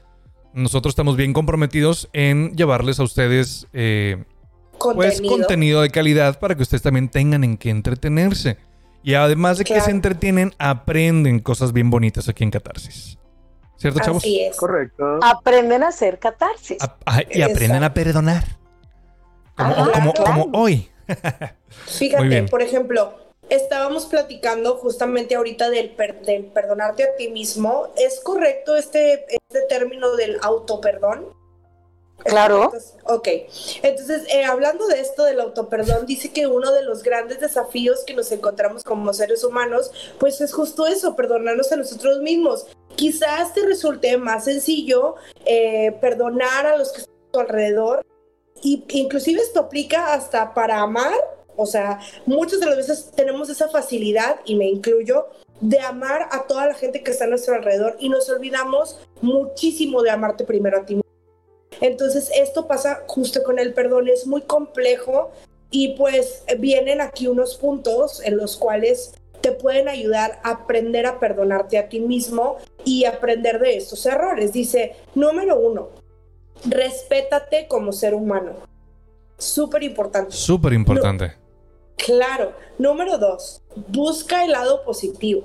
nosotros 0.53 0.93
estamos 0.93 1.17
bien 1.17 1.33
comprometidos 1.33 2.09
en 2.13 2.55
llevarles 2.55 3.01
a 3.01 3.05
ustedes 3.05 3.67
eh, 3.73 4.25
pues 4.79 5.15
Contenido. 5.15 5.37
contenido 5.37 5.83
de 5.83 5.91
calidad 5.91 6.39
para 6.39 6.55
que 6.55 6.63
ustedes 6.63 6.83
también 6.83 7.09
tengan 7.09 7.45
en 7.45 7.57
qué 7.57 7.71
entretenerse. 7.71 8.57
Y 9.03 9.15
además 9.15 9.59
de 9.59 9.65
que 9.65 9.81
se 9.81 9.91
entretienen, 9.91 10.55
aprenden 10.59 11.39
cosas 11.41 11.73
bien 11.73 11.89
bonitas 11.91 12.29
aquí 12.29 12.45
en 12.45 12.51
Catarsis. 12.51 13.17
¿Cierto, 13.77 14.01
chavos? 14.01 14.23
Así 14.25 14.41
es. 14.41 14.57
Correcto. 14.57 15.21
Aprenden 15.23 15.85
a 15.85 15.89
hacer 15.89 16.19
catarsis. 16.19 16.79
A- 16.83 16.97
a- 17.07 17.23
y 17.31 17.43
aprenden 17.43 17.85
a 17.85 17.95
perdonar. 17.95 18.45
Como, 19.57 19.71
Ajá, 19.71 19.93
como, 19.93 20.13
claro. 20.13 20.33
como 20.45 20.59
hoy. 20.59 20.89
Fíjate, 21.87 22.19
Muy 22.23 22.29
bien. 22.29 22.47
por 22.49 22.61
ejemplo, 22.61 23.15
estábamos 23.49 24.07
platicando 24.07 24.77
justamente 24.79 25.37
ahorita 25.37 25.71
del, 25.71 25.91
per- 25.91 26.23
del 26.23 26.47
perdonarte 26.47 27.05
a 27.05 27.17
ti 27.17 27.29
mismo. 27.29 27.87
¿Es 27.97 28.21
correcto 28.21 28.77
este, 28.77 29.25
este 29.31 29.61
término 29.69 30.17
del 30.17 30.39
autoperdón? 30.43 31.27
¿Es 32.25 32.33
Claro. 32.33 32.73
Ok. 33.05 33.29
Entonces, 33.83 34.23
eh, 34.33 34.45
hablando 34.45 34.87
de 34.87 35.01
esto 35.01 35.25
del 35.25 35.41
autoperdón, 35.41 36.07
dice 36.07 36.31
que 36.31 36.47
uno 36.47 36.73
de 36.73 36.83
los 36.83 37.03
grandes 37.03 37.41
desafíos 37.41 38.05
que 38.07 38.15
nos 38.15 38.31
encontramos 38.33 38.85
como 38.85 39.13
seres 39.13 39.45
humanos, 39.45 39.91
pues 40.19 40.41
es 40.41 40.53
justo 40.53 40.87
eso, 40.87 41.17
perdonarnos 41.17 41.71
a 41.73 41.77
nosotros 41.77 42.21
mismos. 42.21 42.67
Quizás 42.97 43.55
te 43.55 43.65
resulte 43.65 44.17
más 44.19 44.45
sencillo 44.45 45.15
eh, 45.45 45.97
perdonar 46.01 46.67
a 46.67 46.77
los 46.77 46.93
que 46.93 47.01
están 47.03 47.15
a 47.15 47.33
tu 47.33 47.41
alrededor 47.41 48.05
y 48.63 48.85
inclusive 48.89 49.41
esto 49.41 49.61
aplica 49.61 50.13
hasta 50.13 50.53
para 50.55 50.81
amar, 50.81 51.15
o 51.57 51.67
sea, 51.67 52.01
muchas 52.27 52.61
de 52.61 52.67
las 52.67 52.77
veces 52.77 53.11
tenemos 53.15 53.49
esa 53.49 53.69
facilidad, 53.69 54.41
y 54.45 54.57
me 54.57 54.67
incluyo, 54.67 55.29
de 55.61 55.81
amar 55.81 56.29
a 56.31 56.47
toda 56.47 56.67
la 56.67 56.75
gente 56.75 57.03
que 57.03 57.11
está 57.11 57.25
a 57.25 57.29
nuestro 57.29 57.55
alrededor 57.55 57.97
y 57.99 58.09
nos 58.09 58.29
olvidamos 58.29 59.01
muchísimo 59.21 60.03
de 60.03 60.11
amarte 60.11 60.45
primero 60.45 60.79
a 60.79 60.87
ti 60.87 60.95
mismo. 60.95 61.08
Entonces, 61.81 62.31
esto 62.35 62.67
pasa 62.67 63.05
justo 63.07 63.43
con 63.43 63.59
el 63.59 63.75
perdón, 63.75 64.09
es 64.09 64.27
muy 64.27 64.43
complejo 64.43 65.31
y 65.71 65.97
pues 65.97 66.45
vienen 66.59 67.01
aquí 67.01 67.29
unos 67.29 67.57
puntos 67.57 68.23
en 68.25 68.37
los 68.37 68.57
cuales 68.57 69.15
te 69.41 69.53
pueden 69.53 69.89
ayudar 69.89 70.41
a 70.43 70.51
aprender 70.51 71.07
a 71.07 71.21
perdonarte 71.21 71.79
a 71.79 71.89
ti 71.89 72.01
mismo 72.01 72.57
y 72.85 73.05
aprender 73.05 73.61
de 73.61 73.77
estos 73.77 74.05
errores. 74.07 74.53
Dice, 74.53 74.97
número 75.15 75.59
uno, 75.59 75.91
respétate 76.65 77.69
como 77.69 77.93
ser 77.93 78.15
humano. 78.15 78.53
Súper 79.37 79.85
importante. 79.85 80.33
Súper 80.33 80.73
importante. 80.73 81.37
Claro. 81.97 82.53
Número 82.79 83.19
dos, 83.19 83.63
busca 83.89 84.45
el 84.45 84.53
lado 84.53 84.85
positivo. 84.85 85.45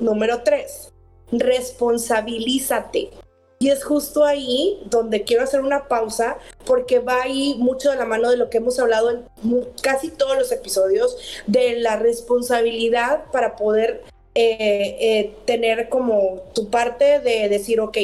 Número 0.00 0.42
tres, 0.42 0.92
responsabilízate. 1.32 3.10
Y 3.58 3.70
es 3.70 3.84
justo 3.84 4.24
ahí 4.24 4.82
donde 4.90 5.22
quiero 5.22 5.42
hacer 5.42 5.60
una 5.62 5.88
pausa 5.88 6.36
porque 6.66 6.98
va 6.98 7.22
ahí 7.22 7.56
mucho 7.58 7.90
de 7.90 7.96
la 7.96 8.04
mano 8.04 8.30
de 8.30 8.36
lo 8.36 8.50
que 8.50 8.58
hemos 8.58 8.78
hablado 8.78 9.10
en 9.10 9.24
mu- 9.42 9.64
casi 9.82 10.10
todos 10.10 10.36
los 10.36 10.52
episodios 10.52 11.16
de 11.46 11.80
la 11.80 11.96
responsabilidad 11.96 13.24
para 13.32 13.56
poder 13.56 14.02
eh, 14.34 14.96
eh, 15.00 15.34
tener 15.46 15.88
como 15.88 16.42
tu 16.54 16.68
parte 16.68 17.20
de 17.20 17.48
decir, 17.48 17.80
ok, 17.80 17.96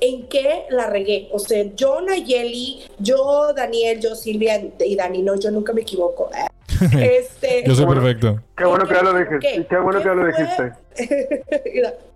¿en 0.00 0.28
qué 0.28 0.64
la 0.68 0.86
regué? 0.90 1.30
O 1.32 1.38
sea, 1.38 1.64
yo 1.74 2.02
Nayeli, 2.02 2.82
yo 2.98 3.54
Daniel, 3.54 3.98
yo 3.98 4.14
Silvia 4.14 4.62
y 4.84 4.94
Dani, 4.94 5.22
no, 5.22 5.36
yo 5.36 5.50
nunca 5.50 5.72
me 5.72 5.80
equivoco. 5.82 6.28
Este, 7.00 7.62
Yo 7.64 7.74
soy 7.76 7.86
perfecto. 7.86 8.40
Qué 8.56 8.64
bueno 8.64 8.86
que 8.88 8.94
ya 8.94 9.02
lo 9.02 9.12
¿Qué? 9.12 9.18
dijiste. 9.24 9.66
Qué 9.68 9.76
bueno 9.78 10.00
que 10.00 10.04
ya 10.04 10.14
lo 10.14 10.26
¿Qué 10.26 10.42
dijiste. 10.42 11.92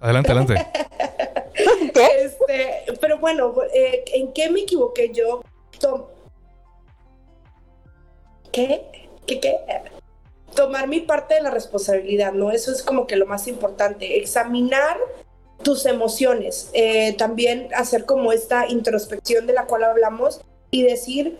Adelante, 0.00 0.32
adelante. 0.32 0.66
¿Qué? 1.94 2.06
este, 2.24 2.98
pero 3.00 3.18
bueno, 3.18 3.54
eh, 3.74 4.04
¿en 4.14 4.32
qué 4.32 4.50
me 4.50 4.60
equivoqué 4.60 5.10
yo? 5.12 5.42
Tom- 5.80 6.04
¿Qué? 8.52 9.08
¿Qué 9.26 9.40
qué? 9.40 9.56
Tomar 10.54 10.88
mi 10.88 11.00
parte 11.00 11.34
de 11.34 11.42
la 11.42 11.50
responsabilidad, 11.50 12.32
¿no? 12.32 12.50
Eso 12.50 12.72
es 12.72 12.82
como 12.82 13.06
que 13.06 13.16
lo 13.16 13.26
más 13.26 13.46
importante. 13.48 14.18
Examinar 14.18 14.96
tus 15.62 15.86
emociones. 15.86 16.70
eh, 16.72 17.14
también 17.14 17.68
hacer 17.74 18.04
como 18.04 18.32
esta 18.32 18.68
introspección 18.68 19.46
de 19.46 19.52
la 19.54 19.66
cual 19.66 19.84
hablamos 19.84 20.40
y 20.70 20.82
decir 20.82 21.38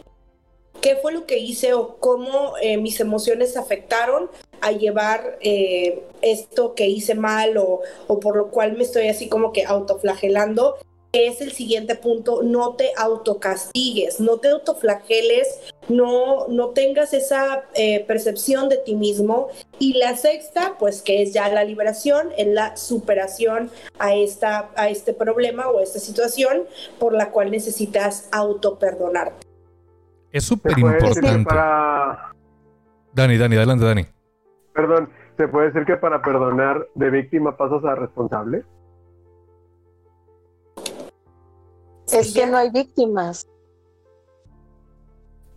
qué 0.81 0.97
fue 0.97 1.13
lo 1.13 1.27
que 1.27 1.39
hice 1.39 1.75
o 1.75 1.97
cómo 1.99 2.55
eh, 2.61 2.77
mis 2.79 3.01
emociones 3.01 3.57
afectaron 3.57 4.31
a 4.67 4.73
llevar 4.73 5.39
eh, 5.41 6.03
esto 6.23 6.75
que 6.75 6.89
hice 6.89 7.15
mal 7.15 7.57
o, 7.57 7.83
o 8.09 8.21
por 8.21 8.37
lo 8.37 8.49
cual 8.49 8.77
me 8.77 8.83
estoy 8.83 9.09
así 9.09 9.29
como 9.29 9.53
que 9.53 9.65
autoflagelando. 9.65 10.77
Es 11.13 11.41
el 11.41 11.53
siguiente 11.53 11.95
punto, 11.95 12.43
no 12.43 12.75
te 12.75 12.91
autocastigues, 12.97 14.21
no 14.21 14.39
te 14.39 14.49
autoflageles, 14.49 15.61
no, 15.89 16.47
no 16.49 16.71
tengas 16.71 17.15
esa 17.15 17.63
eh, 17.75 18.05
percepción 18.07 18.69
de 18.69 18.77
ti 18.79 18.95
mismo. 18.97 19.49
Y 19.79 19.95
la 19.95 20.17
sexta, 20.17 20.77
pues 20.79 21.01
que 21.01 21.23
es 21.23 21.33
ya 21.33 21.49
la 21.49 21.65
liberación, 21.65 22.33
es 22.37 22.49
la 22.49 22.77
superación 22.77 23.71
a, 23.99 24.15
esta, 24.15 24.71
a 24.75 24.91
este 24.91 25.15
problema 25.15 25.69
o 25.69 25.79
a 25.79 25.83
esta 25.83 26.01
situación 26.01 26.65
por 26.99 27.15
la 27.15 27.31
cual 27.31 27.51
necesitas 27.51 28.29
autoperdonarte. 28.33 29.47
Es 30.33 30.45
súper 30.45 30.79
importante. 30.79 31.45
para. 31.45 32.35
Dani, 33.15 33.39
Dani, 33.39 33.57
adelante, 33.57 33.85
Dani. 33.87 34.16
Perdón, 34.77 35.09
¿se 35.39 35.49
puede 35.49 35.69
decir 35.69 35.87
que 35.87 35.97
para 35.97 36.21
perdonar 36.21 36.87
de 36.95 37.09
víctima 37.09 37.57
pasas 37.57 37.83
a 37.83 37.95
responsable? 37.95 38.63
Es 42.13 42.35
que 42.35 42.47
no 42.47 42.59
hay 42.59 42.71
víctimas. 42.71 43.49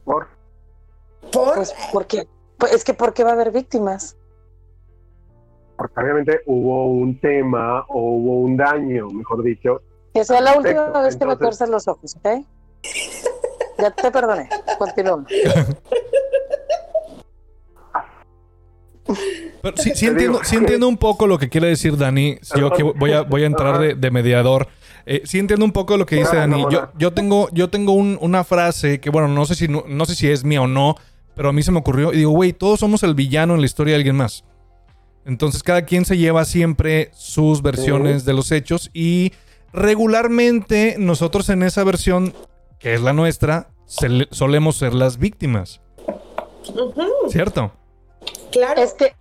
Por. 0.06 0.28
Por, 1.34 1.54
Pues, 1.54 1.76
¿por 1.92 2.08
qué? 2.08 2.30
Pues 2.58 2.72
es 2.72 2.86
que 2.86 2.94
¿por 2.94 3.14
qué 3.14 3.26
va 3.26 3.32
a 3.32 3.34
haber 3.34 3.52
víctimas? 3.52 4.18
Porque 5.76 6.00
obviamente 6.00 6.42
hubo 6.46 6.88
un 6.88 7.20
tema 7.20 7.86
o 7.90 8.00
hubo 8.00 8.40
un 8.40 8.56
daño, 8.56 9.10
mejor 9.10 9.44
dicho. 9.44 9.82
Que 10.14 10.24
sea 10.24 10.40
la 10.40 10.58
última 10.58 11.02
vez 11.02 11.18
que 11.18 11.26
me 11.26 11.36
tuerces 11.36 11.70
los 11.70 11.90
ojos, 11.90 12.16
¿ok? 12.16 12.46
Ya 13.80 13.92
te 13.92 14.12
perdoné. 14.12 14.50
Continúa. 14.78 15.26
Pero 19.62 19.76
sí, 19.78 19.92
entiendo, 20.08 20.40
sí 20.44 20.56
entiendo 20.56 20.88
un 20.88 20.98
poco 20.98 21.28
lo 21.28 21.38
que 21.38 21.50
quiere 21.50 21.68
decir 21.68 21.98
Dani. 21.98 22.38
Yo 22.56 22.72
que 22.72 22.84
voy 22.84 23.12
a, 23.12 23.22
voy 23.24 23.44
a 23.44 23.46
entrar 23.46 23.80
de, 23.80 23.96
de 23.96 24.12
mediador. 24.12 24.68
Eh, 25.06 25.22
sí 25.26 25.40
entiendo 25.40 25.66
un 25.66 25.72
poco 25.72 25.98
lo 25.98 26.06
que 26.06 26.16
dice 26.18 26.36
Dani. 26.38 26.62
Yo, 26.98 27.14
tengo, 27.14 27.50
yo 27.52 27.70
tengo 27.70 27.94
un- 27.94 28.18
una 28.22 28.44
frase 28.44 29.00
que, 29.00 29.10
bueno, 29.10 29.28
no 29.28 29.46
sé, 29.46 29.56
si, 29.56 29.68
no, 29.68 29.84
no 29.88 30.06
sé 30.06 30.16
si 30.16 30.30
es 30.30 30.44
mía 30.44 30.62
o 30.62 30.68
no, 30.68 30.96
pero 31.36 31.50
a 31.50 31.54
mí 31.54 31.62
se 31.64 31.72
me 31.72 31.80
ocurrió. 31.80 32.14
Y 32.14 32.18
digo, 32.18 32.32
güey, 32.32 32.54
todos 32.54 32.80
somos 32.80 33.04
el 33.04 33.16
villano 33.16 33.54
en 33.56 33.60
la 33.62 33.66
historia 33.66 33.94
de 33.94 33.98
alguien 33.98 34.16
más. 34.16 34.44
Entonces 35.26 35.62
cada 35.64 35.82
quien 35.84 36.06
se 36.06 36.18
lleva 36.18 36.46
siempre 36.46 37.12
sus 37.14 37.62
versiones 37.62 38.24
de 38.26 38.34
los 38.34 38.52
hechos 38.52 38.90
y 38.94 39.34
regularmente 39.74 40.96
nosotros 40.98 41.50
en 41.50 41.64
esa 41.64 41.84
versión, 41.84 42.34
que 42.80 42.94
es 42.94 43.02
la 43.02 43.14
nuestra, 43.14 43.68
se- 43.86 44.28
solemos 44.32 44.78
ser 44.78 44.94
las 44.94 45.18
víctimas. 45.18 45.82
¿Cierto? 47.30 47.72
Claro. 48.52 48.82
Es 48.82 48.94
que 48.94 49.16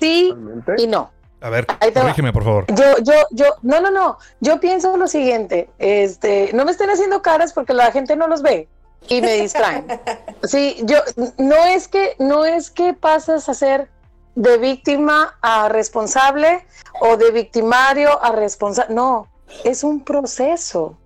sí 0.00 0.30
Realmente. 0.32 0.74
y 0.78 0.86
no. 0.86 1.10
A 1.40 1.50
ver, 1.50 1.66
corrígeme, 1.66 2.32
por 2.32 2.42
favor. 2.44 2.64
Yo, 2.68 2.84
yo, 3.02 3.12
yo, 3.30 3.46
no, 3.62 3.80
no, 3.80 3.90
no. 3.90 4.16
Yo 4.40 4.60
pienso 4.60 4.96
lo 4.96 5.06
siguiente. 5.06 5.68
Este, 5.78 6.50
no 6.54 6.64
me 6.64 6.70
estén 6.70 6.88
haciendo 6.88 7.20
caras 7.20 7.52
porque 7.52 7.74
la 7.74 7.92
gente 7.92 8.16
no 8.16 8.28
los 8.28 8.40
ve 8.40 8.66
y 9.08 9.20
me 9.20 9.34
distraen. 9.34 9.86
Sí, 10.44 10.80
yo, 10.84 10.98
no 11.36 11.56
es 11.66 11.88
que, 11.88 12.16
no 12.18 12.44
es 12.46 12.70
que 12.70 12.94
pasas 12.94 13.48
a 13.50 13.54
ser 13.54 13.90
de 14.34 14.56
víctima 14.58 15.38
a 15.42 15.68
responsable 15.68 16.66
o 17.00 17.16
de 17.18 17.30
victimario 17.30 18.22
a 18.24 18.32
responsable. 18.32 18.94
No, 18.94 19.28
es 19.64 19.84
un 19.84 20.02
proceso. 20.02 20.96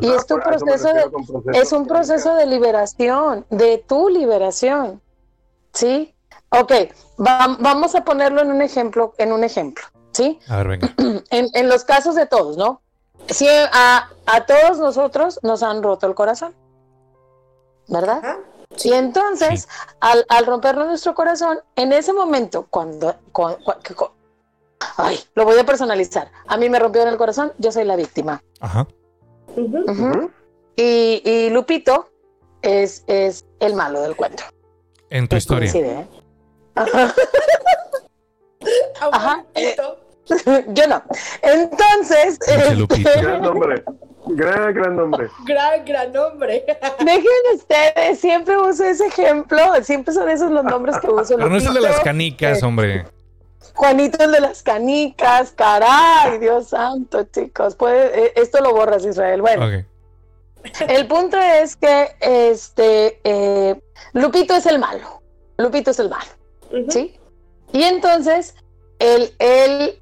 Y 0.00 0.08
Ah, 0.08 0.14
es 0.16 0.26
tu 0.26 0.38
proceso 0.38 0.88
de, 0.94 1.10
proceso. 1.10 1.42
es 1.52 1.72
un 1.72 1.86
proceso 1.86 2.34
de 2.36 2.46
liberación, 2.46 3.44
de 3.50 3.78
tu 3.78 4.08
liberación. 4.08 5.02
¿Sí? 5.74 6.14
Ok, 6.50 6.72
va- 7.20 7.56
vamos 7.58 7.94
a 7.94 8.04
ponerlo 8.04 8.40
en 8.40 8.50
un 8.52 8.62
ejemplo, 8.62 9.12
en 9.18 9.32
un 9.32 9.42
ejemplo, 9.44 9.84
¿sí? 10.12 10.38
A 10.48 10.56
ver, 10.58 10.68
venga. 10.68 10.94
En, 11.30 11.48
en 11.52 11.68
los 11.68 11.84
casos 11.84 12.14
de 12.14 12.26
todos, 12.26 12.56
¿no? 12.56 12.80
Sí, 13.28 13.46
a, 13.48 14.08
a 14.26 14.46
todos 14.46 14.78
nosotros 14.78 15.40
nos 15.42 15.62
han 15.62 15.82
roto 15.82 16.06
el 16.06 16.14
corazón, 16.14 16.54
¿verdad? 17.88 18.18
Ajá. 18.22 18.38
Y 18.82 18.92
entonces, 18.92 19.68
al, 20.00 20.24
al 20.28 20.46
rompernos 20.46 20.86
nuestro 20.86 21.14
corazón, 21.14 21.60
en 21.76 21.92
ese 21.92 22.12
momento, 22.12 22.66
cuando, 22.70 23.14
cu- 23.32 23.56
cu- 23.64 23.80
que- 23.82 23.94
cu- 23.94 24.10
ay, 24.96 25.18
lo 25.34 25.44
voy 25.44 25.58
a 25.58 25.64
personalizar. 25.64 26.30
A 26.48 26.56
mí 26.56 26.68
me 26.68 26.78
rompieron 26.78 27.10
el 27.12 27.18
corazón, 27.18 27.52
yo 27.58 27.70
soy 27.72 27.84
la 27.84 27.96
víctima. 27.96 28.42
Ajá. 28.60 28.86
Y, 30.76 31.22
y 31.24 31.50
Lupito 31.50 32.10
es, 32.62 33.04
es 33.06 33.44
el 33.60 33.74
malo 33.74 34.00
del 34.02 34.16
cuento. 34.16 34.42
En 35.10 35.28
tu 35.28 35.36
historia. 35.36 35.70
coincide, 35.70 36.00
¿eh? 36.00 36.06
Ajá. 39.00 39.44
Eh, 39.54 39.76
Yo 40.68 40.86
no. 40.86 41.02
Entonces, 41.42 42.38
este. 42.46 42.56
Gran 43.22 43.42
nombre. 43.42 43.84
Gran, 44.26 44.72
gran 44.72 44.96
nombre. 44.96 45.28
gran, 45.44 45.84
gran 45.84 46.12
nombre. 46.12 46.64
dejen 46.98 47.24
ustedes, 47.54 48.18
siempre 48.18 48.56
uso 48.56 48.82
ese 48.84 49.06
ejemplo, 49.06 49.60
siempre 49.82 50.14
son 50.14 50.30
esos 50.30 50.50
los 50.50 50.64
nombres 50.64 50.96
que 50.98 51.08
uso. 51.08 51.36
Pero 51.36 51.50
no 51.50 51.56
es 51.58 51.66
el 51.66 51.74
de 51.74 51.82
las 51.82 52.00
canicas, 52.00 52.62
hombre. 52.62 53.04
Juanito 53.74 54.24
el 54.24 54.32
de 54.32 54.40
las 54.40 54.62
canicas, 54.62 55.52
caray, 55.52 56.38
Dios 56.38 56.68
santo, 56.70 57.24
chicos. 57.24 57.74
Puede, 57.74 58.28
eh, 58.28 58.32
esto 58.36 58.62
lo 58.62 58.72
borras, 58.72 59.04
Israel. 59.04 59.42
Bueno, 59.42 59.66
Ok. 59.66 59.84
El 60.88 61.06
punto 61.06 61.38
es 61.38 61.76
que 61.76 62.16
este 62.20 63.20
eh, 63.24 63.80
Lupito 64.12 64.54
es 64.54 64.66
el 64.66 64.78
malo. 64.78 65.22
Lupito 65.58 65.90
es 65.90 65.98
el 65.98 66.08
malo. 66.10 66.30
¿sí? 66.90 67.18
Y 67.72 67.82
entonces, 67.82 68.54
él, 68.98 69.34
él 69.38 70.00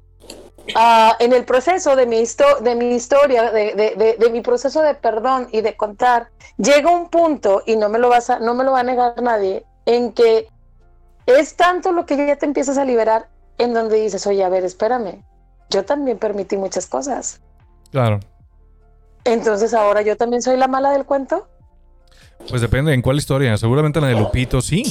ah, 0.75 1.15
en 1.19 1.33
el 1.33 1.45
proceso 1.45 1.95
de 1.95 2.05
mi, 2.05 2.17
histo- 2.19 2.59
de 2.61 2.75
mi 2.75 2.95
historia, 2.95 3.51
de, 3.51 3.73
de- 3.75 3.95
de- 3.95 4.15
de 4.17 4.29
mi 4.29 4.41
proceso 4.41 4.81
de 4.81 4.95
perdón 4.95 5.47
y 5.51 5.61
de 5.61 5.75
contar, 5.75 6.29
llega 6.57 6.89
un 6.89 7.09
punto, 7.09 7.61
y 7.65 7.75
no 7.75 7.89
me 7.89 7.99
lo 7.99 8.09
vas 8.09 8.29
a, 8.29 8.39
no 8.39 8.53
me 8.55 8.63
lo 8.63 8.71
va 8.71 8.79
a 8.79 8.83
negar 8.83 9.21
nadie, 9.21 9.65
en 9.85 10.13
que 10.13 10.47
es 11.25 11.55
tanto 11.55 11.91
lo 11.91 12.05
que 12.05 12.15
ya 12.17 12.35
te 12.37 12.45
empiezas 12.45 12.77
a 12.77 12.85
liberar, 12.85 13.27
en 13.57 13.73
donde 13.73 13.97
dices, 14.01 14.25
oye, 14.27 14.43
a 14.43 14.49
ver, 14.49 14.63
espérame, 14.65 15.23
yo 15.69 15.83
también 15.85 16.17
permití 16.17 16.57
muchas 16.57 16.87
cosas. 16.87 17.41
Claro. 17.91 18.19
Entonces 19.25 19.73
ahora 19.73 20.01
yo 20.01 20.15
también 20.17 20.41
soy 20.41 20.57
la 20.57 20.67
mala 20.67 20.91
del 20.91 21.05
cuento. 21.05 21.47
Pues 22.49 22.61
depende 22.61 22.93
en 22.93 23.01
cuál 23.01 23.17
historia. 23.17 23.55
Seguramente 23.57 24.01
la 24.01 24.07
de 24.07 24.15
Lupito 24.15 24.61
sí. 24.61 24.83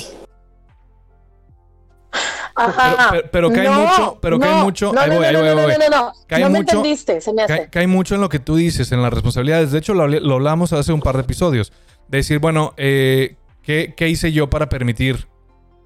Ajá. 2.55 3.09
pero- 3.11 3.31
pero 3.31 3.51
cae 3.51 3.65
No, 3.65 3.73
mucho- 3.81 4.19
pero 4.21 4.39
cae 4.39 4.63
mucho- 4.63 4.93
No, 4.93 5.01
ahí 5.01 5.09
no, 5.09 5.17
voy, 5.17 5.23
no, 5.23 5.29
ahí 5.29 5.35
no, 5.35 5.41
voy, 5.41 5.73
no, 5.73 5.79
no, 5.79 5.97
no. 6.07 6.13
Cae 6.27 6.43
me 6.45 6.51
mucho- 6.51 6.61
entendiste, 6.61 7.21
se 7.23 7.33
me 7.33 7.43
hace. 7.43 7.57
Cae, 7.57 7.71
cae 7.71 7.87
mucho 7.87 8.15
en 8.15 8.21
lo 8.21 8.29
que 8.29 8.39
tú 8.41 8.57
dices, 8.57 8.93
en 8.93 9.01
las 9.03 9.13
responsabilidades. 9.13 9.73
De 9.73 9.79
hecho, 9.79 9.95
lo, 9.95 10.07
lo 10.07 10.35
hablamos 10.35 10.73
hace 10.75 10.93
un 10.93 11.01
par 11.01 11.15
de 11.17 11.23
episodios. 11.23 11.73
De 12.09 12.19
decir, 12.19 12.41
bueno, 12.41 12.75
eh, 12.77 13.37
¿qué, 13.63 13.95
qué 13.97 14.09
hice 14.09 14.33
yo 14.33 14.51
para 14.51 14.69
permitir 14.69 15.29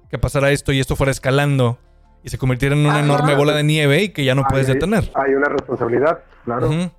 que 0.09 0.17
pasara 0.17 0.51
esto 0.51 0.73
y 0.73 0.79
esto 0.81 0.95
fuera 0.97 1.11
escalando 1.11 1.77
y 2.23 2.29
se 2.29 2.37
convirtiera 2.37 2.75
en 2.75 2.81
una 2.81 2.95
Ajá. 2.95 2.99
enorme 3.05 3.35
bola 3.35 3.53
de 3.53 3.63
nieve 3.63 4.03
y 4.03 4.09
que 4.09 4.25
ya 4.25 4.35
no 4.35 4.43
puedes 4.49 4.67
Hay- 4.67 4.73
detener? 4.73 5.09
Hay 5.15 5.33
una 5.35 5.47
responsabilidad, 5.47 6.19
claro. 6.43 6.67
Ujú. 6.69 6.91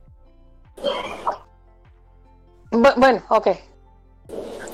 Bu- 2.70 2.94
Bueno, 2.96 3.22
ok. 3.30 3.48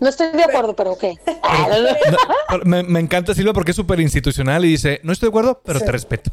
No 0.00 0.08
estoy 0.08 0.32
de 0.32 0.42
acuerdo, 0.44 0.74
pero 0.74 0.92
ok. 0.92 1.04
No, 2.50 2.58
me, 2.64 2.82
me 2.82 3.00
encanta 3.00 3.34
Silvia 3.34 3.52
porque 3.52 3.70
es 3.70 3.76
súper 3.76 4.00
institucional 4.00 4.64
y 4.64 4.68
dice, 4.68 5.00
no 5.04 5.12
estoy 5.12 5.28
de 5.28 5.30
acuerdo, 5.30 5.60
pero 5.64 5.78
Sí. 5.78 5.84
te 5.86 5.92
respeto. 5.92 6.30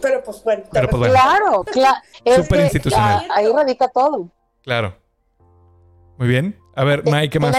Pero 0.00 0.22
pues 0.24 0.42
bueno. 0.42 0.64
Pero, 0.72 0.88
pues, 0.88 0.98
bueno. 0.98 1.14
Claro, 1.14 1.64
claro. 1.64 1.96
Súper 2.42 2.60
institucional. 2.60 3.26
ah, 3.30 3.34
ahí 3.36 3.46
radica 3.52 3.88
todo. 3.88 4.28
Claro. 4.62 4.96
Muy 6.18 6.28
bien. 6.28 6.58
A 6.74 6.84
ver, 6.84 7.04
May, 7.04 7.28
¿qué 7.28 7.38
más? 7.38 7.54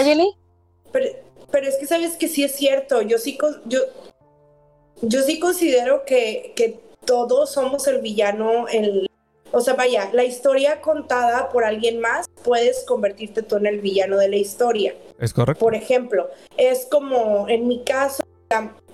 Pero, 0.92 1.06
pero 1.52 1.68
es 1.68 1.78
que 1.78 1.86
sabes 1.88 2.16
que 2.18 2.28
sí 2.28 2.44
es 2.44 2.56
cierto. 2.56 3.02
Yo 3.02 3.18
sí, 3.18 3.38
con- 3.38 3.62
yo, 3.66 3.80
yo 5.02 5.22
sí 5.22 5.40
considero 5.40 6.04
que, 6.06 6.54
que 6.56 6.80
todos 7.06 7.52
somos 7.54 7.88
el 7.88 8.02
villano 8.02 8.68
en. 8.70 9.06
O 9.54 9.62
sea, 9.62 9.76
vaya, 9.76 10.10
la 10.14 10.24
historia 10.24 10.82
contada 10.82 11.50
por 11.50 11.64
alguien 11.64 12.00
más, 12.00 12.28
puedes 12.44 12.84
convertirte 12.86 13.44
tú 13.44 13.58
en 13.58 13.68
el 13.68 13.82
villano 13.82 14.18
de 14.18 14.28
la 14.28 14.38
historia. 14.38 14.96
¿Es 15.20 15.32
correcto? 15.32 15.60
Por 15.60 15.76
ejemplo, 15.76 16.28
es 16.58 16.88
como 16.90 17.48
en 17.48 17.68
mi 17.68 17.84
caso, 17.84 18.24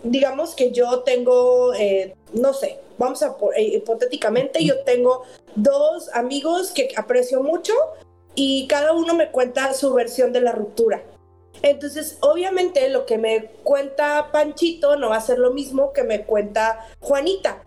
digamos 0.03 0.55
que 0.55 0.71
yo 0.71 0.99
tengo, 1.03 1.73
eh, 1.75 2.13
no 2.33 2.53
sé, 2.53 2.77
vamos 2.97 3.23
a, 3.23 3.37
eh, 3.55 3.63
hipotéticamente, 3.77 4.63
yo 4.65 4.83
tengo 4.83 5.23
dos 5.55 6.09
amigos 6.13 6.71
que 6.71 6.89
aprecio 6.97 7.41
mucho 7.41 7.73
y 8.35 8.67
cada 8.67 8.91
uno 8.91 9.13
me 9.13 9.31
cuenta 9.31 9.73
su 9.73 9.93
versión 9.93 10.33
de 10.33 10.41
la 10.41 10.51
ruptura. 10.51 11.01
Entonces, 11.61 12.17
obviamente 12.19 12.89
lo 12.89 13.05
que 13.05 13.17
me 13.17 13.45
cuenta 13.63 14.29
Panchito 14.33 14.97
no 14.97 15.09
va 15.09 15.17
a 15.17 15.21
ser 15.21 15.39
lo 15.39 15.51
mismo 15.51 15.93
que 15.93 16.03
me 16.03 16.25
cuenta 16.25 16.85
Juanita. 16.99 17.63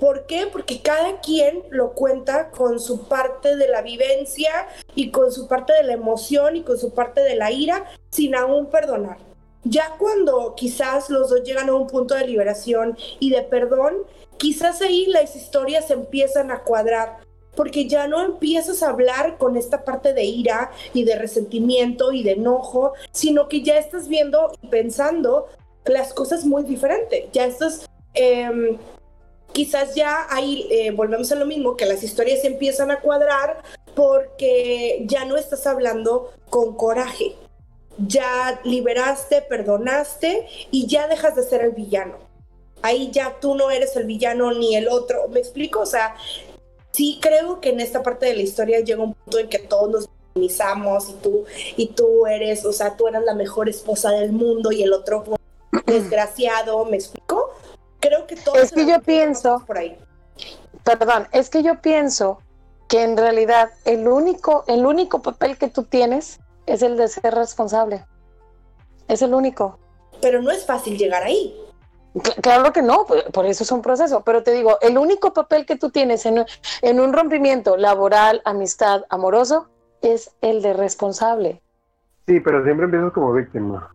¿Por 0.00 0.26
qué? 0.26 0.46
Porque 0.50 0.80
cada 0.80 1.20
quien 1.20 1.62
lo 1.70 1.92
cuenta 1.92 2.50
con 2.50 2.78
su 2.78 3.08
parte 3.08 3.56
de 3.56 3.68
la 3.68 3.82
vivencia 3.82 4.68
y 4.94 5.10
con 5.10 5.32
su 5.32 5.48
parte 5.48 5.72
de 5.72 5.82
la 5.82 5.94
emoción 5.94 6.56
y 6.56 6.62
con 6.62 6.78
su 6.78 6.92
parte 6.92 7.20
de 7.20 7.34
la 7.34 7.50
ira 7.50 7.84
sin 8.10 8.34
aún 8.34 8.66
perdonar. 8.66 9.18
Ya 9.64 9.96
cuando 9.98 10.54
quizás 10.56 11.10
los 11.10 11.30
dos 11.30 11.42
llegan 11.42 11.68
a 11.68 11.74
un 11.74 11.88
punto 11.88 12.14
de 12.14 12.26
liberación 12.26 12.96
y 13.18 13.30
de 13.30 13.42
perdón, 13.42 13.94
quizás 14.36 14.80
ahí 14.82 15.06
las 15.06 15.34
historias 15.34 15.90
empiezan 15.90 16.50
a 16.52 16.62
cuadrar, 16.62 17.18
porque 17.56 17.88
ya 17.88 18.06
no 18.06 18.24
empiezas 18.24 18.82
a 18.84 18.90
hablar 18.90 19.36
con 19.36 19.56
esta 19.56 19.84
parte 19.84 20.14
de 20.14 20.24
ira 20.24 20.70
y 20.94 21.04
de 21.04 21.16
resentimiento 21.16 22.12
y 22.12 22.22
de 22.22 22.32
enojo, 22.32 22.92
sino 23.10 23.48
que 23.48 23.62
ya 23.62 23.78
estás 23.78 24.06
viendo 24.06 24.52
y 24.62 24.68
pensando 24.68 25.48
las 25.84 26.14
cosas 26.14 26.44
muy 26.44 26.62
diferentes. 26.62 27.24
Ya 27.32 27.46
estás, 27.46 27.88
em, 28.14 28.78
quizás 29.58 29.96
ya 29.96 30.28
ahí 30.30 30.68
eh, 30.70 30.92
volvemos 30.92 31.32
a 31.32 31.34
lo 31.34 31.44
mismo, 31.44 31.76
que 31.76 31.84
las 31.84 32.04
historias 32.04 32.44
empiezan 32.44 32.92
a 32.92 33.00
cuadrar 33.00 33.60
porque 33.96 35.02
ya 35.04 35.24
no 35.24 35.36
estás 35.36 35.66
hablando 35.66 36.30
con 36.48 36.76
coraje. 36.76 37.34
Ya 37.96 38.60
liberaste, 38.62 39.42
perdonaste 39.42 40.46
y 40.70 40.86
ya 40.86 41.08
dejas 41.08 41.34
de 41.34 41.42
ser 41.42 41.62
el 41.62 41.72
villano. 41.72 42.18
Ahí 42.82 43.10
ya 43.10 43.36
tú 43.40 43.56
no 43.56 43.72
eres 43.72 43.96
el 43.96 44.04
villano 44.04 44.52
ni 44.52 44.76
el 44.76 44.86
otro. 44.86 45.26
¿Me 45.26 45.40
explico? 45.40 45.80
O 45.80 45.86
sea, 45.86 46.14
sí 46.92 47.18
creo 47.20 47.60
que 47.60 47.70
en 47.70 47.80
esta 47.80 48.04
parte 48.04 48.26
de 48.26 48.34
la 48.34 48.42
historia 48.42 48.78
llega 48.78 49.02
un 49.02 49.14
punto 49.14 49.40
en 49.40 49.48
que 49.48 49.58
todos 49.58 49.90
nos 49.90 50.08
minimizamos 50.36 51.08
y 51.08 51.12
tú, 51.14 51.44
y 51.76 51.86
tú 51.88 52.28
eres, 52.28 52.64
o 52.64 52.72
sea, 52.72 52.96
tú 52.96 53.08
eras 53.08 53.24
la 53.24 53.34
mejor 53.34 53.68
esposa 53.68 54.12
del 54.12 54.30
mundo 54.30 54.70
y 54.70 54.84
el 54.84 54.92
otro 54.92 55.24
fue 55.24 55.36
desgraciado. 55.86 56.84
¿Me 56.84 56.96
explico? 56.96 57.57
Creo 58.00 58.26
que 58.26 58.36
todos 58.36 58.58
Es 58.58 58.72
que 58.72 58.86
yo 58.86 59.00
pienso- 59.00 59.64
por 59.66 59.78
ahí. 59.78 59.98
Perdón, 60.84 61.26
es 61.32 61.50
que 61.50 61.62
yo 61.62 61.80
pienso 61.80 62.40
que 62.88 63.02
en 63.02 63.16
realidad 63.16 63.70
el 63.84 64.06
único, 64.08 64.64
el 64.68 64.86
único 64.86 65.20
papel 65.20 65.58
que 65.58 65.68
tú 65.68 65.82
tienes 65.84 66.40
es 66.66 66.82
el 66.82 66.96
de 66.96 67.08
ser 67.08 67.34
responsable. 67.34 68.06
Es 69.08 69.20
el 69.22 69.34
único. 69.34 69.78
Pero 70.22 70.40
no 70.42 70.50
es 70.50 70.64
fácil 70.64 70.96
llegar 70.96 71.22
ahí. 71.22 71.54
Cl- 72.14 72.40
Claro 72.40 72.72
que 72.72 72.82
no, 72.82 73.04
por- 73.06 73.46
eso 73.46 73.62
es 73.64 73.70
un 73.72 73.82
proceso, 73.82 74.22
pero 74.22 74.42
te 74.42 74.52
digo, 74.52 74.78
el 74.80 74.96
único 74.96 75.32
papel 75.34 75.66
que 75.66 75.76
tú 75.76 75.90
tienes 75.90 76.24
en, 76.26 76.40
un- 76.40 76.46
en 76.82 77.00
un 77.00 77.12
rompimiento 77.12 77.76
laboral, 77.76 78.40
amistad, 78.44 79.02
amoroso, 79.10 79.68
es 80.00 80.30
el 80.40 80.62
de 80.62 80.72
responsable. 80.72 81.60
Sí, 82.26 82.40
pero 82.40 82.62
siempre 82.64 82.84
empiezas 82.86 83.12
como 83.12 83.32
víctima. 83.32 83.94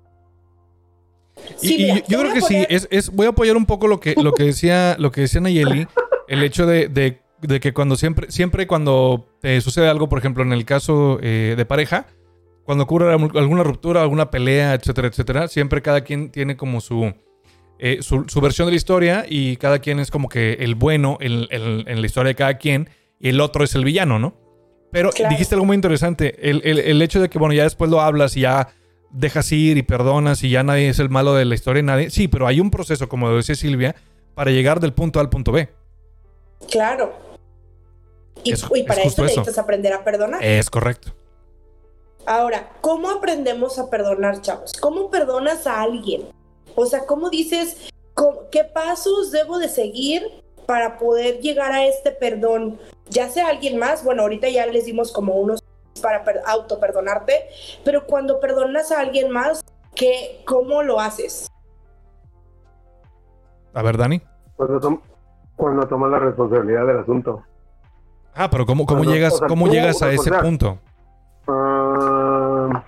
Y, 1.61 1.67
Sí, 1.67 1.75
y 1.75 1.83
mira, 1.93 2.03
yo, 2.07 2.19
creo 2.19 2.33
que 2.33 2.41
sí, 2.41 2.63
es, 2.69 2.87
es- 2.91 3.09
voy 3.09 3.25
a 3.25 3.29
apoyar 3.29 3.57
un 3.57 3.65
poco 3.65 3.87
lo 3.87 3.99
que, 3.99 4.15
lo 4.15 4.33
que 4.33 4.43
decía, 4.43 4.95
lo 4.99 5.11
que 5.11 5.21
decía 5.21 5.41
Nayeli, 5.41 5.87
el 6.27 6.43
hecho 6.43 6.65
de, 6.65 6.87
de- 6.87 7.21
de 7.41 7.59
que 7.59 7.73
cuando 7.73 7.95
siempre, 7.97 8.31
siempre 8.31 8.67
cuando 8.67 9.27
te 9.41 9.59
sucede 9.61 9.89
algo, 9.89 10.07
por 10.07 10.19
ejemplo, 10.19 10.43
en 10.43 10.53
el 10.53 10.63
caso 10.65 11.19
eh, 11.21 11.55
de 11.57 11.65
pareja, 11.65 12.07
cuando 12.63 12.85
ocurre 12.85 13.11
alguna 13.11 13.63
ruptura, 13.63 14.01
alguna 14.01 14.31
pelea, 14.31 14.73
etcétera, 14.73 15.09
etcétera, 15.09 15.47
siempre 15.49 15.81
cada 15.81 16.01
quien 16.01 16.29
tiene 16.31 16.55
como 16.55 16.79
su, 16.79 17.13
eh, 17.79 17.97
su, 18.01 18.23
su 18.29 18.39
versión 18.39 18.67
de 18.67 18.71
la 18.71 18.77
historia 18.77 19.25
y 19.27 19.57
cada 19.57 19.79
quien 19.79 19.99
es 19.99 20.09
como 20.11 20.29
que 20.29 20.53
el 20.53 20.75
bueno 20.75 21.17
en, 21.19 21.47
en- 21.49 21.83
en 21.89 21.99
la 21.99 22.05
historia 22.05 22.29
de 22.29 22.35
cada 22.35 22.57
quien 22.57 22.89
y 23.19 23.27
el 23.29 23.41
otro 23.41 23.65
es 23.65 23.75
el 23.75 23.83
villano, 23.83 24.19
¿no? 24.19 24.37
Pero 24.93 25.09
Claro. 25.09 25.31
dijiste 25.31 25.55
algo 25.55 25.65
muy 25.65 25.75
interesante, 25.75 26.49
el, 26.49 26.61
el- 26.63 26.79
el 26.79 27.01
hecho 27.01 27.19
de 27.19 27.27
que, 27.27 27.39
bueno, 27.39 27.53
ya 27.53 27.63
después 27.63 27.91
lo 27.91 27.99
hablas 27.99 28.37
y 28.37 28.41
ya 28.41 28.69
dejas 29.13 29.51
ir 29.51 29.77
y 29.77 29.83
perdonas 29.83 30.43
y 30.43 30.49
ya 30.49 30.63
nadie 30.63 30.89
es 30.89 30.99
el 30.99 31.09
malo 31.09 31.33
de 31.35 31.45
la 31.45 31.55
historia, 31.55 31.81
nadie. 31.81 32.09
Sí, 32.09 32.27
pero 32.27 32.47
hay 32.47 32.59
un 32.59 32.69
proceso, 32.71 33.07
como 33.07 33.31
decía 33.33 33.55
Silvia, 33.55 33.95
para 34.35 34.51
llegar 34.51 34.79
del 34.79 34.91
punto 34.93 35.19
A 35.19 35.21
al 35.21 35.29
punto 35.29 35.51
B. 35.51 35.69
Claro. 36.69 37.13
Y, 38.43 38.51
Es- 38.51 38.65
y 38.75 38.83
para 38.83 39.01
es 39.03 39.13
eso 39.13 39.21
necesitas 39.21 39.57
aprender 39.57 39.93
a 39.93 40.03
perdonar. 40.03 40.43
Es 40.43 40.69
correcto. 40.69 41.13
Ahora, 42.25 42.71
¿cómo 42.81 43.09
aprendemos 43.09 43.77
a 43.79 43.89
perdonar, 43.89 44.41
chavos? 44.41 44.73
¿Cómo 44.73 45.09
perdonas 45.09 45.67
a 45.67 45.81
alguien? 45.81 46.23
O 46.75 46.85
sea, 46.85 47.05
¿cómo 47.05 47.29
dices, 47.29 47.77
cómo- 48.13 48.49
qué 48.51 48.63
pasos 48.63 49.31
debo 49.31 49.59
de 49.59 49.69
seguir 49.69 50.23
para 50.65 50.97
poder 50.97 51.39
llegar 51.41 51.71
a 51.73 51.85
este 51.85 52.11
perdón? 52.11 52.79
Ya 53.09 53.29
sea 53.29 53.47
alguien 53.49 53.77
más, 53.77 54.03
bueno, 54.03 54.23
ahorita 54.23 54.49
ya 54.49 54.65
les 54.65 54.85
dimos 54.85 55.11
como 55.11 55.35
unos 55.35 55.62
para 56.01 56.23
per- 56.23 56.41
autoperdonarte, 56.45 57.47
pero 57.83 58.05
cuando 58.05 58.39
perdonas 58.39 58.91
a 58.91 58.99
alguien 58.99 59.31
más, 59.31 59.63
¿qué, 59.95 60.43
¿cómo 60.45 60.83
lo 60.83 60.99
haces? 60.99 61.47
A 63.73 63.81
ver, 63.81 63.97
Dani. 63.97 64.21
Cuando, 64.55 64.79
tom- 64.79 65.01
cuando 65.55 65.87
tomas 65.87 66.11
la 66.11 66.19
responsabilidad 66.19 66.85
del 66.85 66.99
asunto. 66.99 67.43
Ah, 68.35 68.49
pero 68.49 68.65
¿cómo, 68.65 68.85
cómo 68.85 69.03
llegas, 69.03 69.33
o 69.33 69.37
sea, 69.37 69.47
cómo 69.47 69.65
tú 69.67 69.71
llegas 69.71 70.01
a 70.01 70.09
ese 70.11 70.31
punto? 70.31 70.79
Ah, 71.47 72.83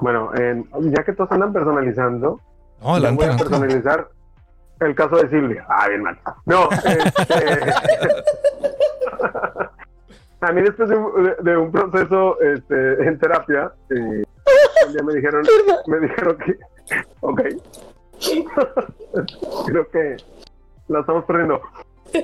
bueno, 0.00 0.30
en- 0.36 0.68
ya 0.94 1.02
que 1.04 1.12
todos 1.12 1.30
andan 1.32 1.52
personalizando, 1.52 2.40
No, 2.80 2.90
adelante, 2.92 3.16
voy 3.16 3.24
a 3.24 3.34
adelante. 3.34 3.44
personalizar 3.44 4.08
el 4.80 4.94
caso 4.94 5.16
de 5.16 5.28
Silvia. 5.30 5.66
Ah, 5.68 5.88
bien 5.88 6.02
mal. 6.02 6.18
No, 6.44 6.68
este, 6.70 7.14
a 10.40 10.52
mí 10.52 10.62
después 10.62 10.88
de 10.88 10.96
un, 10.96 11.34
de- 11.40 11.56
un 11.56 11.72
proceso 11.72 12.40
este, 12.40 13.08
en 13.08 13.18
terapia, 13.18 13.72
eh, 13.90 14.22
un 14.86 14.92
día 14.92 15.02
me 15.02 15.14
dijeron, 15.14 15.42
me 15.86 15.98
dijeron 16.00 16.38
que, 16.38 16.56
ok, 17.20 17.40
creo 19.66 19.88
que 19.90 20.16
la 20.88 21.00
estamos 21.00 21.24
perdiendo. 21.24 21.60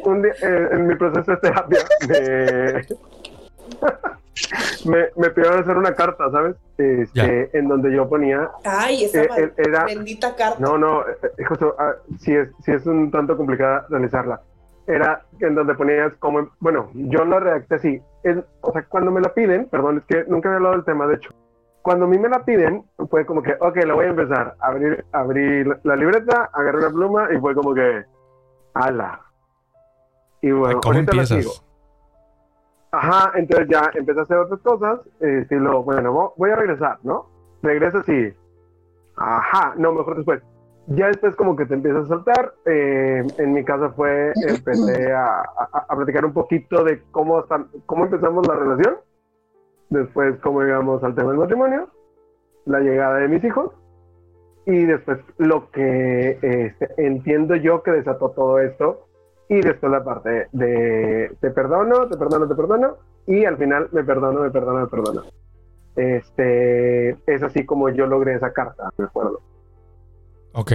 un 0.05 0.23
día, 0.23 0.33
eh, 0.43 0.69
en 0.73 0.87
mi 0.87 0.95
proceso 0.95 1.31
de 1.33 1.37
terapia 1.39 1.79
me, 2.09 2.87
me, 5.17 5.31
pidieron 5.31 5.61
hacer 5.63 5.77
una 5.77 5.95
carta, 5.95 6.31
¿sabes? 6.31 6.57
Este, 6.79 7.57
en 7.59 7.69
donde 7.69 7.95
yo 7.95 8.09
ponía... 8.09 8.51
Ay, 8.65 9.05
esa 9.05 9.23
eh, 9.23 9.53
era, 9.57 9.85
bendita 9.85 10.35
carta. 10.37 10.57
No, 10.59 10.79
no, 10.79 11.03
eh, 11.03 11.45
justo, 11.49 11.75
ah, 11.79 11.95
sí, 12.21 12.35
es, 12.35 12.49
sí 12.65 12.73
es 12.73 12.87
un 12.87 13.11
tanto 13.11 13.37
complicada 13.37 13.87
realizarla. 13.89 14.41
Era 14.95 15.23
en 15.41 15.55
donde 15.55 15.75
ponías 15.75 16.13
como... 16.19 16.51
Bueno, 16.61 16.91
yo 16.95 17.25
la 17.25 17.41
redacté 17.41 17.75
así. 17.77 18.03
o 18.61 18.73
sea, 18.73 18.85
cuando 18.89 19.11
me 19.11 19.21
la 19.21 19.33
piden, 19.33 19.69
perdón, 19.69 19.99
es 19.99 20.05
que 20.05 20.25
nunca 20.31 20.49
había 20.49 20.57
hablado 20.57 20.75
del 20.77 20.85
tema, 20.85 21.07
de 21.07 21.15
hecho. 21.15 21.31
Cuando 21.83 22.05
a 22.05 22.09
mí 22.09 22.19
me 22.19 22.29
la 22.29 22.45
piden, 22.45 22.85
fue 23.11 23.27
como 23.27 23.43
que, 23.43 23.55
ok, 23.59 23.77
la 23.85 23.95
voy 23.95 24.07
a 24.07 24.11
empezar. 24.11 24.55
Abrir, 24.61 25.05
abrir 25.13 25.81
la 25.83 25.97
libreta, 25.97 26.51
agarré 26.53 26.79
una 26.79 26.91
pluma 26.91 27.29
y 27.33 27.39
fue 27.39 27.55
como 27.55 27.75
que, 27.75 28.05
ala, 28.75 29.21
y 30.43 30.51
bueno, 30.51 30.81
¿Cómo 30.81 30.99
empiezas? 30.99 31.65
Ajá, 32.91 33.33
entonces 33.37 33.69
ya 33.71 33.91
empecé 33.95 34.21
a 34.21 34.23
hacer 34.25 34.37
otras 34.37 34.61
cosas, 34.61 35.01
eh, 35.21 35.39
estilo, 35.43 35.83
bueno, 35.83 36.35
voy 36.37 36.51
a 36.51 36.57
regresar, 36.57 36.99
¿no? 37.05 37.27
Regresa 37.63 38.01
así. 38.01 38.35
Ajá, 39.17 39.75
no, 39.79 39.93
mejor 39.93 40.17
después. 40.17 40.43
Ya 40.89 41.07
después 41.07 41.37
como 41.37 41.57
que 41.57 41.67
te 41.67 41.75
empiezas 41.75 42.05
a 42.07 42.09
saltar. 42.09 42.55
Eh, 42.67 43.25
en 43.39 43.53
mi 43.53 43.65
caso 43.65 43.93
fue, 43.93 44.33
empecé 44.49 45.13
a, 45.13 45.43
a, 45.89 45.97
platicar 45.97 46.25
un 46.25 46.33
poquito 46.33 46.83
de 46.85 47.03
cómo, 47.13 47.45
cómo 47.87 48.05
empezamos 48.05 48.47
la 48.47 48.55
relación. 48.55 48.97
Después 49.91 50.39
cómo 50.41 50.63
llegamos 50.63 51.03
al 51.05 51.15
tema 51.15 51.31
del 51.31 51.39
matrimonio. 51.39 51.89
La 52.65 52.81
llegada 52.81 53.19
de 53.19 53.29
mis 53.29 53.45
hijos. 53.45 53.73
Y 54.67 54.85
después 54.85 55.19
lo 55.39 55.71
que 55.71 56.39
este, 56.41 56.89
entiendo 56.97 57.57
yo 57.57 57.83
que 57.83 57.91
desató 57.91 58.31
todo 58.31 58.61
esto 58.61 59.07
y 59.49 59.61
después 59.61 59.91
la 59.91 60.05
parte 60.05 60.49
de 60.53 61.37
te 61.41 61.51
perdono, 61.51 62.09
te 62.09 62.17
perdono, 62.17 62.49
te 62.49 62.55
perdono, 62.55 62.97
y 63.27 63.45
al 63.45 63.59
final 63.59 63.89
me 63.93 64.05
perdono, 64.05 64.41
me 64.41 64.51
perdono, 64.51 64.81
me 64.81 64.87
perdono. 64.87 65.23
Este, 65.97 67.11
es 67.27 67.43
así 67.43 67.67
como 67.67 67.91
yo 67.91 68.07
logré 68.07 68.35
esa 68.35 68.53
carta, 68.53 68.91
me 68.97 69.05
acuerdo. 69.05 69.41
Ok. 70.53 70.73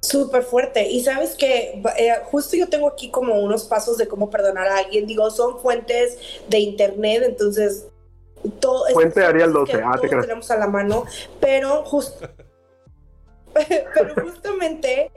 Súper 0.00 0.42
fuerte. 0.42 0.88
Y 0.88 1.02
sabes 1.02 1.34
que 1.34 1.82
eh, 1.96 2.14
justo 2.24 2.56
yo 2.56 2.68
tengo 2.68 2.88
aquí 2.88 3.10
como 3.10 3.40
unos 3.40 3.64
pasos 3.64 3.96
de 3.96 4.06
cómo 4.06 4.30
perdonar 4.30 4.66
a 4.66 4.78
alguien. 4.78 5.06
Digo, 5.06 5.30
son 5.30 5.60
fuentes 5.60 6.18
de 6.48 6.58
internet, 6.58 7.22
entonces 7.26 7.86
todo 8.60 8.86
Fuente 8.92 9.20
de 9.20 9.26
Ariel 9.26 9.52
12, 9.52 9.82
ah, 9.82 9.98
te 10.00 10.08
tenemos 10.08 10.50
a 10.50 10.56
la 10.56 10.66
mano, 10.66 11.04
pero 11.40 11.82
justo 11.84 12.28
pero 13.94 14.14
justamente 14.22 15.12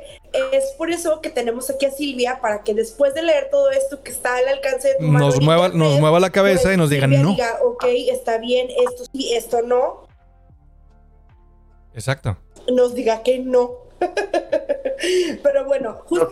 es 0.52 0.66
por 0.78 0.92
eso 0.92 1.22
que 1.22 1.30
tenemos 1.30 1.70
aquí 1.70 1.88
a 1.88 1.92
Silvia, 1.92 2.40
para 2.42 2.62
que 2.62 2.74
después 2.74 3.14
de 3.16 3.24
leer 3.24 3.50
todo 3.50 3.72
esto 3.72 4.04
que 4.04 4.12
está 4.12 4.36
al 4.36 4.48
alcance 4.48 4.90
de 4.90 4.96
tu 4.96 5.04
mano 5.04 5.26
nos, 5.26 5.42
mueva, 5.42 5.70
nos 5.70 6.00
mueva 6.00 6.20
la 6.20 6.30
cabeza 6.30 6.62
y 6.62 6.66
pues, 6.66 6.78
nos 6.78 6.90
digan 6.90 7.22
no. 7.22 7.32
Diga, 7.32 7.58
ok, 7.64 7.86
está 8.12 8.38
bien, 8.38 8.68
esto 8.70 9.06
sí, 9.12 9.34
esto 9.34 9.62
no. 9.64 10.07
Exacto. 11.98 12.38
Nos 12.72 12.94
diga 12.94 13.24
que 13.24 13.40
no. 13.40 13.72
Pero 15.44 15.66
bueno, 15.66 16.04
justo 16.06 16.30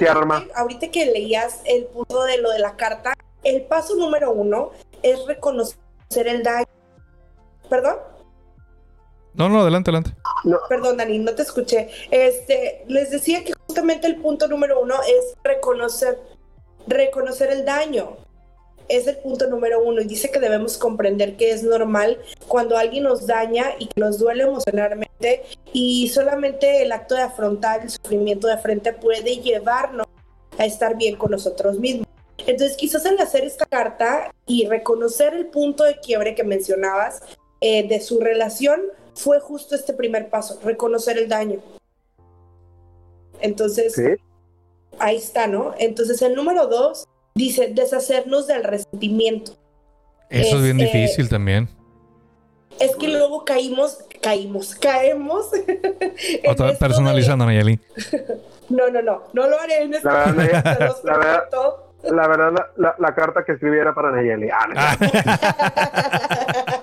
ahorita 0.54 0.92
que 0.92 1.08
leías 1.08 1.62
el 1.66 1.86
punto 1.86 2.24
de 2.24 2.38
lo 2.38 2.52
de 2.52 2.60
la 2.60 2.76
carta, 2.76 3.14
el 3.44 3.64
paso 3.64 3.96
número 3.96 4.32
uno 4.32 4.70
es 5.02 5.26
reconocer 5.26 5.78
el 6.14 6.44
daño. 6.44 6.68
¿Perdón? 7.68 7.96
No, 9.34 9.50
no, 9.50 9.62
adelante, 9.62 9.90
adelante. 9.90 10.14
Perdón, 10.70 10.98
Dani, 10.98 11.18
no 11.18 11.34
te 11.34 11.42
escuché. 11.42 11.90
Este, 12.12 12.86
les 12.88 13.10
decía 13.10 13.44
que 13.44 13.54
justamente 13.68 14.06
el 14.06 14.18
punto 14.18 14.48
número 14.48 14.80
uno 14.80 14.94
es 15.02 15.36
reconocer, 15.44 16.20
reconocer 16.86 17.50
el 17.52 17.66
daño. 17.66 18.18
Es 18.88 19.08
el 19.08 19.18
punto 19.18 19.48
número 19.48 19.84
uno 19.84 20.02
y 20.02 20.06
dice 20.06 20.30
que 20.32 20.40
debemos 20.40 20.78
comprender 20.78 21.38
que 21.38 21.52
es 21.52 21.64
normal 21.64 22.20
cuando 22.48 22.78
alguien 22.78 23.04
nos 23.04 23.26
daña 23.26 23.72
y 23.80 23.88
que 23.88 24.00
nos 24.00 24.20
duele 24.20 24.44
emocionalmente 24.44 25.44
y 25.74 26.08
solamente 26.10 26.84
el 26.84 26.92
acto 26.92 27.16
de 27.16 27.22
afrontar 27.22 27.82
el 27.82 27.90
sufrimiento 27.90 28.48
de 28.48 28.58
frente 28.58 28.94
puede 28.94 29.38
llevarnos 29.38 30.08
a 30.58 30.66
estar 30.66 30.96
bien 30.98 31.16
con 31.16 31.32
nosotros 31.32 31.80
mismos. 31.80 32.08
Entonces, 32.48 32.78
quizás 32.78 33.06
al 33.06 33.18
hacer 33.20 33.44
esta 33.44 33.66
carta 33.66 34.32
y 34.46 34.68
reconocer 34.68 35.34
el 35.34 35.48
punto 35.48 35.84
de 35.84 36.00
quiebre 36.00 36.36
que 36.36 36.44
mencionabas 36.44 37.22
eh, 37.62 37.88
de 37.88 38.00
su 38.00 38.20
relación, 38.20 38.82
fue 39.16 39.40
justo 39.40 39.76
este 39.76 39.94
primer 39.94 40.30
paso, 40.30 40.60
reconocer 40.64 41.18
el 41.18 41.28
daño. 41.28 41.60
Entonces, 43.42 44.00
ahí 45.00 45.16
está, 45.16 45.48
¿no? 45.48 45.74
Entonces, 45.78 46.22
el 46.22 46.36
número 46.36 46.68
dos 46.68 47.08
dice 47.36 47.72
deshacernos 47.74 48.48
del 48.48 48.64
resentimiento. 48.64 49.52
Eso 50.30 50.56
es, 50.58 50.64
bien 50.64 50.80
este, 50.80 50.98
difícil 50.98 51.28
también. 51.30 51.70
Es 52.80 52.96
que 52.96 53.10
luego 53.10 53.46
caímos, 53.46 54.00
caímos, 54.22 54.74
caemos. 54.76 55.52
Otra 56.48 56.68
vez 56.68 56.78
personalizando, 56.78 57.46
Nayeli. 57.46 57.82
no, 58.70 58.90
no, 58.90 59.02
no, 59.02 59.24
no 59.34 59.48
lo 59.48 59.60
haré 59.60 59.84
en 59.84 59.94
este 59.94 60.08
la 60.08 60.26
verdad, 60.26 60.96
la, 61.04 61.18
verdad, 61.18 61.44
la, 62.04 62.28
verdad 62.28 62.54
la, 62.98 63.16
carta 63.16 63.44
que 63.46 63.52
escribí 63.54 63.78
era 63.78 63.94
para 63.94 64.12
Nayeli. 64.12 64.50
Ah, 64.50 64.98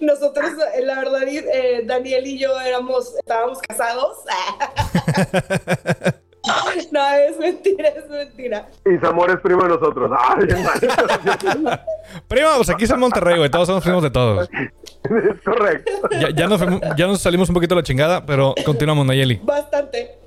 Nosotros, 0.00 0.50
eh, 0.74 0.82
la 0.82 0.94
verdad, 0.96 1.22
eh, 1.28 1.84
Daniel 1.86 2.26
y 2.26 2.38
yo 2.38 2.58
éramos, 2.58 3.14
estábamos 3.18 3.60
casados. 3.60 4.16
No, 6.92 7.08
es 7.14 7.38
mentira, 7.38 7.88
es 7.88 8.08
mentira. 8.08 8.68
Y 8.84 8.98
Zamor 8.98 9.30
es 9.30 9.40
primo 9.40 9.62
de 9.62 9.70
nosotros. 9.70 10.10
primo, 12.28 12.48
pues 12.56 12.70
aquí 12.70 12.84
es 12.84 12.90
en 12.90 13.00
Monterrey, 13.00 13.38
güey. 13.38 13.50
Todos 13.50 13.68
somos 13.68 13.82
primos 13.82 14.02
de 14.02 14.10
todos. 14.10 14.48
Es 15.04 15.40
correcto. 15.44 15.90
Ya, 16.20 16.30
ya, 16.30 16.46
nos, 16.46 16.60
ya 16.96 17.06
nos 17.06 17.20
salimos 17.20 17.48
un 17.48 17.54
poquito 17.54 17.74
de 17.74 17.80
la 17.80 17.84
chingada, 17.84 18.26
pero 18.26 18.54
continuamos, 18.64 19.06
Nayeli. 19.06 19.40
Bastante. 19.42 20.22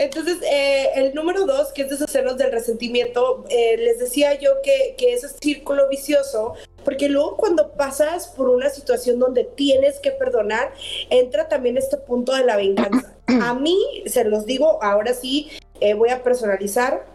Entonces, 0.00 0.38
eh, 0.50 0.88
el 0.94 1.14
número 1.14 1.44
dos, 1.44 1.72
que 1.74 1.82
es 1.82 1.90
deshacernos 1.90 2.38
del 2.38 2.50
resentimiento, 2.50 3.44
eh, 3.50 3.76
les 3.76 3.98
decía 3.98 4.32
yo 4.38 4.52
que, 4.62 4.94
que 4.96 5.12
es 5.12 5.36
círculo 5.42 5.90
vicioso, 5.90 6.54
porque 6.86 7.10
luego 7.10 7.36
cuando 7.36 7.72
pasas 7.72 8.28
por 8.28 8.48
una 8.48 8.70
situación 8.70 9.18
donde 9.18 9.44
tienes 9.44 10.00
que 10.00 10.10
perdonar, 10.10 10.72
entra 11.10 11.48
también 11.48 11.76
este 11.76 11.98
punto 11.98 12.34
de 12.34 12.44
la 12.44 12.56
venganza. 12.56 13.14
A 13.42 13.54
mí, 13.54 14.02
se 14.06 14.24
los 14.24 14.46
digo, 14.46 14.82
ahora 14.82 15.14
sí, 15.14 15.50
eh, 15.80 15.94
voy 15.94 16.10
a 16.10 16.22
personalizar, 16.22 17.06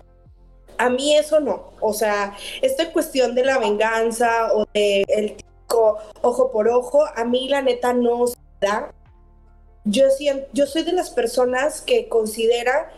a 0.77 0.89
mí 0.89 1.15
eso 1.15 1.39
no. 1.39 1.71
O 1.81 1.93
sea, 1.93 2.35
esta 2.61 2.91
cuestión 2.91 3.35
de 3.35 3.45
la 3.45 3.57
venganza 3.57 4.53
o 4.53 4.65
de 4.73 5.03
el 5.07 5.35
ojo 6.21 6.51
por 6.51 6.69
ojo, 6.69 7.05
a 7.15 7.25
mí 7.25 7.49
la 7.49 7.61
neta 7.61 7.93
no 7.93 8.27
se 8.27 8.37
da 8.61 8.91
yo, 9.85 10.05
yo 10.51 10.65
soy 10.65 10.83
de 10.83 10.91
las 10.91 11.11
personas 11.11 11.81
que 11.81 12.09
considera 12.09 12.91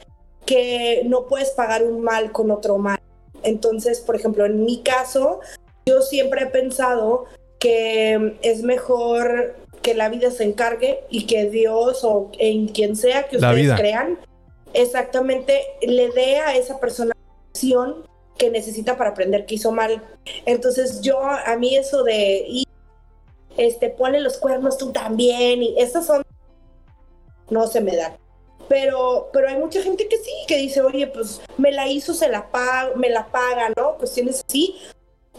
que 0.46 1.04
no 1.06 1.28
puedes 1.28 1.52
pagar 1.52 1.84
un 1.84 2.02
mal 2.02 2.32
con 2.32 2.50
otro 2.50 2.78
mal. 2.78 3.00
Entonces, 3.44 4.00
por 4.00 4.16
ejemplo, 4.16 4.46
en 4.46 4.64
mi 4.64 4.82
caso, 4.82 5.42
yo 5.86 6.02
siempre 6.02 6.44
he 6.44 6.48
pensado 6.48 7.26
que 7.60 8.38
es 8.42 8.64
mejor 8.64 9.56
que 9.88 9.94
la 9.94 10.10
vida 10.10 10.32
se 10.32 10.44
encargue 10.44 11.06
y 11.10 11.28
que 11.28 11.50
Dios 11.50 12.04
o 12.04 12.30
en 12.40 12.68
quien 12.68 12.98
sea 12.98 13.30
que 13.30 13.38
ustedes 13.38 13.74
crean, 13.80 14.20
exactamente 14.74 15.62
le 15.82 16.10
dé 16.10 16.40
a 16.40 16.58
esa 16.58 16.78
persona 16.78 17.14
la 17.16 17.50
acción 17.52 18.06
que 18.38 18.50
necesita 18.50 18.98
para 18.98 19.12
aprender 19.12 19.46
que 19.46 19.56
hizo 19.56 19.72
mal. 19.72 20.04
Entonces 20.46 21.00
yo, 21.00 21.22
a 21.22 21.56
mí 21.56 21.78
eso 21.78 22.04
de, 22.04 22.44
y, 22.50 22.68
este, 23.56 23.90
pone 23.90 24.20
los 24.20 24.36
cuernos 24.36 24.78
tú 24.78 24.92
también, 24.92 25.64
y 25.64 25.80
esas 25.80 26.06
son 26.06 26.22
no 27.50 27.66
se 27.68 27.80
me 27.80 27.96
da. 27.96 28.18
Pero, 28.68 29.30
pero 29.32 29.48
hay 29.48 29.56
mucha 29.56 29.82
gente 29.82 30.10
que 30.10 30.18
sí, 30.18 30.34
que 30.50 30.58
dice, 30.58 30.82
oye, 30.82 31.08
pues 31.08 31.40
me 31.58 31.72
la 31.72 31.88
hizo, 31.88 32.14
se 32.14 32.28
la 32.28 32.52
paga, 32.52 32.92
me 32.98 33.10
la 33.10 33.28
paga, 33.28 33.72
¿no? 33.78 33.96
Cuestiones 33.96 34.44
así. 34.46 34.76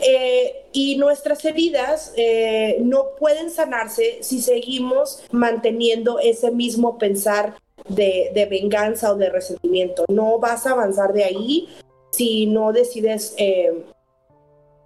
Eh, 0.00 0.66
y 0.72 0.96
nuestras 0.96 1.44
heridas 1.44 2.12
eh, 2.16 2.78
no 2.80 3.16
pueden 3.18 3.50
sanarse 3.50 4.18
si 4.20 4.40
seguimos 4.40 5.22
manteniendo 5.32 6.18
ese 6.18 6.50
mismo 6.50 6.98
pensar 6.98 7.56
de, 7.88 8.30
de, 8.34 8.46
venganza 8.46 9.12
o 9.12 9.16
de 9.16 9.30
resentimiento. 9.30 10.04
No 10.08 10.38
vas 10.38 10.66
a 10.66 10.72
avanzar 10.72 11.12
de 11.12 11.24
ahí 11.24 11.68
si 12.10 12.46
no 12.46 12.72
decides 12.72 13.34
eh, 13.38 13.84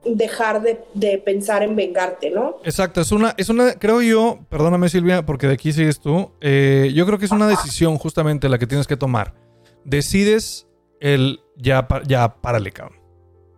dejar 0.04 0.62
de, 0.62 1.18
pensar 1.18 1.62
en 1.62 1.76
vengarte, 1.76 2.30
¿no? 2.30 2.56
Exacto, 2.64 3.00
es 3.00 3.12
una, 3.12 3.34
es 3.36 3.48
una, 3.48 3.78
creo 3.78 4.02
yo, 4.02 4.40
perdóname 4.48 4.88
Silvia, 4.88 5.24
porque 5.24 5.46
de 5.46 5.54
aquí 5.54 5.72
sigues 5.72 6.00
tú, 6.00 6.32
eh, 6.40 6.90
yo 6.94 7.06
creo 7.06 7.18
que 7.18 7.26
es 7.26 7.30
una 7.30 7.48
decisión 7.48 7.98
justamente 7.98 8.48
la 8.48 8.58
que 8.58 8.66
tienes 8.66 8.86
que 8.86 8.96
tomar. 8.96 9.34
Decides 9.84 10.66
el 11.00 11.40
ya, 11.56 11.86
ya 12.06 12.40
párale, 12.40 12.72
cabrón. 12.72 13.00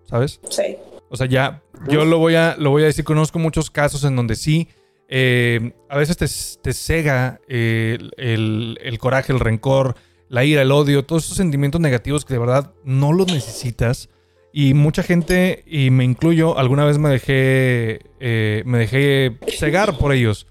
¿Sabes? 0.05 0.40
Sí. 0.50 0.76
O 1.14 1.16
sea, 1.16 1.28
ya, 1.28 1.62
yo 1.88 2.04
lo 2.04 2.18
voy 2.18 2.34
a, 2.34 2.56
lo 2.58 2.70
voy 2.70 2.82
a 2.82 2.86
decir, 2.86 3.04
conozco 3.04 3.38
muchos 3.38 3.70
casos 3.70 4.02
en 4.02 4.16
donde 4.16 4.34
sí, 4.34 4.66
eh, 5.06 5.72
a 5.88 5.96
veces 5.96 6.16
te, 6.16 6.26
te 6.60 6.72
cega 6.72 7.40
eh, 7.46 7.98
el, 8.16 8.80
el, 8.82 8.98
coraje, 8.98 9.32
el 9.32 9.38
rencor, 9.38 9.94
la 10.28 10.44
ira, 10.44 10.62
el 10.62 10.72
odio, 10.72 11.04
todos 11.04 11.26
esos 11.26 11.36
sentimientos 11.36 11.80
negativos 11.80 12.24
que 12.24 12.34
de 12.34 12.40
verdad 12.40 12.72
no 12.82 13.12
los 13.12 13.28
necesitas. 13.28 14.08
Y 14.52 14.74
mucha 14.74 15.04
gente, 15.04 15.62
y 15.68 15.90
me 15.90 16.02
incluyo, 16.02 16.58
alguna 16.58 16.84
vez 16.84 16.98
me 16.98 17.10
dejé, 17.10 18.00
eh, 18.18 18.64
me 18.66 18.78
dejé 18.78 19.38
cegar 19.56 19.96
por 19.96 20.12
ellos. 20.12 20.48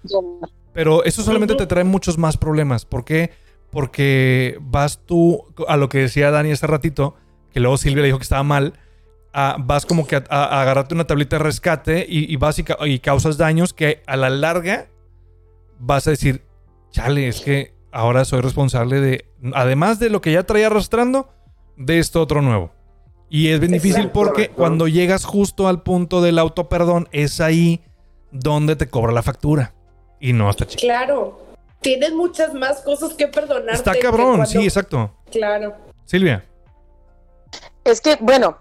Pero 0.72 1.04
eso 1.04 1.22
solamente 1.22 1.56
te 1.56 1.66
trae 1.66 1.84
muchos 1.84 2.16
más 2.16 2.38
problemas. 2.38 2.86
¿Por 2.86 3.04
qué? 3.04 3.32
Porque 3.70 4.56
vas 4.62 5.02
tú, 5.04 5.44
a 5.68 5.76
lo 5.76 5.90
que 5.90 5.98
decía 5.98 6.30
Dani 6.30 6.52
hace 6.52 6.66
ratito, 6.66 7.16
que 7.52 7.60
luego 7.60 7.76
Silvia 7.76 8.00
le 8.00 8.06
dijo 8.06 8.18
que 8.18 8.22
estaba 8.22 8.42
mal, 8.44 8.72
a- 9.34 9.56
vas 9.58 9.84
como 9.84 10.06
que 10.06 10.16
a, 10.16 10.22
a 10.30 10.62
agarrarte 10.62 10.94
una 10.94 11.06
tablita 11.06 11.36
de 11.36 11.42
rescate 11.42 12.06
y, 12.08 12.32
y 12.32 12.36
vas 12.36 12.58
y, 12.58 12.64
ca- 12.64 12.78
y 12.86 12.98
causas 13.00 13.36
daños 13.36 13.74
que 13.74 14.02
a 14.06 14.16
la 14.16 14.30
larga 14.30 14.86
vas 15.78 16.06
a 16.06 16.10
decir, 16.10 16.42
chale, 16.90 17.28
es 17.28 17.40
que 17.40 17.74
ahora 17.92 18.24
soy 18.24 18.40
responsable 18.40 19.00
de, 19.00 19.26
además 19.54 19.98
de 19.98 20.08
lo 20.10 20.20
que 20.20 20.32
ya 20.32 20.44
traía 20.44 20.68
arrastrando, 20.68 21.28
de 21.76 21.98
esto 21.98 22.22
otro 22.22 22.40
nuevo. 22.40 22.70
Y 23.28 23.48
es 23.48 23.58
bien 23.58 23.72
difícil 23.72 24.10
porque 24.10 24.48
cuando 24.50 24.86
llegas 24.86 25.24
justo 25.24 25.66
al 25.66 25.82
punto 25.82 26.22
del 26.22 26.38
auto 26.38 26.68
perdón, 26.68 27.08
es 27.10 27.40
ahí 27.40 27.82
donde 28.30 28.76
te 28.76 28.88
cobra 28.88 29.12
la 29.12 29.22
factura. 29.22 29.74
Y 30.20 30.32
no 30.32 30.48
está 30.48 30.66
chido. 30.66 30.80
Claro. 30.80 31.40
Tienes 31.80 32.12
muchas 32.12 32.54
más 32.54 32.80
cosas 32.82 33.12
que 33.14 33.26
perdonarte. 33.28 33.74
Está 33.74 33.92
que 33.92 33.98
cabrón, 33.98 34.36
cuando- 34.36 34.46
sí, 34.46 34.58
exacto. 34.64 35.12
Claro. 35.30 35.74
Silvia. 36.04 36.44
Es 37.84 38.00
que, 38.00 38.16
bueno, 38.20 38.58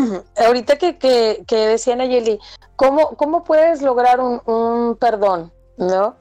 ahorita 0.36 0.76
que, 0.76 0.98
que, 0.98 1.56
decía 1.66 1.96
Nayeli, 1.96 2.38
¿cómo, 2.76 3.16
¿cómo 3.16 3.44
puedes 3.44 3.82
lograr 3.82 4.20
un, 4.20 4.96
perdón? 4.98 5.52
¿No? 5.76 6.16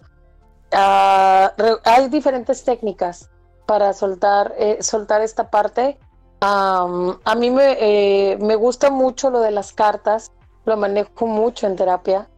Ah, 0.71 1.53
hay 1.83 2.09
diferentes 2.09 2.63
técnicas 2.63 3.29
para 3.65 3.93
soltar, 3.93 4.53
eh, 4.57 4.77
soltar 4.81 5.21
esta 5.21 5.49
parte. 5.49 5.97
A 6.41 7.35
mí 7.37 7.51
me, 7.51 7.77
eh, 7.79 8.37
me 8.39 8.55
gusta 8.55 8.89
mucho 8.89 9.29
lo 9.29 9.41
de 9.41 9.51
las 9.51 9.73
cartas, 9.73 10.31
lo 10.65 10.77
manejo 10.77 11.27
mucho 11.27 11.67
en 11.67 11.75
terapia. 11.75 12.29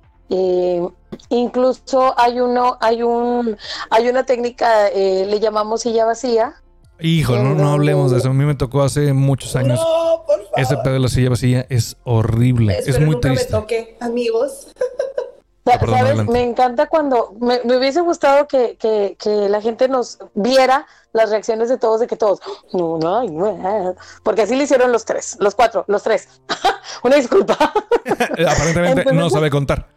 Incluso 1.30 2.14
hay 2.18 2.40
uno, 2.40 2.78
hay 2.80 3.04
un, 3.04 3.58
hay 3.90 4.10
una 4.10 4.26
técnica, 4.26 4.88
eh, 4.88 5.26
le 5.28 5.40
llamamos 5.40 5.82
silla 5.82 6.06
vacía, 6.06 6.56
Hijo, 7.02 7.36
no, 7.38 7.56
no 7.56 7.72
hablemos 7.72 8.12
de 8.12 8.18
eso. 8.20 8.30
A 8.30 8.34
mí 8.34 8.46
me 8.46 8.56
tocó 8.56 8.84
hace 8.84 9.14
muchos 9.14 9.56
años. 9.56 9.80
No, 9.80 10.24
por 10.26 10.38
favor. 10.44 10.60
Ese 10.60 10.78
pedo 10.78 10.94
de 10.94 11.00
la 11.00 11.08
silla 11.10 11.30
vacía 11.30 11.66
es 11.70 11.98
horrible. 12.04 12.78
Espero 12.78 12.98
es 12.98 13.04
muy 13.06 13.16
nunca 13.16 13.30
triste. 13.30 13.52
me 13.54 13.60
toque, 13.60 13.98
amigos. 14.00 14.68
Perdón, 15.64 15.90
¿Sabes? 15.90 16.04
adelante. 16.06 16.34
Me 16.34 16.42
encanta 16.44 16.88
cuando 16.88 17.36
me, 17.40 17.62
me 17.64 17.78
hubiese 17.78 18.02
gustado 18.02 18.48
que, 18.48 18.78
que- 18.78 19.16
que 19.20 19.30
la 19.48 19.62
gente 19.62 19.88
nos 19.88 20.18
viera 20.34 20.88
las 21.14 21.30
reacciones 21.30 21.70
de 21.70 21.78
todos, 21.78 22.00
de 22.00 22.08
que 22.08 22.16
todos, 22.18 22.40
no, 22.74 22.98
no, 22.98 23.24
no", 23.26 23.96
porque 24.24 24.42
así 24.42 24.56
lo 24.56 24.64
hicieron 24.64 24.92
los 24.92 25.06
tres, 25.06 25.38
los 25.40 25.54
cuatro, 25.54 25.86
los 25.88 26.02
tres. 26.02 26.28
Una 27.04 27.18
disculpa. 27.18 27.56
Aparentemente 28.48 29.14
no 29.14 29.30
sabe 29.30 29.52
contar. 29.52 29.88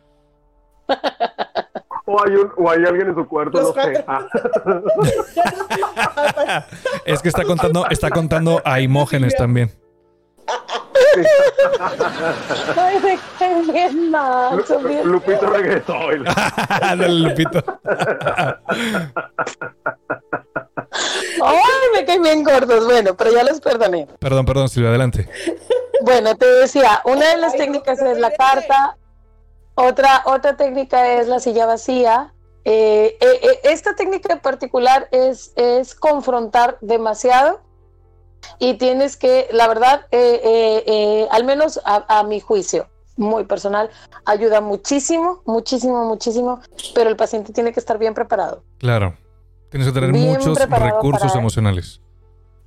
O 2.07 2.23
hay, 2.23 2.35
un, 2.35 2.53
o 2.57 2.71
hay 2.71 2.85
alguien 2.85 3.09
en 3.09 3.15
su 3.15 3.27
cuarto, 3.27 3.61
Los 3.61 3.75
no 3.75 3.83
sé. 3.83 4.05
Ah, 4.07 4.27
Es 7.07 7.23
que 7.23 7.29
está 7.29 7.45
contando, 7.45 7.87
está 7.89 8.11
contando 8.11 8.61
a 8.65 8.81
Imógenes 8.81 9.35
también. 9.37 9.73
Lupito 15.05 15.47
regresó. 15.47 15.95
Dale, 16.81 17.09
Lupito. 17.09 17.63
Ay, 21.43 21.59
me 21.95 22.05
caen 22.05 22.23
bien 22.23 22.45
gordos. 22.45 22.85
Bueno, 22.85 23.15
pero 23.17 23.33
ya 23.33 23.45
los 23.45 23.61
perdoné. 23.61 24.07
Perdón, 24.19 24.45
perdón, 24.47 24.69
Silvia, 24.69 24.91
adelante. 24.91 25.29
Bueno, 26.03 26.35
te 26.37 26.47
decía, 26.47 27.01
una 27.05 27.29
de 27.31 27.37
las 27.39 27.57
técnicas 27.57 28.01
es 28.01 28.19
la 28.19 28.31
carta, 28.33 28.97
otra, 29.75 30.22
otra 30.27 30.57
técnica 30.57 31.14
es 31.14 31.29
la 31.29 31.41
silla 31.41 31.66
vacía. 31.66 32.33
Eh, 32.64 33.18
eh, 33.20 33.41
eh, 33.43 33.61
esta 33.64 33.95
técnica 33.95 34.33
en 34.33 34.41
particular 34.41 35.09
es, 35.12 35.53
es 35.57 35.95
confrontar 35.95 36.79
demasiado 36.81 37.61
y 38.59 38.75
tienes 38.75 39.16
que, 39.16 39.49
la 39.53 39.68
verdad, 39.68 40.07
eh, 40.11 41.29
al 41.31 41.45
menos 41.45 41.81
a, 41.85 42.05
a 42.20 42.25
mi 42.25 42.41
juicio, 42.41 42.89
muy 43.16 43.45
personal, 43.45 43.91
ayuda 44.25 44.61
muchísimo, 44.61 45.43
muchísimo, 45.45 46.05
muchísimo, 46.07 46.61
pero 46.95 47.11
el 47.11 47.16
paciente 47.16 47.53
tiene 47.53 47.72
que 47.72 47.81
estar 47.81 47.99
bien 47.99 48.14
preparado. 48.14 48.64
Claro. 48.79 49.16
Tienes 49.70 49.89
que 49.89 49.95
tener 49.95 50.12
Bien 50.12 50.29
muchos 50.29 50.59
recursos 50.59 51.35
emocionales. 51.35 52.01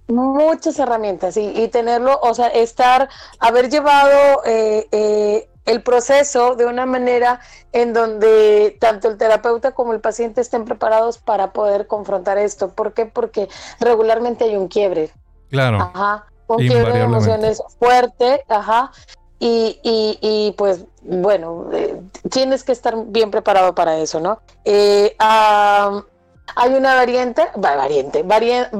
muchas 0.08 0.80
herramientas 0.80 1.38
y, 1.38 1.46
y 1.62 1.68
tenerlo, 1.70 2.20
o 2.22 2.34
sea, 2.34 2.48
estar, 2.48 3.10
haber 3.40 3.70
llevado 3.70 4.42
eh, 4.46 4.88
eh, 4.92 5.50
el 5.68 5.84
proceso 5.84 6.56
de 6.56 6.66
una 6.66 6.86
manera 6.88 7.40
en 7.74 7.94
donde 7.94 8.76
tanto 8.80 9.10
el 9.10 9.18
terapeuta 9.18 9.74
como 9.74 9.94
el 9.94 10.00
paciente 10.00 10.42
estén 10.42 10.66
preparados 10.66 11.20
para 11.20 11.52
poder 11.52 11.86
confrontar 11.86 12.38
esto. 12.40 12.70
¿Por 12.70 12.94
qué? 12.94 13.06
Porque 13.06 13.48
regularmente 13.80 14.46
hay 14.46 14.56
un 14.56 14.68
quiebre, 14.68 15.12
Claro. 15.52 15.92
ajá, 15.94 16.26
un 16.48 16.58
quiebre 16.58 16.94
de 16.94 17.02
emociones 17.02 17.62
fuerte, 17.80 18.44
ajá, 18.48 18.92
y, 19.40 19.80
y, 19.84 20.18
y 20.22 20.54
pues 20.58 20.86
bueno, 21.02 21.70
eh, 21.74 22.02
tienes 22.32 22.64
que 22.64 22.72
estar 22.72 22.96
bien 23.06 23.30
preparado 23.30 23.76
para 23.76 23.98
eso, 23.98 24.20
¿no? 24.20 24.40
Eh, 24.66 25.16
hay 26.56 26.74
una 26.74 26.96
variante, 26.96 27.44
va- 27.56 27.76
variante, 27.76 28.24
variante. 28.24 28.78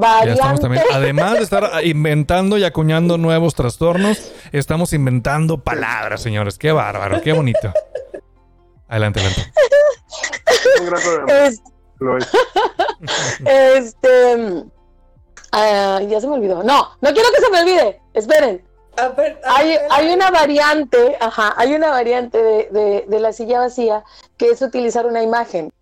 también. 0.60 0.82
Además 0.92 1.34
de 1.34 1.40
estar 1.40 1.70
inventando 1.84 2.56
y 2.58 2.64
acuñando 2.64 3.18
nuevos 3.18 3.54
trastornos, 3.54 4.32
estamos 4.52 4.92
inventando 4.92 5.58
palabras, 5.58 6.20
señores. 6.22 6.58
Qué 6.58 6.72
bárbaro, 6.72 7.20
qué 7.22 7.32
bonito. 7.32 7.72
Adelante, 8.88 9.20
adelante. 9.20 9.52
Un 10.80 10.86
gran 10.86 11.02
programa. 11.02 11.46
Es- 11.46 11.62
Lo 11.98 12.16
es. 12.18 12.28
Este. 13.46 14.64
ah, 15.52 16.00
ya 16.08 16.20
se 16.20 16.26
me 16.26 16.34
olvidó. 16.34 16.62
No, 16.62 16.88
no 17.00 17.12
quiero 17.12 17.28
que 17.34 17.40
se 17.40 17.50
me 17.50 17.60
olvide. 17.60 18.00
Esperen. 18.14 18.64
A 18.96 19.08
ver, 19.10 19.40
a 19.44 19.56
Hay, 19.58 19.68
ver. 19.68 19.80
hay 19.90 20.12
una 20.12 20.30
variante, 20.30 21.16
ajá, 21.20 21.54
hay 21.56 21.72
una 21.74 21.90
variante 21.90 22.36
de, 22.42 22.68
de- 22.72 23.04
de 23.06 23.20
la 23.20 23.32
silla 23.32 23.60
vacía 23.60 24.02
que 24.36 24.48
es 24.50 24.60
utilizar 24.62 25.06
una 25.06 25.22
imagen. 25.22 25.72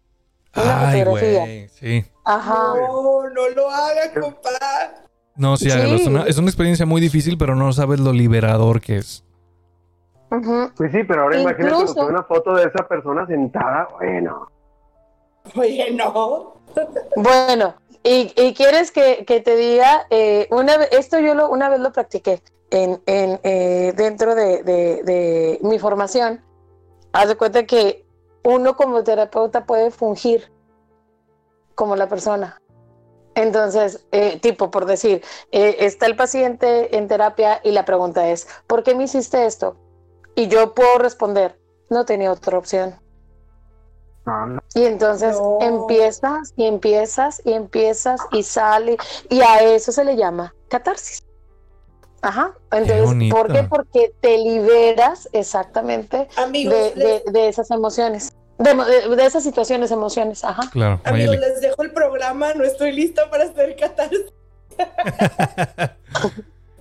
Una 0.56 0.88
Ay, 0.88 1.00
fotografía. 1.04 1.40
güey. 1.40 1.68
Sí. 1.68 2.04
Ajá. 2.24 2.54
No, 2.76 3.28
no 3.30 3.48
lo 3.50 3.70
haga, 3.70 4.12
compa. 4.20 4.50
No, 5.36 5.56
sí, 5.56 5.66
Sí. 5.66 5.70
hágalo. 5.70 5.96
Es 5.96 6.06
una, 6.06 6.22
es 6.24 6.38
una 6.38 6.48
experiencia 6.48 6.86
muy 6.86 7.00
difícil, 7.00 7.36
pero 7.38 7.54
no 7.54 7.72
sabes 7.72 8.00
lo 8.00 8.12
liberador 8.12 8.80
que 8.80 8.96
es. 8.96 9.22
ujú. 10.30 10.70
Pues 10.76 10.90
sí, 10.92 11.04
pero 11.04 11.22
ahora 11.22 11.38
imagínate 11.40 11.74
Incluso- 11.74 12.06
una 12.06 12.22
foto 12.24 12.54
de 12.54 12.64
esa 12.64 12.86
persona 12.88 13.26
sentada. 13.26 13.88
Bueno, 13.98 14.48
Oye, 15.54 15.92
no. 15.92 16.56
Bueno, 17.16 17.74
y, 18.02 18.32
y 18.36 18.54
quieres 18.54 18.90
que, 18.90 19.24
que 19.24 19.40
te 19.40 19.54
diga, 19.56 20.06
eh, 20.10 20.48
una 20.50 20.76
vez, 20.78 20.88
esto 20.92 21.18
yo 21.20 21.34
lo, 21.34 21.48
una 21.50 21.68
vez 21.68 21.78
lo 21.80 21.92
practiqué 21.92 22.42
en, 22.70 23.00
en, 23.06 23.38
eh, 23.44 23.92
dentro 23.96 24.34
de, 24.34 24.62
de- 24.64 25.02
de 25.04 25.58
mi 25.62 25.78
formación. 25.78 26.40
Haz 27.12 27.28
de 27.28 27.36
cuenta 27.36 27.64
que 27.64 28.04
uno 28.46 28.76
como 28.76 29.02
terapeuta 29.02 29.64
puede 29.66 29.90
fungir 29.90 30.52
como 31.74 31.96
la 31.96 32.08
persona. 32.08 32.62
Entonces, 33.34 34.06
eh, 34.12 34.38
tipo, 34.40 34.70
por 34.70 34.86
decir, 34.86 35.22
eh, 35.50 35.76
está 35.80 36.06
el 36.06 36.14
paciente 36.14 36.96
en 36.96 37.08
terapia 37.08 37.60
y 37.64 37.72
la 37.72 37.84
pregunta 37.84 38.28
es, 38.28 38.46
¿por 38.68 38.84
qué 38.84 38.94
me 38.94 39.04
hiciste 39.04 39.44
esto? 39.46 39.76
Y 40.36 40.46
yo 40.46 40.74
puedo 40.74 40.98
responder, 40.98 41.58
no 41.90 42.04
tenía 42.04 42.30
otra 42.30 42.56
opción. 42.56 42.94
no, 44.26 44.46
no. 44.46 44.60
Y 44.74 44.84
entonces 44.84 45.36
No. 45.38 45.58
empiezas 45.60 46.52
y 46.56 46.66
empiezas 46.66 47.42
y 47.44 47.52
empiezas 47.52 48.20
y 48.32 48.42
sale 48.44 48.96
y 49.28 49.40
a 49.40 49.62
eso 49.62 49.90
se 49.92 50.04
le 50.04 50.16
llama 50.16 50.54
catarsis. 50.68 51.25
Ajá. 52.22 52.52
Entonces. 52.72 53.30
¿por 53.30 53.52
qué? 53.52 53.62
Porque 53.64 54.12
te 54.20 54.38
liberas 54.38 55.28
exactamente 55.32 56.26
Amigos, 56.36 56.74
de, 56.74 56.92
les, 56.96 57.24
de- 57.24 57.32
de 57.32 57.48
esas 57.48 57.70
emociones, 57.70 58.32
de, 58.58 58.74
de- 59.16 59.24
esas 59.26 59.42
situaciones, 59.44 59.90
emociones. 59.90 60.42
Ajá. 60.44 60.68
Claro. 60.72 61.00
amigos, 61.04 61.34
Mayeli. 61.36 61.52
les 61.52 61.60
dejo 61.60 61.82
el 61.82 61.92
programa. 61.92 62.54
No 62.54 62.64
estoy 62.64 62.92
lista 62.92 63.28
para 63.30 63.44
hacer 63.44 63.76
catarsis. 63.76 64.22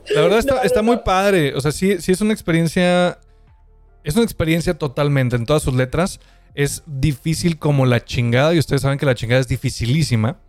La 0.09 0.21
verdad 0.21 0.39
está, 0.39 0.53
No, 0.53 0.59
no, 0.59 0.63
está 0.63 0.81
muy 0.81 0.95
no. 0.97 1.03
padre. 1.03 1.53
O 1.55 1.61
sea, 1.61 1.71
sí, 1.71 1.99
sí 2.01 2.11
es 2.11 2.21
una 2.21 2.33
experiencia. 2.33 3.19
Es 4.03 4.15
una 4.15 4.23
experiencia 4.23 4.77
totalmente 4.77 5.35
en 5.35 5.45
todas 5.45 5.63
sus 5.63 5.73
letras. 5.73 6.19
Es 6.53 6.83
difícil 6.85 7.57
como 7.57 7.85
la 7.85 8.03
chingada. 8.03 8.53
Y 8.53 8.59
ustedes 8.59 8.81
saben 8.83 8.97
que 8.99 9.05
la 9.05 9.15
chingada 9.15 9.41
es 9.41 9.47
dificilísima. 9.47 10.39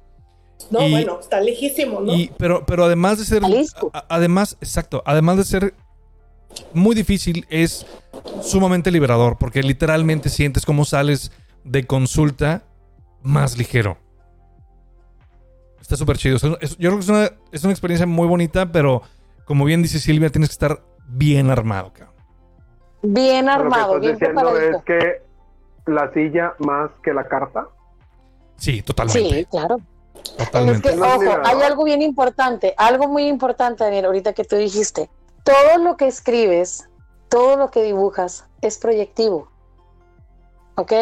No, 0.71 0.83
Y- 0.87 0.91
bueno, 0.91 1.19
está 1.21 1.41
lejísimo, 1.41 2.01
¿no? 2.01 2.15
Y, 2.15 2.33
pero, 2.39 2.65
pero 2.67 2.85
además 2.85 3.19
de 3.19 3.25
ser. 3.25 3.43
A- 3.93 4.05
además, 4.09 4.57
exacto. 4.61 5.03
Además 5.07 5.37
de 5.37 5.45
ser 5.45 5.75
muy 6.73 6.95
difícil, 6.95 7.47
es 7.51 7.87
sumamente 8.43 8.91
liberador. 8.91 9.37
Porque 9.39 9.63
literalmente 9.63 10.29
sientes 10.29 10.65
cómo 10.67 10.85
sales 10.85 11.31
de 11.65 11.87
consulta 11.87 12.63
más 13.23 13.57
ligero. 13.59 13.99
Está 15.81 15.97
súper 15.97 16.17
chido. 16.17 16.37
O 16.37 16.39
sea, 16.39 16.57
es- 16.61 16.77
yo 16.79 16.89
creo 16.91 16.95
que 16.97 17.05
es 17.05 17.09
una, 17.09 17.31
es 17.53 17.63
una 17.65 17.73
experiencia 17.73 18.07
muy 18.07 18.27
bonita, 18.27 18.71
pero 18.73 19.03
como 19.45 19.65
bien 19.65 19.83
dice 19.83 20.01
Silvia, 20.01 20.31
tienes 20.31 20.49
que 20.49 20.55
estar 20.55 20.83
bien 21.07 21.51
armado, 21.51 21.93
cabrón. 21.93 22.15
Bien 23.03 23.47
Pero 23.47 23.65
lo 23.65 23.71
que 23.71 23.77
armado, 23.77 23.97
estás 23.97 24.01
bien 24.01 24.13
diciendo 24.19 24.59
es 24.59 24.83
que 24.85 25.23
la 25.93 26.13
silla 26.13 26.55
más 26.59 26.91
que 27.05 27.13
la 27.15 27.29
carta. 27.29 27.69
Sí, 28.57 28.83
totalmente. 28.83 29.31
Sí, 29.39 29.45
claro. 29.45 29.77
Es 30.73 30.81
que, 30.83 30.89
ojo, 31.15 31.23
hay 31.45 31.63
algo 31.63 31.85
bien 31.85 32.03
importante, 32.03 32.75
algo 32.77 33.09
muy 33.09 33.27
importante, 33.29 33.85
Daniel, 33.85 34.07
ahorita 34.07 34.33
que 34.33 34.45
tú 34.45 34.57
dijiste. 34.57 35.09
Todo 35.45 35.79
lo 35.79 35.97
que 35.97 36.07
escribes, 36.07 36.89
todo 37.29 37.57
lo 37.57 37.71
que 37.71 37.83
dibujas 37.83 38.45
es 38.61 38.79
proyectivo. 38.79 39.49
¿Ok? 40.77 40.93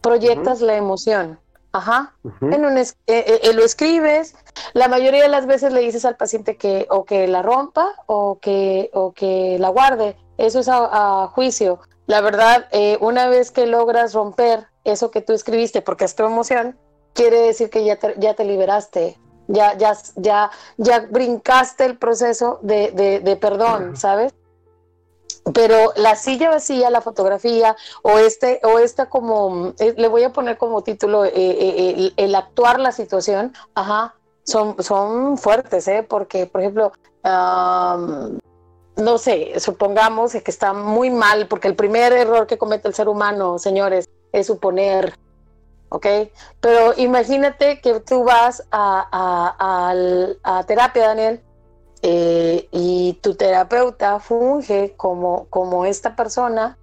Proyectas 0.00 0.60
la 0.60 0.74
emoción. 0.76 1.38
Ajá. 1.74 2.14
En 2.42 2.66
un 2.66 2.76
es- 2.76 2.96
eh, 3.06 3.24
eh, 3.26 3.40
eh, 3.44 3.52
lo 3.54 3.64
escribes, 3.64 4.34
la 4.74 4.88
mayoría 4.88 5.22
de 5.22 5.28
las 5.28 5.46
veces 5.46 5.72
le 5.72 5.80
dices 5.80 6.04
al 6.04 6.16
paciente 6.16 6.56
que 6.58 6.86
o 6.90 7.04
que 7.04 7.26
la 7.28 7.40
rompa 7.40 7.88
o 8.06 8.38
que, 8.40 8.90
o 8.92 9.12
que 9.12 9.56
la 9.58 9.70
guarde. 9.70 10.16
Eso 10.36 10.60
es 10.60 10.68
a, 10.68 11.22
a 11.22 11.28
juicio. 11.28 11.80
La 12.06 12.20
verdad, 12.20 12.66
eh, 12.72 12.98
una 13.00 13.28
vez 13.28 13.50
que 13.50 13.64
logras 13.66 14.12
romper 14.12 14.66
eso 14.84 15.10
que 15.10 15.22
tú 15.22 15.32
escribiste, 15.32 15.80
porque 15.80 16.04
es 16.04 16.14
tu 16.14 16.24
emoción, 16.24 16.76
quiere 17.14 17.40
decir 17.40 17.70
que 17.70 17.84
ya 17.84 17.96
te, 17.96 18.14
ya 18.18 18.34
te 18.34 18.44
liberaste, 18.44 19.18
ya, 19.48 19.76
ya, 19.76 19.96
ya, 20.16 20.50
ya 20.76 21.00
brincaste 21.10 21.84
el 21.84 21.98
proceso 21.98 22.58
de, 22.62 22.90
de- 22.92 23.20
de 23.20 23.36
perdón, 23.36 23.96
¿sabes? 23.96 24.32
Pero 25.54 25.92
la 25.96 26.14
silla 26.14 26.50
vacía, 26.50 26.88
la 26.88 27.00
fotografía, 27.00 27.74
o 28.02 28.18
este, 28.18 28.60
o 28.62 28.78
esta 28.78 29.08
como, 29.08 29.72
eh, 29.80 29.92
le 29.96 30.06
voy 30.08 30.22
a 30.22 30.32
poner 30.32 30.56
como 30.56 30.82
título 30.82 31.24
eh, 31.24 31.32
eh, 31.34 31.94
el, 31.96 32.14
el 32.16 32.34
actuar 32.36 32.78
la 32.78 32.92
situación, 32.92 33.52
ajá, 33.74 34.14
son, 34.44 34.80
son 34.82 35.36
fuertes, 35.38 35.88
¿eh? 35.88 36.06
Porque, 36.08 36.46
por 36.46 36.60
ejemplo, 36.60 36.92
am, 37.24 38.38
no 38.96 39.18
sé, 39.18 39.58
supongamos 39.58 40.30
que 40.32 40.50
está 40.50 40.72
muy 40.74 41.10
mal, 41.10 41.48
porque 41.48 41.66
el 41.66 41.74
primer 41.74 42.12
error 42.12 42.46
que 42.46 42.56
comete 42.58 42.86
el 42.86 42.94
ser 42.94 43.08
humano, 43.08 43.58
señores, 43.58 44.08
es 44.30 44.46
suponer, 44.46 45.14
¿ok? 45.92 46.06
Pero 46.60 46.94
imagínate 46.96 47.80
que 47.80 48.00
tú 48.00 48.24
vas 48.24 48.66
a, 48.70 49.92
a- 50.42 50.64
terapia, 50.64 51.08
Daniel, 51.08 51.42
eh, 52.02 52.66
y 52.72 53.18
tu 53.22 53.34
terapeuta 53.34 54.18
funge 54.18 54.94
como, 54.96 55.46
como 55.50 55.84
esta 55.84 56.16
persona, 56.16 56.78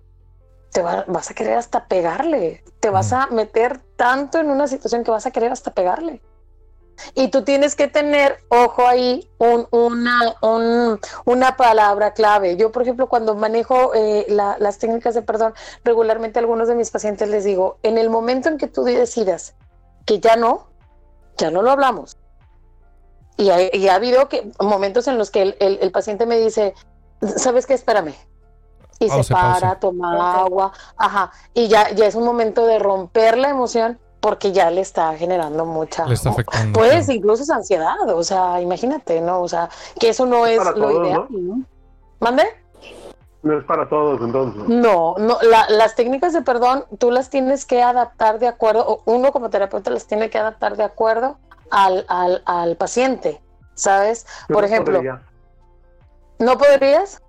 te 0.71 0.81
va- 0.83 1.05
vas 1.07 1.31
a 1.31 1.33
querer 1.33 1.57
hasta 1.57 1.87
pegarle, 1.87 2.63
te 2.79 2.89
vas 2.91 3.11
a 3.11 3.27
meter 3.27 3.79
tanto 3.95 4.37
en 4.37 4.51
una 4.51 4.67
situación 4.67 5.03
que 5.03 5.11
vas 5.11 5.25
a 5.25 5.31
querer 5.31 5.51
hasta 5.51 5.71
pegarle. 5.71 6.21
Y 7.15 7.29
tú 7.29 7.43
tienes 7.43 7.75
que 7.75 7.87
tener, 7.87 8.37
ojo 8.49 8.85
ahí, 8.87 9.29
un- 9.37 9.67
una, 9.71 10.35
un- 10.41 10.99
una 11.25 11.55
palabra 11.57 12.13
clave. 12.13 12.57
Yo, 12.57 12.71
por 12.71 12.81
ejemplo, 12.83 13.07
cuando 13.07 13.35
manejo 13.35 13.93
eh, 13.93 14.25
la- 14.29 14.57
las 14.59 14.77
técnicas 14.79 15.13
de 15.15 15.21
perdón, 15.21 15.53
regularmente 15.83 16.39
a 16.39 16.41
algunos 16.41 16.67
de 16.67 16.75
mis 16.75 16.91
pacientes 16.91 17.29
les 17.29 17.43
digo, 17.43 17.77
en 17.83 17.97
el 17.97 18.09
momento 18.09 18.49
en 18.49 18.57
que 18.57 18.67
tú 18.67 18.83
decidas 18.83 19.55
que 20.05 20.19
ya 20.19 20.35
no, 20.35 20.67
ya 21.37 21.51
no 21.51 21.61
lo 21.61 21.71
hablamos. 21.71 22.17
Y 23.37 23.49
ha, 23.51 23.73
y 23.75 23.87
ha 23.87 23.95
habido 23.95 24.27
que, 24.27 24.51
momentos 24.59 25.07
en 25.07 25.17
los 25.17 25.31
que 25.31 25.41
el, 25.41 25.55
el- 25.59 25.79
el 25.81 25.91
paciente 25.91 26.25
me 26.25 26.37
dice, 26.37 26.73
¿sabes 27.37 27.65
qué? 27.65 27.73
Espérame. 27.73 28.13
Y 29.01 29.07
se 29.09 29.33
para, 29.33 29.79
toma 29.79 30.41
agua, 30.41 30.73
ajá. 30.97 31.31
Y 31.53 31.69
ya, 31.69 31.89
ya 31.91 32.05
es 32.05 32.15
un 32.15 32.25
momento 32.25 32.65
de 32.65 32.79
romper 32.79 33.37
la 33.37 33.49
emoción 33.49 33.97
porque 34.19 34.51
ya 34.51 34.69
le 34.69 34.81
está 34.81 35.15
generando 35.15 35.65
mucha... 35.65 36.05
Le 36.05 36.13
está 36.13 36.29
afectando. 36.29 36.77
Pues 36.77 37.07
incluso 37.09 37.43
es 37.43 37.49
ansiedad, 37.49 37.95
o 38.13 38.23
sea, 38.23 38.61
imagínate, 38.61 39.21
¿no? 39.21 39.41
O 39.41 39.47
sea, 39.47 39.69
que 39.99 40.09
eso 40.09 40.25
no 40.25 40.45
Es 40.45 40.57
lo 40.63 40.73
todos, 40.73 41.07
ideal, 41.07 41.27
¿no? 41.29 41.61
¿Mande? 42.19 42.43
No 43.41 43.57
es 43.57 43.63
para 43.63 43.87
todos, 43.87 44.19
entonces. 44.21 44.63
No, 44.67 45.15
no, 45.17 45.37
la- 45.41 45.69
las 45.69 45.95
técnicas 45.95 46.33
de 46.33 46.41
perdón 46.41 46.83
tú 46.97 47.09
las 47.11 47.29
tienes 47.29 47.65
que 47.65 47.81
adaptar 47.81 48.39
de 48.39 48.47
acuerdo, 48.47 48.85
o 48.85 49.01
uno 49.05 49.31
como 49.31 49.49
terapeuta 49.49 49.89
las 49.91 50.05
tiene 50.07 50.29
que 50.29 50.37
adaptar 50.37 50.75
de 50.75 50.83
acuerdo 50.83 51.37
al, 51.71 52.03
al, 52.09 52.41
al 52.45 52.75
paciente, 52.75 53.41
¿sabes? 53.75 54.25
Yo 54.49 54.53
Por 54.55 54.63
no 54.63 54.67
ejemplo, 54.67 54.95
podría. 54.95 55.21
¿no 56.39 56.57
podrías? 56.57 57.21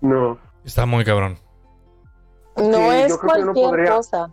No. 0.00 0.38
Está 0.64 0.86
muy 0.86 1.04
cabrón. 1.04 1.40
No 2.56 2.76
Sí, 2.90 2.96
es 3.02 3.10
no 3.10 3.18
cualquier 3.18 3.52
podría. 3.52 3.96
cosa. 3.96 4.30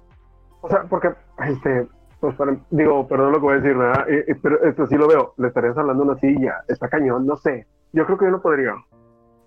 O 0.62 0.70
sea, 0.70 0.84
porque, 0.90 1.10
este, 1.48 1.88
pues 2.20 2.36
para, 2.36 2.56
digo, 2.70 3.08
perdón 3.08 3.32
lo 3.32 3.38
que 3.40 3.46
voy 3.46 3.54
a 3.54 3.60
decir, 3.60 3.78
¿verdad? 3.78 4.10
Eh, 4.10 4.26
eh, 4.28 4.36
pero 4.42 4.62
esto 4.64 4.88
sí 4.88 4.96
lo 4.96 5.08
veo. 5.08 5.34
Le 5.38 5.48
estarías 5.48 5.78
hablando 5.78 6.04
a 6.04 6.08
una 6.08 6.20
silla, 6.20 6.64
está 6.68 6.90
cañón, 6.90 7.26
no 7.26 7.38
sé. 7.38 7.66
Yo 7.94 8.06
creo 8.06 8.18
que 8.18 8.26
yo 8.26 8.32
no 8.32 8.42
podría. 8.42 8.74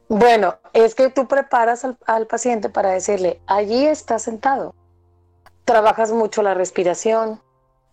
Bueno, 0.09 0.55
es 0.73 0.95
que 0.95 1.11
tú 1.11 1.27
preparas 1.27 1.85
al, 1.85 1.97
al 2.07 2.27
paciente 2.27 2.69
para 2.69 2.91
decirle, 2.91 3.41
allí 3.47 3.87
está 3.87 4.19
sentado. 4.19 4.75
Trabajas 5.65 6.13
mucho 6.13 6.43
la 6.43 6.55
respiración, 6.55 7.41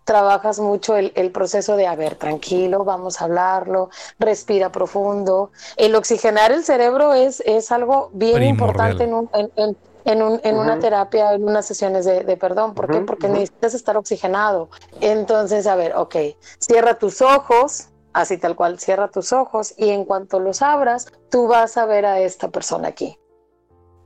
trabajas 0.06 0.60
mucho 0.60 0.98
el, 0.98 1.12
el 1.16 1.32
proceso 1.32 1.76
de, 1.78 1.86
a 1.88 1.96
ver, 1.96 2.16
tranquilo, 2.16 2.84
vamos 2.84 3.22
a 3.22 3.26
hablarlo, 3.26 3.90
respira 4.18 4.72
profundo. 4.72 5.52
El 5.78 5.96
oxigenar 5.96 6.52
el 6.52 6.64
cerebro 6.64 7.14
es, 7.14 7.42
es 7.46 7.72
algo 7.72 8.10
bien 8.14 8.34
Primordial. 8.38 8.92
importante 8.94 9.04
en, 9.04 9.14
un- 9.14 9.30
en- 9.34 9.52
en- 9.56 9.78
en 10.12 10.22
un- 10.24 10.42
en 10.44 10.58
una 10.58 10.80
terapia, 10.80 11.34
en 11.34 11.44
unas 11.44 11.66
sesiones 11.66 12.06
de, 12.06 12.24
de 12.24 12.38
perdón. 12.38 12.74
¿Por 12.74 12.90
qué? 12.90 13.00
Porque 13.02 13.28
necesitas 13.30 13.74
estar 13.74 13.96
oxigenado. 13.98 14.70
Entonces, 15.02 15.68
a 15.68 15.76
ver, 15.76 15.96
ok, 15.96 16.16
cierra 16.60 16.98
tus 16.98 17.22
ojos, 17.22 17.90
así 18.14 18.38
tal 18.38 18.56
cual, 18.56 18.80
cierra 18.80 19.10
tus 19.10 19.32
ojos 19.34 19.74
y 19.78 19.90
en 19.90 20.06
cuanto 20.06 20.40
los 20.40 20.62
abras, 20.62 21.08
tú 21.30 21.48
vas 21.48 21.78
a 21.78 21.86
ver 21.86 22.06
a 22.06 22.20
esta 22.20 22.50
persona 22.50 22.88
aquí. 22.90 23.18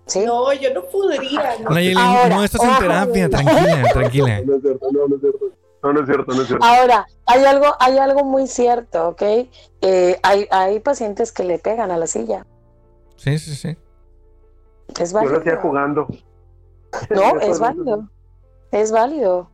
¿Sí? 0.05 0.25
No, 0.25 0.51
yo 0.51 0.73
no 0.73 0.83
podría. 0.83 1.57
no. 1.61 1.69
Nayeli, 1.69 1.95
Ahora, 2.01 2.35
no 2.35 2.43
estás 2.43 2.61
en 2.63 2.77
terapia, 2.77 3.29
tranquila, 3.29 3.83
tranquila. 3.93 4.41
No 4.45 4.55
es 4.57 4.61
cierto, 4.61 4.87
no, 4.91 5.07
no 5.07 5.15
es 5.15 5.21
cierto. 5.21 5.45
No, 5.81 5.93
no 5.93 5.99
es 6.01 6.05
cierto, 6.05 6.33
no 6.33 6.41
es 6.41 6.47
cierto. 6.47 6.65
Ahora, 6.65 7.07
hay 7.25 7.43
algo, 7.45 7.67
hay 7.79 7.97
algo 7.97 8.23
muy 8.25 8.47
cierto, 8.47 9.07
¿ok? 9.09 9.21
Eh, 9.81 10.19
hay, 10.23 10.47
hay 10.51 10.79
pacientes 10.81 11.31
que 11.31 11.43
le 11.45 11.59
pegan 11.59 11.91
a 11.91 11.97
la 11.97 12.07
silla. 12.07 12.45
Sí, 13.15 13.37
sí, 13.39 13.55
sí. 13.55 13.77
Es 14.99 15.11
Yo 15.11 15.23
lo 15.23 15.39
hacía 15.39 15.57
jugando. 15.57 16.07
No, 17.09 17.39
es 17.41 17.59
válido. 17.59 18.07
Es 18.71 18.91
válido. 18.91 19.49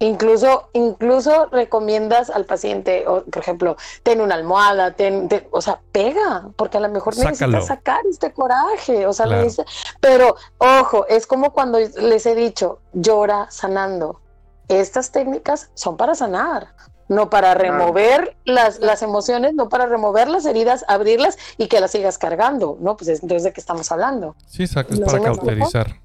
Incluso, 0.00 0.68
incluso 0.72 1.46
recomiendas 1.46 2.28
al 2.28 2.44
paciente, 2.46 3.06
o, 3.06 3.22
por 3.24 3.40
ejemplo, 3.42 3.76
ten 4.02 4.20
una 4.20 4.34
almohada, 4.34 4.90
ten, 4.90 5.28
ten- 5.28 5.46
o 5.52 5.62
sea, 5.62 5.80
pega, 5.92 6.48
porque 6.56 6.76
a 6.76 6.80
lo 6.80 6.88
mejor 6.88 7.14
Sácalo. 7.14 7.30
necesitas 7.30 7.66
sacar 7.66 8.00
este 8.10 8.32
coraje, 8.32 9.06
o 9.06 9.12
sea, 9.12 9.26
Claro. 9.26 9.42
necesita- 9.44 9.70
pero 10.00 10.34
ojo, 10.58 11.06
es 11.08 11.26
como 11.26 11.52
cuando 11.52 11.78
les 11.78 12.26
he 12.26 12.34
dicho, 12.34 12.80
llora 12.92 13.46
sanando. 13.50 14.20
Estas 14.68 15.12
técnicas 15.12 15.70
son 15.74 15.96
para 15.96 16.14
sanar, 16.16 16.74
no 17.14 17.30
para 17.30 17.54
remover 17.54 18.36
las, 18.44 18.80
las 18.80 19.02
emociones, 19.02 19.54
no 19.54 19.68
para 19.68 19.86
remover 19.86 20.28
las 20.28 20.44
heridas, 20.46 20.84
abrirlas 20.88 21.38
y 21.56 21.68
que 21.68 21.80
las 21.80 21.90
sigas 21.92 22.18
cargando, 22.18 22.76
¿no? 22.80 22.96
Pues 22.96 23.08
es- 23.08 23.22
entonces 23.22 23.44
de 23.44 23.52
qué 23.52 23.60
estamos 23.60 23.90
hablando. 23.92 24.34
Sí, 24.46 24.64
exacto, 24.64 24.94
es 24.94 25.00
para 25.00 25.20
cauterizar. 25.20 26.00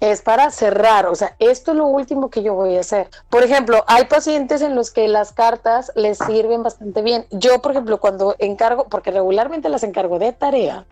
es 0.00 0.22
para 0.22 0.50
cerrar, 0.50 1.06
o 1.06 1.14
sea, 1.14 1.36
esto 1.38 1.72
es 1.72 1.76
lo 1.76 1.86
último 1.86 2.30
que 2.30 2.42
yo 2.42 2.54
voy 2.54 2.76
a 2.76 2.80
hacer. 2.80 3.10
Por 3.28 3.42
ejemplo, 3.42 3.84
hay 3.86 4.06
pacientes 4.06 4.62
en 4.62 4.74
los 4.74 4.90
que 4.90 5.06
las 5.08 5.32
cartas 5.32 5.92
les 5.94 6.16
sirven 6.16 6.62
bastante 6.62 7.02
bien. 7.02 7.26
Yo, 7.30 7.60
por 7.60 7.72
ejemplo, 7.72 7.98
cuando 8.00 8.34
encargo, 8.38 8.86
porque 8.88 9.10
regularmente 9.10 9.68
las 9.68 9.82
encargo 9.82 10.18
de 10.18 10.32
tarea, 10.32 10.86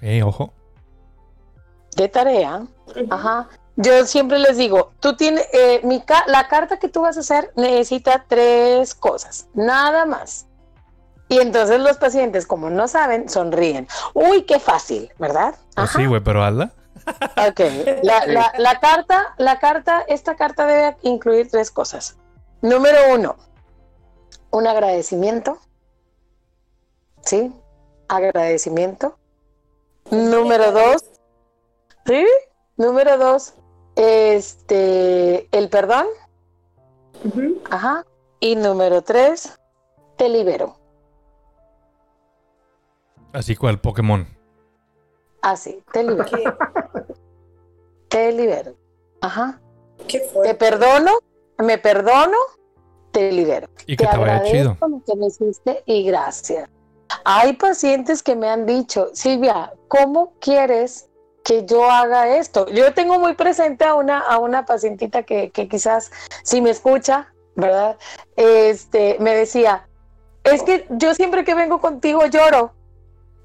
Eh, 0.00 0.22
ojo. 0.24 0.52
de 1.96 2.08
tarea, 2.08 2.66
ajá, 3.10 3.48
yo 3.76 4.06
siempre 4.06 4.38
les 4.38 4.56
digo, 4.56 4.92
tú 5.00 5.16
tienes, 5.16 5.46
eh, 5.52 5.80
mi 5.84 6.00
ca- 6.00 6.24
la 6.26 6.48
carta 6.48 6.78
que 6.78 6.88
tú 6.88 7.02
vas 7.02 7.16
a 7.16 7.20
hacer 7.20 7.52
necesita 7.56 8.24
tres 8.28 8.94
cosas, 8.94 9.46
nada 9.54 10.06
más. 10.06 10.46
Y 11.28 11.38
entonces 11.40 11.80
los 11.80 11.96
pacientes, 11.98 12.46
como 12.46 12.70
no 12.70 12.86
saben, 12.88 13.28
sonríen. 13.28 13.88
Uy, 14.14 14.44
qué 14.44 14.60
fácil, 14.60 15.12
¿verdad? 15.18 15.54
Pues 15.74 15.90
sí, 15.90 16.06
güey, 16.06 16.22
pero 16.22 16.42
hazla. 16.44 16.70
Ok, 17.48 17.60
la, 18.02 18.26
la- 18.26 18.52
la 18.56 18.80
carta, 18.80 19.34
la 19.36 19.58
carta, 19.58 20.04
esta 20.08 20.36
carta 20.36 20.66
debe 20.66 20.96
incluir 21.02 21.50
tres 21.50 21.70
cosas. 21.70 22.16
Número 22.62 22.98
uno, 23.14 23.36
un 24.50 24.66
agradecimiento. 24.66 25.58
¿Sí? 27.22 27.52
Agradecimiento. 28.08 29.18
Número 30.10 30.70
dos, 30.70 31.04
¿sí? 32.06 32.24
Número 32.76 33.18
dos, 33.18 33.54
este, 33.96 35.48
el 35.56 35.68
perdón. 35.68 36.06
Ajá. 37.70 38.04
Y 38.40 38.54
número 38.56 39.02
tres, 39.02 39.58
te 40.16 40.28
libero. 40.28 40.76
Así 43.32 43.56
cual 43.56 43.80
Pokémon. 43.80 44.26
Así, 45.42 45.82
te 45.92 46.02
libero. 46.02 46.24
Qué, 46.24 46.44
Te 48.08 48.32
libero. 48.32 48.74
Ajá. 49.20 49.60
qué 50.06 50.20
Te 50.20 50.28
fuerte. 50.28 50.54
perdono, 50.54 51.18
me 51.58 51.78
perdono, 51.78 52.36
te 53.12 53.32
libero. 53.32 53.68
Y 53.86 53.96
que 53.96 54.04
te 54.04 54.10
te 54.10 54.16
vaya 54.18 54.42
chido. 54.44 54.76
lo 54.80 55.02
que 55.04 55.16
me 55.16 55.26
hiciste 55.26 55.82
y 55.86 56.04
gracias. 56.04 56.68
Hay 57.24 57.54
pacientes 57.54 58.22
que 58.22 58.36
me 58.36 58.48
han 58.48 58.66
dicho, 58.66 59.10
Silvia, 59.12 59.72
¿cómo 59.88 60.32
quieres 60.40 61.08
que 61.46 61.64
yo 61.64 61.88
haga 61.88 62.36
esto? 62.36 62.66
Yo 62.70 62.92
tengo 62.92 63.20
muy 63.20 63.34
presente 63.34 63.84
a 63.84 63.94
una, 63.94 64.18
a 64.18 64.38
una 64.38 64.66
pacientita 64.66 65.22
que, 65.22 65.50
que 65.50 65.68
quizás 65.68 66.10
si 66.42 66.60
me 66.60 66.70
escucha, 66.70 67.32
¿verdad? 67.54 67.96
Este, 68.34 69.16
me 69.20 69.32
decía, 69.32 69.86
es 70.42 70.64
que 70.64 70.86
yo 70.90 71.14
siempre 71.14 71.44
que 71.44 71.54
vengo 71.54 71.80
contigo 71.80 72.26
lloro. 72.26 72.72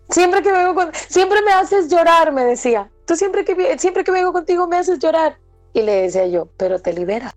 Siempre 0.09 0.41
que 0.41 0.51
vengo 0.51 0.73
con, 0.73 0.91
siempre 0.93 1.41
me 1.43 1.53
haces 1.53 1.89
llorar, 1.89 2.31
me 2.33 2.43
decía. 2.43 2.89
Tú 3.05 3.15
siempre 3.15 3.45
que 3.45 3.77
siempre 3.77 4.03
que 4.03 4.11
vengo 4.11 4.33
contigo 4.33 4.67
me 4.67 4.77
haces 4.77 4.97
llorar. 4.99 5.37
Y 5.71 5.83
le 5.83 6.01
decía 6.01 6.25
yo, 6.25 6.47
pero 6.57 6.79
te 6.79 6.93
libera. 6.93 7.33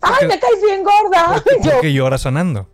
Porque- 0.00 0.16
Ay, 0.20 0.26
me 0.28 0.38
caes 0.40 0.60
bien 0.62 0.82
gorda. 0.84 1.42
Porque, 1.62 1.92
Yo, 1.92 2.02
llora 2.02 2.18
sanando. 2.18 2.66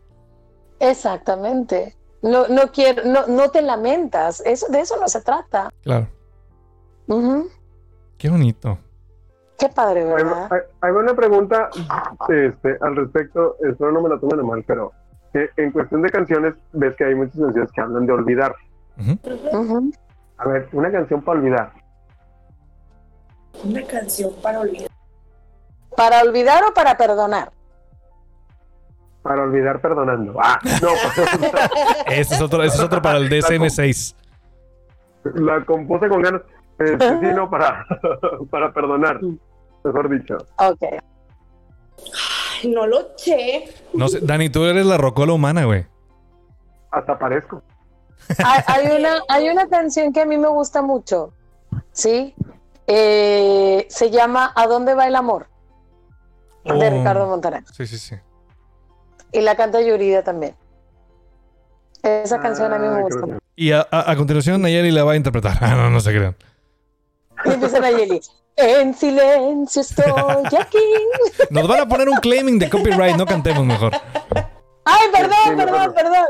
exactamente. 0.80 1.94
No, 2.22 2.48
no 2.48 2.70
quiero, 2.72 3.04
no, 3.04 3.26
no 3.28 3.50
te 3.50 3.62
lamentas. 3.62 4.42
Eso, 4.44 4.66
de 4.68 4.80
eso 4.80 4.96
no 4.98 5.08
se 5.08 5.20
trata. 5.22 5.70
Claro. 5.82 6.08
Ujú. 7.10 7.48
Qué 8.16 8.28
bonito. 8.30 8.78
Qué 9.58 9.68
padre, 9.68 10.04
¿verdad? 10.04 10.48
hay- 10.52 10.60
hay 10.80 10.90
una 10.92 11.12
pregunta 11.14 11.68
este, 12.28 12.78
al 12.80 12.96
respecto, 12.96 13.56
espero 13.60 13.92
no 13.92 14.00
me 14.00 14.08
la 14.08 14.18
tomen 14.18 14.46
mal, 14.46 14.64
pero 14.66 14.92
eh, 15.34 15.50
en 15.56 15.70
cuestión 15.72 16.02
de 16.02 16.10
canciones, 16.10 16.54
ves 16.72 16.96
que 16.96 17.04
hay 17.04 17.14
muchas 17.14 17.36
canciones 17.40 17.70
que 17.72 17.80
hablan 17.80 18.06
de 18.06 18.12
olvidar. 18.12 18.54
Ujú. 18.98 19.90
A 20.38 20.48
ver, 20.48 20.68
una 20.72 20.90
canción 20.90 21.20
para 21.22 21.38
olvidar. 21.40 21.72
Una 23.64 23.82
canción 23.86 24.30
para 24.42 24.60
olvidar. 24.60 24.88
¿Para 25.96 26.22
olvidar 26.22 26.62
o 26.64 26.72
para 26.72 26.96
perdonar? 26.96 27.52
Para 29.22 29.42
olvidar 29.42 29.80
perdonando. 29.82 30.34
Ah, 30.42 30.58
no, 30.80 30.88
Ese 32.06 32.34
es 32.36 32.40
otro, 32.40 32.62
ese 32.62 32.76
es 32.76 32.82
otro 32.82 33.02
para 33.02 33.18
el 33.18 33.28
DSM6. 33.28 34.14
la 35.34 35.62
compuse 35.66 36.08
con 36.08 36.22
ganas. 36.22 36.40
Este, 36.80 37.08
sí, 37.08 37.26
no, 37.36 37.48
para, 37.50 37.86
para 38.50 38.72
perdonar, 38.72 39.20
mejor 39.84 40.08
dicho. 40.10 40.36
Ok. 40.58 40.82
Ay, 42.62 42.70
no 42.70 42.86
lo 42.86 43.08
sé. 43.16 43.72
No 43.94 44.08
sé, 44.08 44.20
Dani, 44.20 44.48
tú 44.50 44.64
eres 44.64 44.86
la 44.86 44.96
rocola 44.98 45.32
humana, 45.32 45.64
güey. 45.64 45.86
Hasta 46.90 47.18
parezco. 47.18 47.62
Hay, 48.44 48.62
hay 48.66 48.98
una, 48.98 49.14
hay 49.28 49.48
una 49.48 49.68
canción 49.68 50.12
que 50.12 50.20
a 50.22 50.26
mí 50.26 50.36
me 50.38 50.48
gusta 50.48 50.82
mucho, 50.82 51.32
¿sí? 51.92 52.34
Eh, 52.86 53.86
se 53.88 54.10
llama 54.10 54.52
¿A 54.56 54.66
dónde 54.66 54.94
va 54.94 55.06
el 55.06 55.16
amor? 55.16 55.46
De 56.64 56.72
Oh. 56.72 56.90
Ricardo 56.90 57.26
Montaner. 57.26 57.64
Sí, 57.72 57.86
sí, 57.86 57.98
sí. 57.98 58.16
Y 59.32 59.40
la 59.40 59.54
canta 59.56 59.80
Yurida 59.80 60.22
también. 60.22 60.54
Esa 62.02 62.40
canción 62.40 62.72
a 62.72 62.78
mí 62.78 62.88
me 62.88 62.96
Ah, 62.98 63.02
gusta. 63.02 63.26
que- 63.26 63.38
Y 63.56 63.72
a, 63.72 63.86
a- 63.90 64.10
a 64.10 64.16
continuación 64.16 64.60
Nayeli 64.62 64.90
la 64.90 65.04
va 65.04 65.12
a 65.12 65.16
interpretar. 65.16 65.56
Ah, 65.60 65.74
no, 65.76 65.90
no 65.90 66.00
se 66.00 66.10
crean. 66.10 66.36
Y 67.44 67.50
empieza 67.52 67.80
Nayeli. 67.80 68.20
En 68.56 68.94
silencio 68.94 69.80
estoy 69.82 70.04
aquí. 70.58 70.78
Nos 71.50 71.66
van 71.66 71.80
a 71.80 71.88
poner 71.88 72.08
un 72.08 72.16
claiming 72.18 72.58
de 72.58 72.68
copyright, 72.68 73.16
no 73.16 73.24
cantemos 73.24 73.64
mejor. 73.64 73.92
Ay, 74.84 75.08
perdón, 75.12 75.36
Sí, 75.44 75.50
perdón, 75.56 75.72
mejor 75.72 75.94
perdón. 75.94 76.26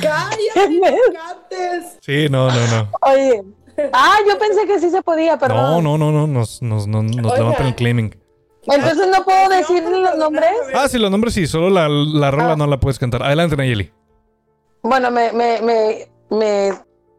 ¡Cállate, 0.00 0.98
cantes! 1.12 1.98
Sí, 2.00 2.26
no, 2.30 2.48
no, 2.50 2.66
no. 2.68 2.90
Oye. 3.02 3.42
Ah, 3.92 4.16
yo 4.28 4.38
pensé 4.38 4.66
que 4.66 4.78
sí 4.78 4.90
se 4.90 5.02
podía, 5.02 5.36
perdón. 5.36 5.56
No, 5.56 5.98
no, 5.98 5.98
no, 5.98 6.12
no. 6.12 6.26
Nos, 6.28 6.62
nos, 6.62 6.86
nos, 6.86 7.04
nos 7.04 7.38
levantan 7.38 7.66
el 7.66 7.74
claiming. 7.74 8.16
Entonces 8.66 9.08
no 9.08 9.24
puedo 9.24 9.48
decir 9.48 9.82
los 9.82 10.16
nombres. 10.16 10.50
Ah, 10.74 10.88
sí, 10.88 10.98
los 10.98 11.10
nombres 11.10 11.34
sí, 11.34 11.46
solo 11.46 11.68
la, 11.70 11.88
la 11.88 12.30
rola 12.30 12.52
Ah. 12.52 12.56
no 12.56 12.66
la 12.66 12.78
puedes 12.78 12.98
cantar. 12.98 13.22
Adelante, 13.22 13.56
Nayeli. 13.56 13.92
Bueno, 14.82 15.10
me, 15.10 15.32
me, 15.32 15.60
me, 15.62 16.08
me 16.34 16.72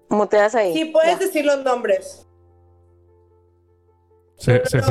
muteas 0.10 0.56
ahí. 0.56 0.74
Sí, 0.74 0.86
puedes 0.86 1.20
Ya. 1.20 1.26
decir 1.26 1.46
los 1.46 1.64
nombres. 1.64 2.28
Se, 4.38 4.66
se. 4.66 4.82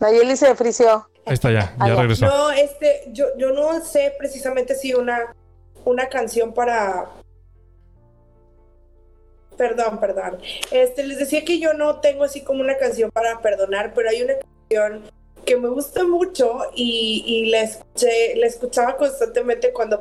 Nayeli 0.00 0.36
se 0.36 0.54
frició. 0.56 1.08
Ahí 1.24 1.34
está 1.34 1.50
ya, 1.52 1.76
ya 1.78 1.94
regresó. 1.94 2.26
No, 2.26 2.50
este, 2.50 3.04
yo, 3.12 3.26
yo 3.38 3.52
no 3.52 3.80
sé 3.84 4.12
precisamente 4.18 4.74
si 4.74 4.94
una, 4.94 5.34
una 5.84 6.08
canción 6.08 6.52
para. 6.52 7.06
Perdón, 9.56 10.00
perdón. 10.00 10.38
Este, 10.72 11.04
les 11.06 11.18
decía 11.18 11.44
que 11.44 11.60
yo 11.60 11.74
no 11.74 12.00
tengo 12.00 12.24
así 12.24 12.42
como 12.42 12.60
una 12.62 12.76
canción 12.78 13.10
para 13.10 13.40
perdonar, 13.40 13.92
pero 13.94 14.08
hay 14.08 14.22
una 14.22 14.34
canción 14.34 15.02
que 15.44 15.56
me 15.56 15.68
gusta 15.68 16.04
mucho 16.04 16.60
y, 16.74 17.22
y 17.26 17.50
la 17.50 17.62
escuché, 17.62 18.34
la 18.36 18.46
escuchaba 18.46 18.96
constantemente 18.96 19.72
cuando 19.72 20.00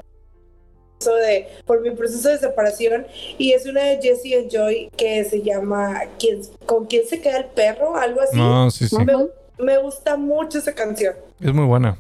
de, 1.10 1.48
por 1.66 1.82
mi 1.82 1.92
proceso 1.92 2.30
de 2.30 2.38
separación 2.38 3.08
y 3.38 3.54
es 3.54 3.66
una 3.66 3.82
de 3.82 4.00
Jesse 4.02 4.36
and 4.38 4.50
Joy 4.52 4.90
que 4.96 5.24
se 5.26 5.42
llama 5.42 6.02
¿Quién, 6.20 6.42
¿Con 6.66 6.86
quién 6.86 7.08
se 7.08 7.20
queda 7.20 7.38
el 7.38 7.46
perro? 7.46 7.96
Algo 7.96 8.22
así. 8.22 8.38
No, 8.38 8.70
sí, 8.70 8.88
sí. 8.88 8.98
Me, 8.98 9.14
me 9.58 9.78
gusta 9.80 10.16
mucho 10.18 10.60
esa 10.60 10.74
canción. 10.74 11.16
Es 11.40 11.54
muy 11.54 11.66
buena. 11.66 11.98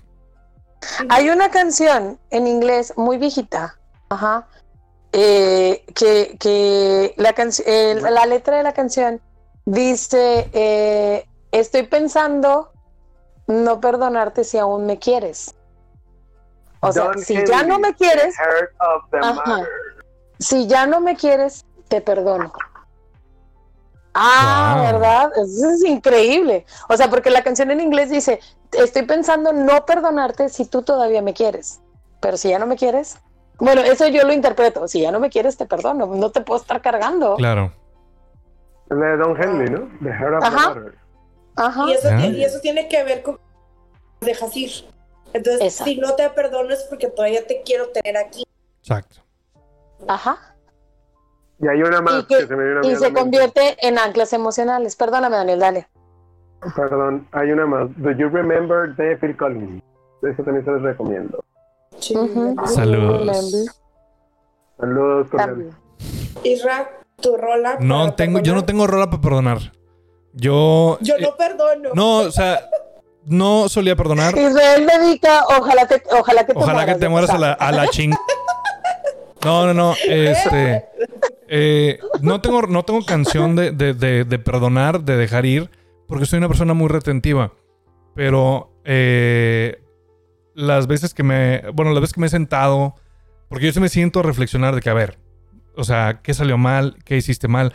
Hay 1.09 1.29
una 1.29 1.49
canción 1.49 2.19
en 2.31 2.47
inglés 2.47 2.93
muy 2.97 3.17
viejita, 3.17 3.77
ajá, 4.09 4.47
eh, 5.13 5.83
que, 5.93 6.37
que 6.39 7.13
la, 7.17 7.35
eh, 7.65 7.95
la 8.01 8.25
letra 8.25 8.57
de 8.57 8.63
la 8.63 8.73
canción 8.73 9.21
dice, 9.65 10.49
eh, 10.53 11.25
estoy 11.51 11.83
pensando 11.83 12.71
no 13.47 13.81
perdonarte 13.81 14.43
si 14.43 14.57
aún 14.57 14.85
me 14.85 14.97
quieres. 14.97 15.55
O 16.81 16.91
sea, 16.91 17.03
Don 17.05 17.19
si 17.19 17.35
ya 17.45 17.63
no 17.63 17.79
me 17.79 17.93
quieres, 17.95 18.35
Ajá. 19.21 19.63
Si 20.39 20.67
ya 20.67 20.87
no 20.87 20.99
me 20.99 21.15
quieres, 21.15 21.65
te 21.87 22.01
perdono. 22.01 22.51
Ah, 24.13 24.73
Wow. 24.77 24.85
¿verdad? 24.91 25.31
Eso 25.37 25.69
es 25.69 25.83
increíble. 25.85 26.65
O 26.89 26.97
sea, 26.97 27.09
porque 27.09 27.29
la 27.29 27.43
canción 27.43 27.71
en 27.71 27.79
inglés 27.79 28.09
dice, 28.09 28.39
estoy 28.71 29.03
pensando 29.03 29.53
no 29.53 29.85
perdonarte 29.85 30.49
si 30.49 30.65
tú 30.65 30.81
todavía 30.81 31.21
me 31.21 31.33
quieres. 31.33 31.79
Pero 32.19 32.37
si 32.37 32.49
ya 32.49 32.59
no 32.59 32.67
me 32.67 32.75
quieres, 32.75 33.17
bueno, 33.57 33.81
eso 33.81 34.07
yo 34.07 34.23
lo 34.23 34.33
interpreto. 34.33 34.87
Si 34.87 35.01
ya 35.01 35.11
no 35.11 35.19
me 35.19 35.29
quieres, 35.29 35.55
te 35.57 35.65
perdono. 35.65 36.07
No 36.07 36.31
te 36.31 36.41
puedo 36.41 36.59
estar 36.59 36.81
cargando. 36.81 37.35
Claro. 37.35 37.71
Es 38.89 38.97
la 38.97 39.05
de 39.05 39.17
Don 39.17 39.41
Henley, 39.41 39.69
¿no? 39.69 39.87
The 40.01 40.09
Heart 40.11 40.33
of 40.37 40.43
Ajá. 40.43 40.73
the. 40.73 40.91
Ajá. 41.55 41.85
Y 41.87 41.93
eso, 41.93 42.09
y 42.37 42.43
eso 42.43 42.59
tiene 42.59 42.87
que 42.89 43.03
ver 43.03 43.21
con 43.23 43.39
dejas 44.21 44.55
ir. 44.57 44.71
Entonces, 45.33 45.61
Exacto. 45.61 45.91
si 45.91 45.97
no 45.97 46.15
te 46.15 46.29
perdono 46.29 46.73
es 46.73 46.83
porque 46.83 47.07
todavía 47.07 47.45
te 47.45 47.61
quiero 47.63 47.89
tener 47.89 48.17
aquí. 48.17 48.43
Exacto. 48.81 49.17
Ajá. 50.07 50.37
Y 51.61 51.67
hay 51.67 51.81
una 51.83 52.01
más 52.01 52.23
Y, 52.23 52.25
que- 52.25 52.37
que, 52.39 52.47
se 52.47 52.55
me 52.55 52.63
viene 52.63 52.79
a 52.79 52.91
y 52.91 52.95
se 52.95 53.13
convierte 53.13 53.77
en 53.87 53.99
anclas 53.99 54.33
emocionales. 54.33 54.95
Perdóname, 54.95 55.37
Daniel, 55.37 55.59
dale. 55.59 55.87
Perdón, 56.75 57.27
hay 57.31 57.51
una 57.51 57.65
más. 57.65 57.89
Do 57.97 58.11
You 58.11 58.29
Remember 58.29 58.95
de 58.95 59.17
Phil 59.17 59.35
Collins? 59.37 59.81
Eso 60.21 60.43
también 60.43 60.63
se 60.65 60.71
les 60.71 60.81
recomiendo. 60.81 61.43
Saludos. 62.65 63.71
Saludos. 64.79 65.27
También. 65.31 65.71
Isra, 66.43 66.89
tu 67.21 67.37
rola. 67.37 67.77
No 67.79 68.13
tengo, 68.15 68.39
yo 68.39 68.53
no 68.53 68.65
tengo 68.65 68.87
rola 68.87 69.09
para 69.09 69.21
perdonar. 69.21 69.57
Yo. 70.33 70.97
Yo 71.01 71.15
eh, 71.15 71.21
no 71.21 71.35
perdono. 71.35 71.89
no, 71.93 72.17
o 72.19 72.31
sea, 72.31 72.59
no 73.25 73.69
solía 73.69 73.95
perdonar. 73.95 74.37
Israel 74.37 74.87
dedica, 74.87 75.43
ojalá, 75.57 75.87
te, 75.87 76.01
ojalá 76.11 76.45
que 76.45 76.53
te 76.53 76.59
Ojalá 76.59 76.85
que 76.85 76.85
mueras 76.85 76.99
te 76.99 77.05
de 77.05 77.09
mueras 77.09 77.29
a 77.31 77.37
la, 77.37 77.51
a 77.53 77.71
la 77.71 77.87
ching. 77.89 78.13
No, 79.43 79.65
no, 79.65 79.73
no. 79.73 79.95
Este. 80.07 80.85
eh, 81.47 81.99
no, 82.21 82.41
tengo, 82.41 82.63
no 82.63 82.83
tengo 82.83 83.03
canción 83.05 83.55
de, 83.55 83.71
de- 83.71 83.93
de- 83.93 84.23
de 84.23 84.39
perdonar, 84.39 85.01
de 85.01 85.17
dejar 85.17 85.45
ir, 85.45 85.69
porque 86.07 86.25
soy 86.25 86.37
una 86.37 86.47
persona 86.47 86.73
muy 86.73 86.87
retentiva. 86.89 87.53
Pero 88.15 88.71
eh, 88.85 89.81
las 90.53 90.85
veces 90.87 91.13
que 91.13 91.23
me. 91.23 91.63
Bueno, 91.73 91.91
las 91.91 92.01
veces 92.01 92.13
que 92.13 92.21
me 92.21 92.27
he 92.27 92.31
sentado. 92.31 92.95
Porque 93.49 93.65
yo 93.65 93.73
sí 93.73 93.79
me 93.81 93.89
siento 93.89 94.21
a 94.21 94.23
reflexionar 94.23 94.73
de 94.75 94.81
que, 94.81 94.89
a 94.89 94.93
ver, 94.93 95.17
o 95.75 95.83
sea, 95.83 96.21
¿qué 96.23 96.33
salió 96.33 96.57
mal? 96.57 96.95
¿Qué 97.03 97.17
hiciste 97.17 97.47
mal? 97.49 97.73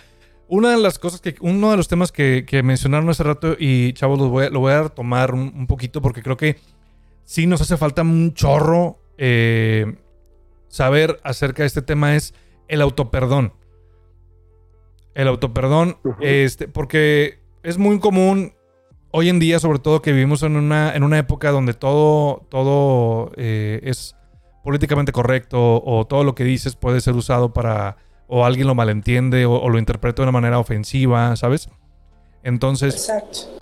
Una 0.48 0.70
de 0.70 0.78
las 0.78 0.98
cosas 0.98 1.20
que. 1.20 1.34
Uno 1.40 1.70
de 1.70 1.76
los 1.76 1.88
temas 1.88 2.12
que, 2.12 2.44
que 2.46 2.62
mencionaron 2.62 3.08
hace 3.08 3.22
rato, 3.22 3.56
y 3.58 3.92
chavos, 3.94 4.18
lo 4.18 4.28
voy 4.28 4.46
a, 4.46 4.50
lo 4.50 4.60
voy 4.60 4.72
a 4.72 4.84
retomar 4.84 5.34
un, 5.34 5.52
un 5.54 5.66
poquito 5.66 6.00
porque 6.00 6.22
creo 6.22 6.36
que 6.36 6.56
sí 7.24 7.46
nos 7.46 7.60
hace 7.60 7.76
falta 7.76 8.02
un 8.02 8.32
chorro 8.32 8.98
eh, 9.18 9.96
saber 10.68 11.20
acerca 11.24 11.62
de 11.62 11.66
este 11.66 11.82
tema 11.82 12.16
es 12.16 12.34
el 12.68 12.80
autoperdón. 12.80 13.52
El 15.14 15.28
autoperdón, 15.28 15.98
Ujú. 16.04 16.16
este, 16.20 16.68
porque 16.68 17.40
es 17.62 17.78
muy 17.78 17.98
común 17.98 18.52
hoy 19.10 19.28
en 19.28 19.38
día, 19.38 19.58
sobre 19.58 19.78
todo 19.78 20.02
que 20.02 20.12
vivimos 20.12 20.42
en 20.42 20.56
una, 20.56 20.94
en 20.94 21.02
una 21.02 21.18
época 21.18 21.50
donde 21.50 21.72
todo, 21.74 22.46
todo 22.50 23.32
eh, 23.36 23.80
es 23.82 24.14
políticamente 24.62 25.12
correcto 25.12 25.82
o 25.82 26.06
todo 26.06 26.22
lo 26.24 26.34
que 26.34 26.44
dices 26.44 26.76
puede 26.76 27.00
ser 27.00 27.14
usado 27.14 27.52
para 27.52 27.96
o 28.26 28.44
alguien 28.44 28.66
lo 28.66 28.74
malentiende 28.74 29.46
o, 29.46 29.54
o 29.54 29.68
lo 29.68 29.78
interpreta 29.78 30.22
de 30.22 30.24
una 30.24 30.32
manera 30.32 30.58
ofensiva, 30.58 31.36
¿sabes? 31.36 31.68
Entonces, 32.42 32.94
Exacto. 32.94 33.60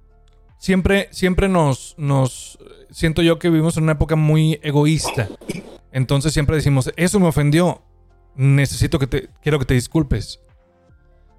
siempre, 0.59 1.09
siempre 1.11 1.49
nos, 1.49 1.95
nos, 1.97 2.59
siento 2.91 3.23
yo 3.23 3.39
que 3.39 3.49
vivimos 3.49 3.77
en 3.77 3.85
una 3.85 3.93
época 3.93 4.15
muy 4.15 4.61
egoísta. 4.63 5.29
Entonces 5.91 6.33
siempre 6.33 6.57
decimos, 6.57 6.93
eso 6.97 7.19
me 7.21 7.27
ofendió, 7.27 7.83
necesito 8.35 8.99
que 8.99 9.07
te, 9.07 9.29
quiero 9.43 9.59
que 9.59 9.65
te 9.65 9.75
disculpes. 9.75 10.41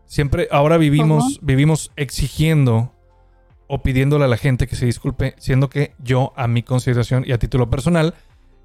Siempre, 0.05 0.47
ahora 0.51 0.77
vivimos, 0.77 1.39
vivimos 1.41 1.91
exigiendo 1.95 2.93
o 3.67 3.81
pidiéndole 3.81 4.25
a 4.25 4.27
la 4.27 4.37
gente 4.37 4.67
que 4.67 4.75
se 4.75 4.85
disculpe, 4.85 5.35
siendo 5.37 5.69
que 5.69 5.93
yo, 5.99 6.33
a 6.35 6.47
mi 6.47 6.63
consideración 6.63 7.23
y 7.27 7.31
a 7.31 7.39
título 7.39 7.69
personal, 7.69 8.13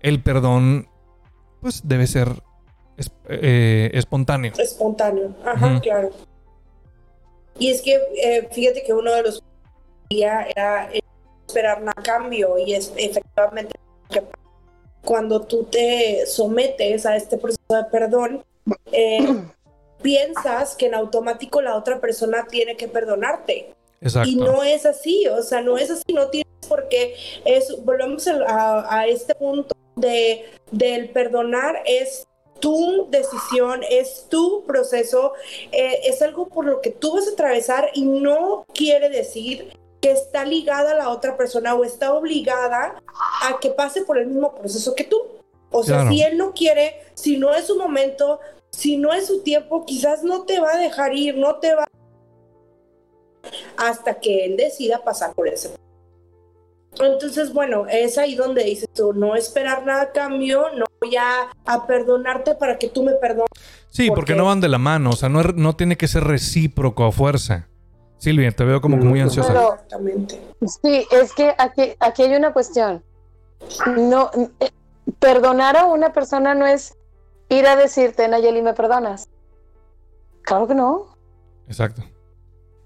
el 0.01 0.23
perdón, 0.23 0.89
pues 1.61 1.83
debe 1.85 2.07
ser 2.07 2.43
es- 3.01 3.11
eh, 3.29 3.91
espontáneo. 3.95 4.53
Espontáneo. 4.57 5.35
Ajá, 5.45 5.67
Ujú. 5.73 5.81
claro. 5.81 6.11
Y 7.59 7.71
es 7.71 7.83
que 7.83 7.95
eh, 8.23 8.49
fíjate 8.53 8.83
que 8.83 8.93
uno 8.93 9.13
de 9.13 9.23
los 9.23 9.43
era 10.09 10.89
eh, 10.93 11.01
esperar 11.47 11.83
a 11.87 12.03
cambio 12.03 12.59
y 12.59 12.75
es 12.75 12.93
efectivamente 12.97 13.75
que 14.11 14.23
cuando 15.05 15.43
tú 15.43 15.65
te 15.65 16.27
sometes 16.27 17.07
a 17.07 17.17
este 17.17 17.37
proceso 17.39 17.61
de 17.69 17.85
perdón, 17.91 18.45
eh, 18.93 19.19
piensas 20.03 20.75
que 20.77 20.87
en 20.87 20.95
automático 20.95 21.61
la 21.61 21.77
otra 21.77 22.01
persona 22.01 22.47
tiene 22.49 22.77
que 22.77 22.89
perdonarte. 22.89 23.75
Exacto. 24.01 24.29
Y 24.31 24.37
no 24.37 24.63
es 24.63 24.87
así, 24.87 25.27
o 25.29 25.43
sea, 25.43 25.61
no 25.61 25.77
es 25.77 25.91
así, 25.91 26.13
no 26.15 26.29
tienes 26.29 26.49
porque 26.69 27.15
es, 27.45 27.85
volvemos 27.85 28.27
a, 28.29 28.37
a- 28.47 29.01
a 29.01 29.07
este 29.07 29.35
punto 29.35 29.75
de, 29.97 30.45
del 30.71 31.11
perdonar 31.11 31.83
es 31.85 32.27
tu 32.61 33.09
decisión, 33.11 33.81
es 33.89 34.27
tu 34.29 34.65
proceso, 34.65 35.33
eh, 35.73 36.01
es 36.05 36.23
algo 36.23 36.49
por 36.49 36.65
lo 36.67 36.81
que 36.81 36.91
tú 36.91 37.15
vas 37.15 37.27
a 37.29 37.33
atravesar 37.33 37.91
y 37.95 38.05
no 38.05 38.65
quiere 38.75 39.09
decir 39.09 39.77
que 40.01 40.13
está 40.13 40.45
ligada 40.45 40.93
a 40.93 40.95
la 40.95 41.11
otra 41.11 41.37
persona 41.37 41.75
o 41.75 41.85
está 41.85 42.15
obligada 42.15 43.03
a 43.43 43.59
que 43.61 43.71
pase 43.71 44.03
por 44.03 44.19
el 44.19 44.29
mismo 44.29 44.55
proceso 44.55 44.95
que 44.95 45.05
tú. 45.05 45.21
O 45.71 45.83
sea, 45.83 45.97
Claro. 45.97 46.11
si 46.11 46.23
él 46.23 46.39
no 46.39 46.53
quiere, 46.53 47.03
si 47.15 47.37
no 47.37 47.55
es 47.55 47.67
su 47.67 47.77
momento, 47.77 48.41
si 48.71 48.97
no 48.97 49.13
es 49.13 49.27
su 49.27 49.43
tiempo, 49.43 49.85
quizás 49.85 50.23
no 50.23 50.43
te 50.45 50.59
va 50.61 50.75
a 50.75 50.79
dejar 50.79 51.15
ir, 51.15 51.37
no 51.37 51.57
te 51.57 51.75
va 51.75 51.85
hasta 53.77 54.21
que 54.21 54.45
él 54.45 54.57
decida 54.57 55.03
pasar 55.03 55.35
por 55.35 55.49
ese. 55.49 55.71
Entonces, 57.05 57.53
bueno, 57.53 57.87
es 57.89 58.19
ahí 58.19 58.35
donde 58.35 58.65
dices 58.65 58.89
tú, 58.95 59.13
no 59.13 59.35
esperar 59.35 59.85
nada 59.87 60.03
a 60.03 60.11
cambio, 60.13 60.67
no 60.77 60.85
voy 61.01 61.17
a, 61.17 61.51
a 61.67 61.87
perdonarte 61.87 62.55
para 62.55 62.79
que 62.79 62.89
tú 62.89 63.03
me 63.03 63.13
perdones. 63.15 63.49
Sí, 63.89 64.11
porque 64.11 64.35
no 64.35 64.45
van 64.45 64.61
de 64.61 64.69
la 64.69 64.79
mano, 64.79 65.11
o 65.11 65.17
sea, 65.17 65.29
no, 65.29 65.43
no 65.43 65.75
tiene 65.77 65.97
que 65.97 66.07
ser 66.09 66.25
recíproco 66.25 67.05
a 67.05 67.13
fuerza. 67.13 67.69
Silvia, 68.19 68.51
te 68.53 68.65
veo 68.65 68.81
como 68.81 68.99
que 68.99 69.05
muy 69.05 69.21
ansiosa. 69.21 69.49
Pero- 69.53 69.73
Exactamente. 69.75 70.41
Sí, 70.83 71.07
es 71.11 71.33
que 71.33 71.55
aquí, 71.57 71.95
aquí 72.01 72.23
hay 72.23 72.35
una 72.35 72.53
cuestión. 72.53 73.03
No, 73.97 74.31
eh, 74.61 74.71
perdonar 75.19 75.77
a 75.77 75.87
una 75.87 76.13
persona 76.13 76.55
no 76.55 76.67
es 76.67 76.97
ir 77.49 77.67
a 77.67 77.77
decirte, 77.77 78.29
Nayeli, 78.29 78.63
¿me 78.63 78.75
perdonas? 78.75 79.29
Claro 80.43 80.67
que 80.67 80.75
no. 80.75 81.17
Exacto. 81.67 82.03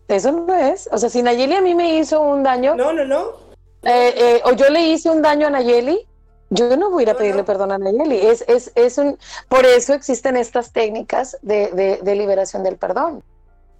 Eso 0.08 0.32
no 0.32 0.54
es. 0.54 0.88
O 0.92 0.98
sea, 0.98 1.08
si 1.08 1.22
Nayeli 1.22 1.54
a 1.54 1.60
mí 1.62 1.74
me 1.74 1.96
hizo 1.98 2.20
un 2.20 2.42
daño, 2.42 2.74
No, 2.76 2.92
no, 2.92 3.04
no. 3.04 3.43
Eh, 3.84 4.14
eh, 4.16 4.42
o 4.44 4.52
yo 4.52 4.68
le 4.70 4.80
hice 4.82 5.10
un 5.10 5.22
daño 5.22 5.46
a 5.46 5.50
Nayeli, 5.50 6.06
yo 6.50 6.76
no 6.76 6.90
voy 6.90 7.02
a 7.02 7.04
ir 7.04 7.10
a 7.10 7.16
pedirle 7.16 7.42
no. 7.42 7.46
perdón 7.46 7.72
a 7.72 7.78
Nayeli. 7.78 8.18
Es, 8.26 8.44
es, 8.48 8.72
es 8.74 8.98
un, 8.98 9.18
por 9.48 9.64
eso 9.66 9.92
existen 9.94 10.36
estas 10.36 10.72
técnicas 10.72 11.36
de, 11.42 11.68
de- 11.72 11.98
de 12.02 12.14
liberación 12.14 12.62
del 12.62 12.76
perdón. 12.76 13.22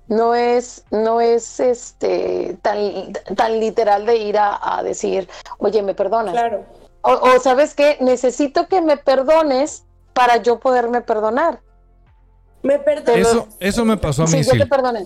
No 0.07 0.35
es, 0.35 0.85
no 0.91 1.21
es 1.21 1.61
este 1.61 2.59
tan, 2.61 3.13
tan 3.37 3.59
literal 3.59 4.05
de 4.05 4.17
ir 4.17 4.37
a, 4.39 4.79
a 4.79 4.83
decir, 4.83 5.29
oye, 5.59 5.83
me 5.83 5.95
perdonas. 5.95 6.33
Claro. 6.35 6.65
O, 7.01 7.13
o, 7.13 7.41
sabes 7.41 7.75
qué, 7.75 7.97
necesito 8.01 8.67
que 8.67 8.81
me 8.83 8.97
perdones 8.97 9.85
para 10.13 10.39
yo 10.39 10.59
poderme 10.61 11.01
perdonar. 11.01 11.61
Me 12.65 12.79
perdonas. 12.79 13.19
Eso, 13.29 13.49
eso 13.61 13.85
me 13.85 13.97
pasó 13.97 14.25
a 14.25 14.27
Sí, 14.27 14.39
mí, 14.39 14.43
yo 14.43 14.53
te 14.53 14.67
perdoné. 14.67 15.05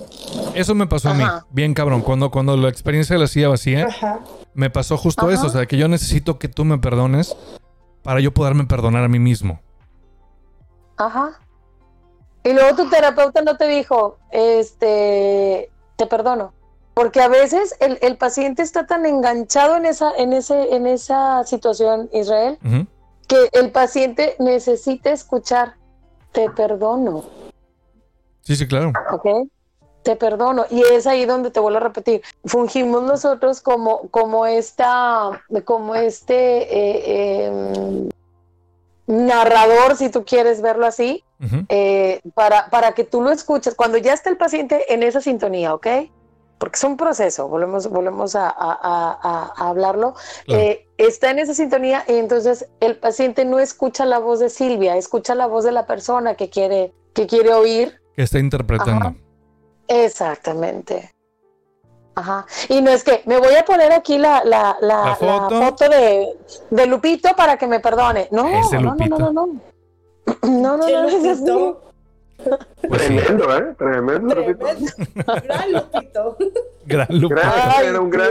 Eso 0.54 0.74
me 0.74 0.86
pasó 0.86 1.10
a 1.10 1.14
mí. 1.14 1.24
Bien 1.50 1.74
cabrón. 1.74 2.00
Cuando, 2.02 2.30
cuando 2.30 2.56
la 2.56 2.68
experiencia 2.68 3.14
de 3.16 3.20
la 3.20 3.26
silla 3.26 3.48
vacía, 3.48 3.86
Ajá. 3.86 4.20
me 4.54 4.70
pasó 4.70 4.96
justo 4.96 5.26
Ajá. 5.26 5.34
eso. 5.34 5.46
O 5.48 5.50
sea, 5.50 5.66
que 5.66 5.76
yo 5.76 5.88
necesito 5.88 6.38
que 6.38 6.48
tú 6.48 6.64
me 6.64 6.78
perdones 6.78 7.36
para 8.02 8.20
yo 8.20 8.32
poderme 8.32 8.64
perdonar 8.64 9.04
a 9.04 9.08
mí 9.08 9.18
mismo. 9.18 9.60
Ajá. 10.96 11.32
Y 12.44 12.52
luego 12.52 12.76
tu 12.76 12.88
terapeuta 12.88 13.42
no 13.42 13.56
te 13.56 13.66
dijo, 13.68 14.18
este, 14.30 15.70
te 15.96 16.06
perdono. 16.06 16.54
Porque 16.94 17.20
a 17.20 17.28
veces 17.28 17.76
el, 17.80 17.98
el 18.02 18.16
paciente 18.16 18.62
está 18.62 18.86
tan 18.86 19.04
enganchado 19.04 19.76
en 19.76 19.84
esa, 19.86 20.12
en 20.16 20.32
ese, 20.32 20.74
en 20.74 20.86
esa 20.86 21.44
situación, 21.44 22.08
Israel, 22.12 22.58
que 23.26 23.48
el 23.52 23.70
paciente 23.70 24.34
necesita 24.38 25.10
escuchar, 25.10 25.74
te 26.32 26.50
perdono, 26.50 27.24
Sí, 28.48 28.56
sí, 28.56 28.66
claro. 28.66 28.94
¿ok? 29.12 29.46
Te 30.04 30.16
perdono. 30.16 30.64
Y 30.70 30.80
es 30.80 31.06
ahí 31.06 31.26
donde 31.26 31.50
te 31.50 31.60
vuelvo 31.60 31.76
a 31.76 31.80
repetir. 31.82 32.22
Fungimos 32.46 33.02
nosotros 33.02 33.60
como, 33.60 34.08
como 34.08 34.46
esta, 34.46 35.42
como 35.66 35.94
este 35.94 36.62
eh, 36.62 37.02
eh, 37.48 38.08
narrador, 39.06 39.96
si 39.96 40.08
tú 40.08 40.24
quieres 40.24 40.62
verlo 40.62 40.86
así, 40.86 41.24
Ujú. 41.44 41.66
eh, 41.68 42.20
para, 42.34 42.70
para 42.70 42.92
que 42.92 43.04
tú 43.04 43.20
lo 43.20 43.30
escuches, 43.30 43.74
cuando 43.74 43.98
ya 43.98 44.14
está 44.14 44.30
el 44.30 44.38
paciente 44.38 44.92
en 44.94 45.02
esa 45.02 45.20
sintonía, 45.20 45.74
¿ok? 45.74 45.86
Porque 46.56 46.76
es 46.76 46.84
un 46.84 46.96
proceso, 46.96 47.46
volvemos, 47.46 47.88
volvemos 47.90 48.34
a, 48.34 48.48
a- 48.48 48.52
a- 48.82 49.18
a- 49.22 49.52
a 49.56 49.68
hablarlo. 49.68 50.14
Claro. 50.46 50.62
Eh, 50.62 50.86
está 50.96 51.30
en 51.32 51.38
esa 51.38 51.52
sintonía 51.52 52.02
y 52.08 52.14
entonces 52.14 52.66
el 52.80 52.96
paciente 52.96 53.44
no 53.44 53.58
escucha 53.58 54.06
la 54.06 54.18
voz 54.18 54.40
de 54.40 54.48
Silvia, 54.48 54.96
escucha 54.96 55.34
la 55.34 55.46
voz 55.46 55.64
de 55.64 55.72
la 55.72 55.84
persona 55.86 56.34
que 56.34 56.48
quiere, 56.48 56.94
que 57.12 57.26
quiere 57.26 57.52
oír. 57.52 58.00
Que 58.18 58.24
está 58.24 58.40
interpretando. 58.40 59.06
Ajá. 59.06 59.14
Exactamente. 59.86 61.12
Ajá. 62.16 62.44
Y 62.68 62.80
no 62.80 62.90
es 62.90 63.04
que 63.04 63.22
me 63.26 63.38
voy 63.38 63.54
a 63.54 63.64
poner 63.64 63.92
aquí 63.92 64.18
la, 64.18 64.42
la, 64.44 64.76
la, 64.80 64.96
La 64.96 65.04
la 65.04 65.14
foto. 65.14 65.62
foto, 65.62 65.88
de, 65.88 66.26
de 66.68 66.86
Lupito 66.88 67.28
para 67.36 67.56
que 67.56 67.68
me 67.68 67.78
perdone. 67.78 68.26
No, 68.32 68.42
no, 68.42 68.70
no, 68.72 68.80
Lupito. 68.90 69.18
no, 69.18 69.32
no, 69.32 69.46
no. 70.42 70.42
No, 70.42 70.76
no. 70.78 71.02
Lupito. 71.08 71.84
Pues 72.88 73.02
sí. 73.02 73.16
Tremendo, 73.18 73.56
¿eh? 73.56 73.74
Tremendo, 73.78 74.34
Lupito. 74.34 74.66
Gran 75.44 75.72
Lupito. 75.72 76.36
Gran 76.86 77.06
Lupito. 77.10 77.28
Gran- 77.28 77.84
Era 77.84 78.00
un 78.00 78.10
gran-. 78.10 78.30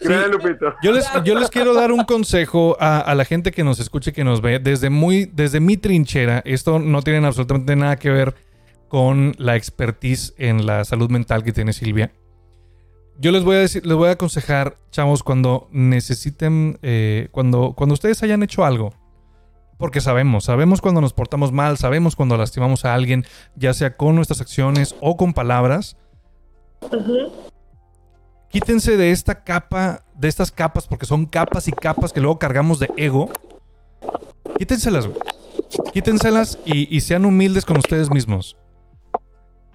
Gran 0.00 0.30
Lupito. 0.30 0.72
Yo 0.82 0.92
les, 0.92 1.06
yo 1.22 1.34
les 1.34 1.50
quiero 1.50 1.74
dar 1.74 1.92
un 1.92 2.04
consejo 2.04 2.78
a, 2.80 3.00
a 3.00 3.14
la 3.14 3.26
gente 3.26 3.50
que 3.52 3.62
nos 3.62 3.78
escuche, 3.78 4.14
que 4.14 4.24
nos 4.24 4.40
ve, 4.40 4.58
desde 4.58 4.88
muy, 4.88 5.26
desde 5.26 5.60
mi 5.60 5.76
trinchera. 5.76 6.40
Esto 6.46 6.78
no 6.78 7.02
tiene 7.02 7.26
absolutamente 7.26 7.76
nada 7.76 7.96
que 7.96 8.08
ver 8.08 8.34
con 8.88 9.34
la 9.38 9.56
expertise 9.56 10.34
en 10.38 10.66
la 10.66 10.84
salud 10.84 11.10
mental 11.10 11.44
que 11.44 11.52
tiene 11.52 11.72
Silvia. 11.72 12.12
Yo 13.20 13.32
les 13.32 13.42
voy 13.42 13.56
a 13.56 13.60
decir, 13.60 13.84
les 13.84 13.96
voy 13.96 14.08
a 14.08 14.12
aconsejar, 14.12 14.76
chavos, 14.90 15.22
cuando 15.22 15.68
necesiten, 15.72 16.78
eh, 16.82 17.28
cuando, 17.32 17.72
cuando 17.76 17.94
ustedes 17.94 18.22
hayan 18.22 18.44
hecho 18.44 18.64
algo, 18.64 18.92
porque 19.76 20.00
sabemos, 20.00 20.44
sabemos 20.44 20.80
cuando 20.80 21.00
nos 21.00 21.12
portamos 21.12 21.50
mal, 21.50 21.78
sabemos 21.78 22.14
cuando 22.14 22.36
lastimamos 22.36 22.84
a 22.84 22.94
alguien, 22.94 23.24
ya 23.56 23.74
sea 23.74 23.96
con 23.96 24.14
nuestras 24.14 24.40
acciones 24.40 24.94
o 25.00 25.16
con 25.16 25.34
palabras, 25.34 25.96
quítense 28.50 28.96
de 28.96 29.10
esta 29.10 29.42
capa, 29.42 30.04
de 30.14 30.28
estas 30.28 30.52
capas, 30.52 30.86
porque 30.86 31.06
son 31.06 31.26
capas 31.26 31.66
y 31.66 31.72
capas 31.72 32.12
que 32.12 32.20
luego 32.20 32.38
cargamos 32.38 32.78
de 32.78 32.88
ego. 32.96 33.30
Quítenselas, 34.58 35.06
güey. 35.06 35.18
Quítenselas 35.92 36.58
y, 36.64 36.94
y 36.94 37.00
sean 37.00 37.24
humildes 37.24 37.64
con 37.64 37.78
ustedes 37.78 38.10
mismos. 38.10 38.56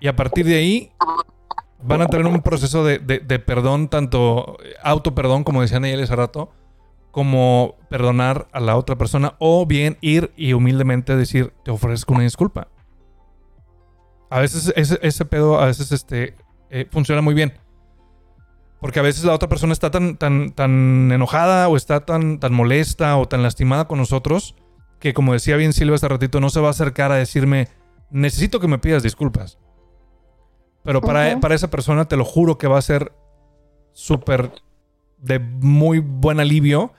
Y 0.04 0.10
a 0.10 0.18
partir 0.18 0.46
de 0.46 0.58
ahí 0.58 0.92
van 1.82 2.02
a 2.02 2.08
tener 2.08 2.28
un 2.28 2.42
proceso 2.42 2.84
de, 2.84 3.00
perdón, 3.40 3.88
tanto 3.88 4.58
auto 4.84 5.16
perdón, 5.16 5.46
como 5.46 5.62
decía 5.62 5.80
Nayeli 5.80 6.04
hace 6.04 6.18
rato, 6.18 6.52
como 7.10 7.76
perdonar 7.90 8.50
a 8.52 8.60
la 8.60 8.76
otra 8.76 8.98
persona, 8.98 9.36
o 9.40 9.66
bien 9.66 9.98
ir 10.02 10.34
y 10.36 10.52
humildemente 10.52 11.16
decir, 11.16 11.54
te 11.64 11.72
ofrezco 11.72 12.16
una 12.16 12.24
disculpa. 12.24 12.68
A 14.30 14.42
veces 14.42 14.74
ese, 14.76 15.24
pedo, 15.24 15.58
a 15.62 15.68
veces 15.68 15.94
este, 15.94 16.36
eh, 16.70 16.86
funciona 16.92 17.22
muy 17.22 17.34
bien. 17.34 17.54
Porque 18.82 19.00
a 19.00 19.04
veces 19.04 19.24
la 19.24 19.32
otra 19.32 19.48
persona 19.48 19.72
está 19.72 19.90
tan, 19.90 20.18
tan, 20.18 20.52
tan 20.52 21.14
enojada 21.14 21.70
o 21.70 21.78
está 21.78 22.02
tan, 22.02 22.42
tan 22.42 22.52
molesta 22.52 23.16
o 23.16 23.26
tan 23.30 23.42
lastimada 23.42 23.88
con 23.88 24.00
nosotros 24.00 24.54
que, 25.00 25.14
como 25.14 25.32
decía 25.32 25.56
bien 25.56 25.72
Silvia 25.72 25.96
hace 25.96 26.10
ratito, 26.10 26.42
no 26.42 26.50
se 26.50 26.60
va 26.60 26.68
a 26.68 26.72
acercar 26.72 27.14
a 27.14 27.16
decirme, 27.16 27.70
necesito 28.10 28.60
que 28.60 28.68
me 28.68 28.80
pidas 28.80 29.02
disculpas. 29.02 29.60
Pero 30.84 31.02
para, 31.02 31.40
para 31.40 31.56
esa 31.56 31.70
persona 31.70 32.08
te 32.08 32.18
lo 32.18 32.26
juro 32.26 32.58
que 32.58 32.68
va 32.68 32.78
a 32.78 32.82
ser 32.82 33.14
súper 33.94 34.52
de 35.18 35.40
muy 35.40 36.00
buen 36.00 36.40
alivio 36.40 36.92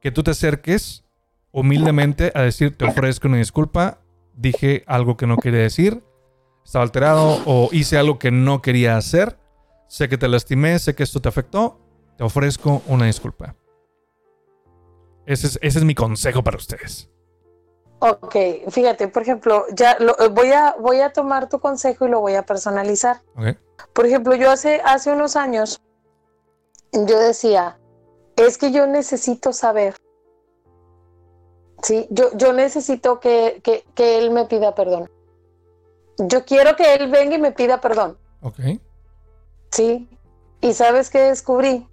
que 0.00 0.12
tú 0.12 0.22
te 0.22 0.30
acerques 0.30 1.04
humildemente 1.50 2.30
a 2.34 2.42
decir, 2.42 2.76
te 2.76 2.84
ofrezco 2.84 3.28
una 3.28 3.38
disculpa, 3.38 4.00
dije 4.34 4.84
algo 4.86 5.16
que 5.16 5.26
no 5.26 5.36
quería 5.38 5.60
decir, 5.60 6.04
estaba 6.64 6.84
alterado 6.84 7.42
o 7.46 7.68
hice 7.72 7.96
algo 7.96 8.18
que 8.18 8.30
no 8.30 8.62
quería 8.62 8.96
hacer 8.96 9.38
sé 9.94 10.08
que 10.08 10.18
te 10.18 10.26
lastimé, 10.26 10.78
sé 10.80 10.94
que 10.94 11.04
esto 11.04 11.20
te 11.20 11.28
afectó, 11.28 11.80
te 12.16 12.24
ofrezco 12.24 12.82
una 12.86 13.06
disculpa. 13.06 13.54
Ese 15.24 15.46
es, 15.46 15.58
ese 15.62 15.78
es 15.78 15.84
mi 15.84 15.94
consejo 15.94 16.42
para 16.42 16.56
ustedes. 16.56 17.10
Ok, 18.06 18.36
fíjate, 18.68 19.08
por 19.08 19.22
ejemplo, 19.22 19.64
ya 19.72 19.96
lo, 19.98 20.12
eh, 20.18 20.28
voy, 20.28 20.52
a, 20.52 20.76
voy 20.78 21.00
a 21.00 21.10
tomar 21.10 21.48
tu 21.48 21.58
consejo 21.58 22.04
y 22.04 22.10
lo 22.10 22.20
voy 22.20 22.34
a 22.34 22.44
personalizar. 22.44 23.22
Por 23.94 24.04
ejemplo, 24.04 24.34
yo 24.34 24.50
hace, 24.50 24.82
hace 24.84 25.10
unos 25.10 25.36
años, 25.36 25.80
yo 26.92 27.18
decía, 27.18 27.78
es 28.36 28.58
que 28.58 28.72
yo 28.72 28.86
necesito 28.86 29.54
saber. 29.54 29.96
Sí, 31.82 32.06
yo, 32.10 32.30
yo 32.36 32.52
necesito 32.52 33.20
que, 33.20 33.62
que, 33.64 33.86
que 33.94 34.18
él 34.18 34.32
me 34.32 34.44
pida 34.44 34.74
perdón. 34.74 35.10
Yo 36.18 36.44
quiero 36.44 36.76
que 36.76 36.92
él 36.94 37.10
venga 37.10 37.36
y 37.36 37.40
me 37.40 37.52
pida 37.52 37.80
perdón. 37.80 38.18
Ok. 38.42 38.60
Sí. 39.70 40.10
Y 40.60 40.74
sabes 40.74 41.08
qué 41.08 41.20
descubrí? 41.20 41.88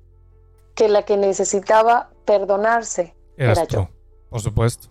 Que 0.75 0.89
la 0.89 1.03
que 1.03 1.15
necesitaba 1.15 2.09
perdonarse 2.25 3.15
Eras 3.37 3.57
Era 3.59 3.67
tú, 3.67 3.75
yo. 3.75 3.89
por 4.29 4.41
supuesto. 4.41 4.87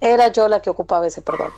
Era 0.00 0.28
yo 0.28 0.48
la 0.48 0.60
que 0.60 0.70
ocupaba 0.70 1.06
ese 1.06 1.22
perdón. 1.22 1.52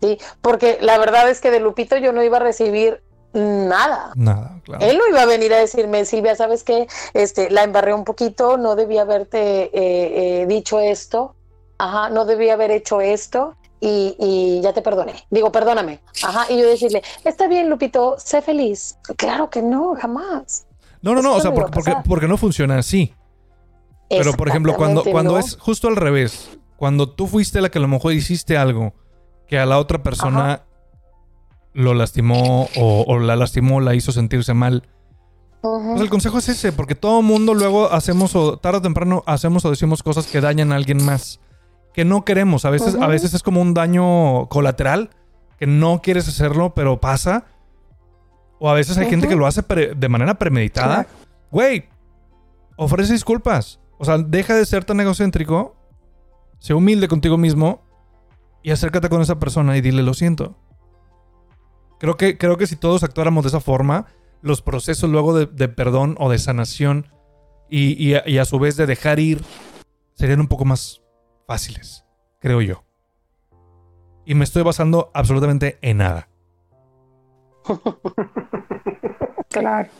Sí, 0.00 0.18
porque 0.40 0.78
la 0.80 0.98
verdad 0.98 1.28
es 1.28 1.40
que 1.40 1.50
de 1.50 1.60
Lupito 1.60 1.96
yo 1.98 2.12
no 2.12 2.22
iba 2.22 2.38
a 2.38 2.40
recibir 2.40 3.02
nada. 3.32 4.12
Nada, 4.16 4.60
claro. 4.64 4.84
Él 4.84 4.98
no 4.98 5.06
iba 5.08 5.22
a 5.22 5.26
venir 5.26 5.52
a 5.52 5.58
decirme, 5.58 6.04
Silvia, 6.04 6.34
¿sabes 6.34 6.64
qué? 6.64 6.88
Este, 7.14 7.50
la 7.50 7.64
embarré 7.64 7.92
un 7.94 8.04
poquito, 8.04 8.56
no 8.56 8.76
debía 8.76 9.02
haberte 9.02 9.64
eh, 9.64 9.70
eh, 10.42 10.46
dicho 10.46 10.80
esto, 10.80 11.34
ajá, 11.78 12.10
no 12.10 12.24
debía 12.24 12.54
haber 12.54 12.70
hecho 12.70 13.00
esto 13.00 13.56
y, 13.78 14.16
y 14.18 14.60
ya 14.62 14.72
te 14.72 14.82
perdoné. 14.82 15.14
Digo, 15.30 15.52
perdóname. 15.52 16.00
Ajá, 16.22 16.50
y 16.50 16.58
yo 16.58 16.66
decirle, 16.66 17.02
está 17.24 17.46
bien, 17.46 17.68
Lupito, 17.68 18.16
sé 18.18 18.42
feliz. 18.42 18.98
Claro 19.16 19.50
que 19.50 19.62
no, 19.62 19.94
jamás. 19.96 20.66
No, 21.02 21.14
no, 21.14 21.22
no, 21.22 21.34
o 21.34 21.40
sea, 21.40 21.52
porque, 21.52 21.94
porque, 22.06 22.28
no 22.28 22.36
funciona 22.36 22.78
así. 22.78 23.14
Pero, 24.08 24.32
por 24.32 24.48
ejemplo, 24.48 24.74
cuando, 24.76 25.04
cuando 25.04 25.32
¿no? 25.32 25.38
es 25.38 25.56
justo 25.56 25.88
al 25.88 25.96
revés, 25.96 26.58
cuando 26.80 27.10
tú 27.10 27.26
fuiste 27.26 27.60
la 27.60 27.68
que 27.68 27.76
a 27.76 27.82
lo 27.82 27.88
mejor 27.88 28.14
hiciste 28.14 28.56
algo 28.56 28.94
que 29.46 29.58
a 29.58 29.66
la 29.66 29.78
otra 29.78 30.02
persona 30.02 30.62
lo 31.74 31.92
lastimó 31.92 32.70
o, 32.74 33.04
o 33.06 33.18
la 33.18 33.36
lastimó, 33.36 33.82
la 33.82 33.94
hizo 33.94 34.12
sentirse 34.12 34.54
mal, 34.54 34.88
pues 35.60 36.00
el 36.00 36.08
consejo 36.08 36.38
es 36.38 36.48
ese, 36.48 36.72
porque 36.72 36.94
todo 36.94 37.20
mundo 37.20 37.52
luego 37.52 37.92
hacemos 37.92 38.34
o 38.34 38.56
tarde 38.56 38.78
o 38.78 38.82
temprano 38.82 39.22
hacemos 39.26 39.62
o 39.66 39.70
decimos 39.70 40.02
cosas 40.02 40.26
que 40.26 40.40
dañan 40.40 40.72
a 40.72 40.76
alguien 40.76 41.04
más, 41.04 41.38
que 41.92 42.06
no 42.06 42.24
queremos. 42.24 42.64
A 42.64 42.70
veces, 42.70 42.94
a 42.94 43.06
veces 43.06 43.34
es 43.34 43.42
como 43.42 43.60
un 43.60 43.74
daño 43.74 44.48
colateral, 44.48 45.10
que 45.58 45.66
no 45.66 46.00
quieres 46.02 46.28
hacerlo, 46.28 46.72
pero 46.74 46.98
pasa. 46.98 47.44
O 48.58 48.70
a 48.70 48.74
veces 48.74 48.96
hay 48.96 49.10
gente 49.10 49.26
Ujú. 49.26 49.34
que 49.34 49.38
lo 49.38 49.46
hace 49.46 49.62
de 49.62 50.08
manera 50.08 50.38
premeditada. 50.38 51.06
Güey, 51.50 51.90
ofrece 52.76 53.12
disculpas. 53.12 53.80
O 53.98 54.06
sea, 54.06 54.16
deja 54.16 54.54
de 54.54 54.64
ser 54.64 54.86
tan 54.86 54.98
egocéntrico, 55.00 55.76
sé 56.60 56.74
humilde 56.74 57.08
contigo 57.08 57.36
mismo 57.36 57.82
y 58.62 58.70
acércate 58.70 59.08
con 59.08 59.20
esa 59.20 59.40
persona 59.40 59.76
y 59.76 59.80
dile 59.80 60.02
lo 60.04 60.14
siento. 60.14 60.56
Creo 61.98 62.16
que, 62.16 62.38
creo 62.38 62.56
que 62.56 62.66
si 62.66 62.76
todos 62.76 63.02
actuáramos 63.02 63.44
de 63.44 63.48
esa 63.48 63.60
forma, 63.60 64.06
los 64.40 64.62
procesos 64.62 65.10
luego 65.10 65.36
de, 65.36 65.46
de 65.46 65.68
perdón 65.68 66.14
o 66.18 66.30
de 66.30 66.38
sanación 66.38 67.08
y, 67.68 67.92
y 68.02 68.14
a, 68.14 68.22
y 68.26 68.38
a 68.38 68.44
su 68.44 68.58
vez 68.58 68.76
de 68.76 68.86
dejar 68.86 69.18
ir 69.18 69.42
serían 70.14 70.40
un 70.40 70.48
poco 70.48 70.64
más 70.64 71.02
fáciles, 71.46 72.04
creo 72.38 72.60
yo. 72.60 72.84
Y 74.24 74.34
me 74.34 74.44
estoy 74.44 74.62
basando 74.62 75.10
absolutamente 75.14 75.78
en 75.82 75.98
nada. 75.98 76.28
Claro. 79.50 79.90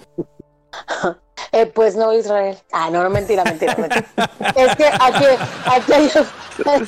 Eh, 1.53 1.67
pues 1.67 1.97
no, 1.97 2.13
Israel. 2.13 2.57
Ah, 2.73 2.91
no, 2.91 3.03
no, 3.03 3.11
mentira, 3.11 3.43
mentira, 3.45 3.75
mentira. 3.77 4.07
es 4.57 4.77
que 4.77 4.87
aquí, 4.87 5.25
aquí 5.67 5.93
hay, 5.93 6.11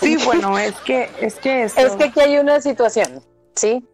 Sí, 0.00 0.16
bueno, 0.24 0.56
es 0.58 0.74
que, 0.84 1.08
es 1.20 1.34
que 1.36 1.64
esto- 1.64 1.80
es 1.80 1.92
que 1.96 2.04
aquí 2.04 2.20
hay 2.20 2.38
una 2.38 2.60
situación, 2.60 3.22
¿sí? 3.56 3.84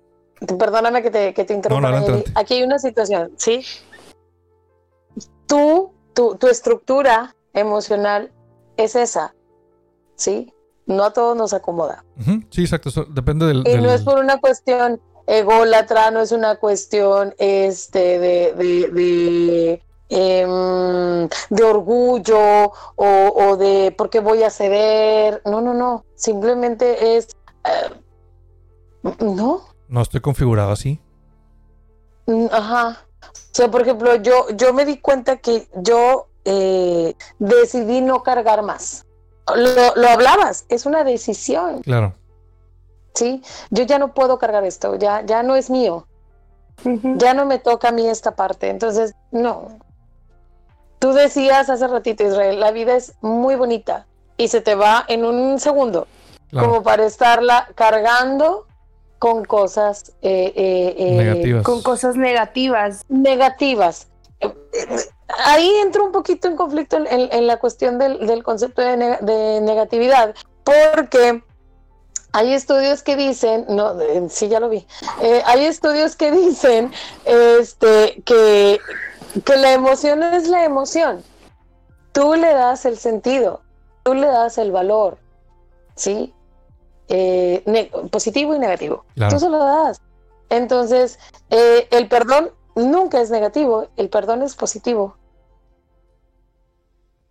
Perdóname 0.59 1.03
que 1.03 1.11
te, 1.11 1.33
que 1.35 1.45
te 1.45 1.55
interrumpa. 1.55 1.91
No. 2.01 2.23
Aquí 2.35 2.55
hay 2.55 2.63
una 2.65 2.79
situación, 2.79 3.33
¿sí? 3.39 3.65
Tú, 5.47 5.93
tu, 6.15 6.37
tu 6.37 6.49
estructura 6.49 7.35
emocional 7.55 8.31
es 8.77 8.95
esa, 8.97 9.35
¿sí? 10.17 10.53
No 10.87 11.05
a 11.05 11.13
todos 11.13 11.37
nos 11.37 11.53
acomoda. 11.55 12.05
Sí, 12.51 12.63
exacto. 12.63 12.89
eso 12.91 13.05
depende 13.05 13.47
del... 13.47 13.59
Y 13.67 13.71
del- 13.73 13.83
no 13.83 13.93
es 13.93 14.03
por 14.03 14.19
una 14.19 14.39
cuestión 14.41 15.01
ególatra, 15.27 16.11
no 16.11 16.21
es 16.21 16.33
una 16.33 16.57
cuestión 16.57 17.35
este, 17.39 18.19
de, 18.19 18.53
de, 18.55 18.89
de, 18.91 19.83
em, 20.09 21.29
de 21.51 21.65
orgullo 21.65 22.73
o, 22.97 23.07
o 23.35 23.57
de 23.57 23.95
por 23.97 24.11
qué 24.11 24.21
voy 24.21 24.43
a 24.43 24.51
ceder. 24.51 25.43
No, 25.45 25.61
no, 25.61 25.75
no. 25.75 26.05
Simplemente 26.15 27.17
es. 27.17 27.29
eh, 27.65 29.15
no. 29.21 29.63
No 29.89 30.03
estoy 30.03 30.21
configurado 30.21 30.73
así. 30.73 31.01
Mm, 32.27 32.47
Ajá. 32.53 33.05
O 33.23 33.31
sea, 33.53 33.71
por 33.71 33.83
ejemplo, 33.83 34.15
yo, 34.17 34.49
yo 34.51 34.73
me 34.73 34.85
di 34.85 34.99
cuenta 34.99 35.39
que 35.39 35.69
yo 35.77 36.29
eh, 36.45 37.15
decidí 37.39 38.01
no 38.01 38.23
cargar 38.23 38.63
más. 38.63 39.07
Lo, 39.57 39.95
lo 39.97 40.09
hablabas, 40.09 40.67
es 40.69 40.85
una 40.87 41.05
decisión. 41.05 41.81
Claro. 41.83 42.15
¿sí? 43.15 43.43
Yo 43.71 43.83
ya 43.85 43.99
no 43.99 44.15
puedo 44.15 44.39
cargar 44.39 44.65
esto, 44.65 44.95
ya, 44.95 45.23
ya 45.27 45.43
no 45.43 45.57
es 45.57 45.71
mío, 45.71 46.07
ya 47.17 47.35
no 47.35 47.47
me 47.47 47.59
toca 47.59 47.89
a 47.89 47.93
mí 47.93 48.07
esta 48.07 48.37
parte, 48.37 48.69
entonces, 48.69 49.15
no. 49.33 49.79
Tú 50.99 51.13
decías 51.13 51.71
hace 51.71 51.87
ratito, 51.87 52.25
Israel, 52.25 52.59
la 52.61 52.71
vida 52.73 52.97
es 52.97 53.15
muy 53.21 53.55
bonita 53.55 54.07
y 54.37 54.49
se 54.49 54.61
te 54.61 54.75
va 54.75 55.05
en 55.09 55.25
un 55.25 55.59
segundo, 55.61 56.07
Claro. 56.51 56.69
como 56.69 56.83
para 56.83 57.05
estarla 57.05 57.69
cargando 57.75 58.67
con 59.19 59.45
cosas 59.45 60.13
eh, 60.23 60.53
eh, 60.57 60.95
eh, 60.99 61.11
Negativas. 61.17 61.63
con 61.65 61.83
cosas 61.83 62.17
negativas. 62.17 63.05
negativas. 63.09 64.09
Ahí 65.45 65.71
entro 65.83 66.05
un 66.05 66.13
poquito 66.13 66.49
en 66.49 66.57
conflicto 66.57 66.97
en, 66.97 67.07
en- 67.07 67.29
en 67.33 67.47
la 67.47 67.59
cuestión 67.59 67.99
del, 67.99 68.27
del 68.27 68.43
concepto 68.43 68.81
de, 68.81 68.97
neg- 68.97 69.21
de 69.21 69.61
negatividad, 69.61 70.35
porque 70.65 71.43
hay 72.33 72.53
estudios 72.55 73.03
que 73.03 73.17
dicen, 73.17 73.67
no, 73.69 74.01
eh, 74.01 74.27
sí 74.31 74.49
ya 74.49 74.61
lo 74.61 74.69
vi, 74.69 74.87
Eh, 75.21 75.43
hay 75.45 75.67
estudios 75.67 76.17
que 76.17 76.31
dicen 76.33 76.93
este, 77.25 78.23
que, 78.25 78.79
que 79.45 79.57
la 79.57 79.73
emoción 79.73 80.23
es 80.23 80.49
la 80.49 80.65
emoción. 80.65 81.23
Tú 82.13 82.35
le 82.35 82.53
das 82.53 82.85
el 82.85 82.97
sentido, 82.99 83.61
tú 84.03 84.15
le 84.15 84.27
das 84.27 84.59
el 84.59 84.73
valor, 84.73 85.19
¿sí? 85.95 86.35
Eh, 87.09 87.91
positivo 88.11 88.55
y 88.55 88.59
negativo. 88.59 89.05
Claro. 89.15 89.33
Tú 89.35 89.41
se 89.41 89.49
lo 89.51 89.59
das. 89.59 90.01
Entonces, 90.51 91.19
eh, 91.51 91.87
el 91.91 92.09
perdón 92.09 92.51
nunca 92.75 93.21
es 93.21 93.31
negativo, 93.31 93.89
el 93.97 94.09
perdón 94.09 94.43
es 94.43 94.55
positivo. 94.57 95.17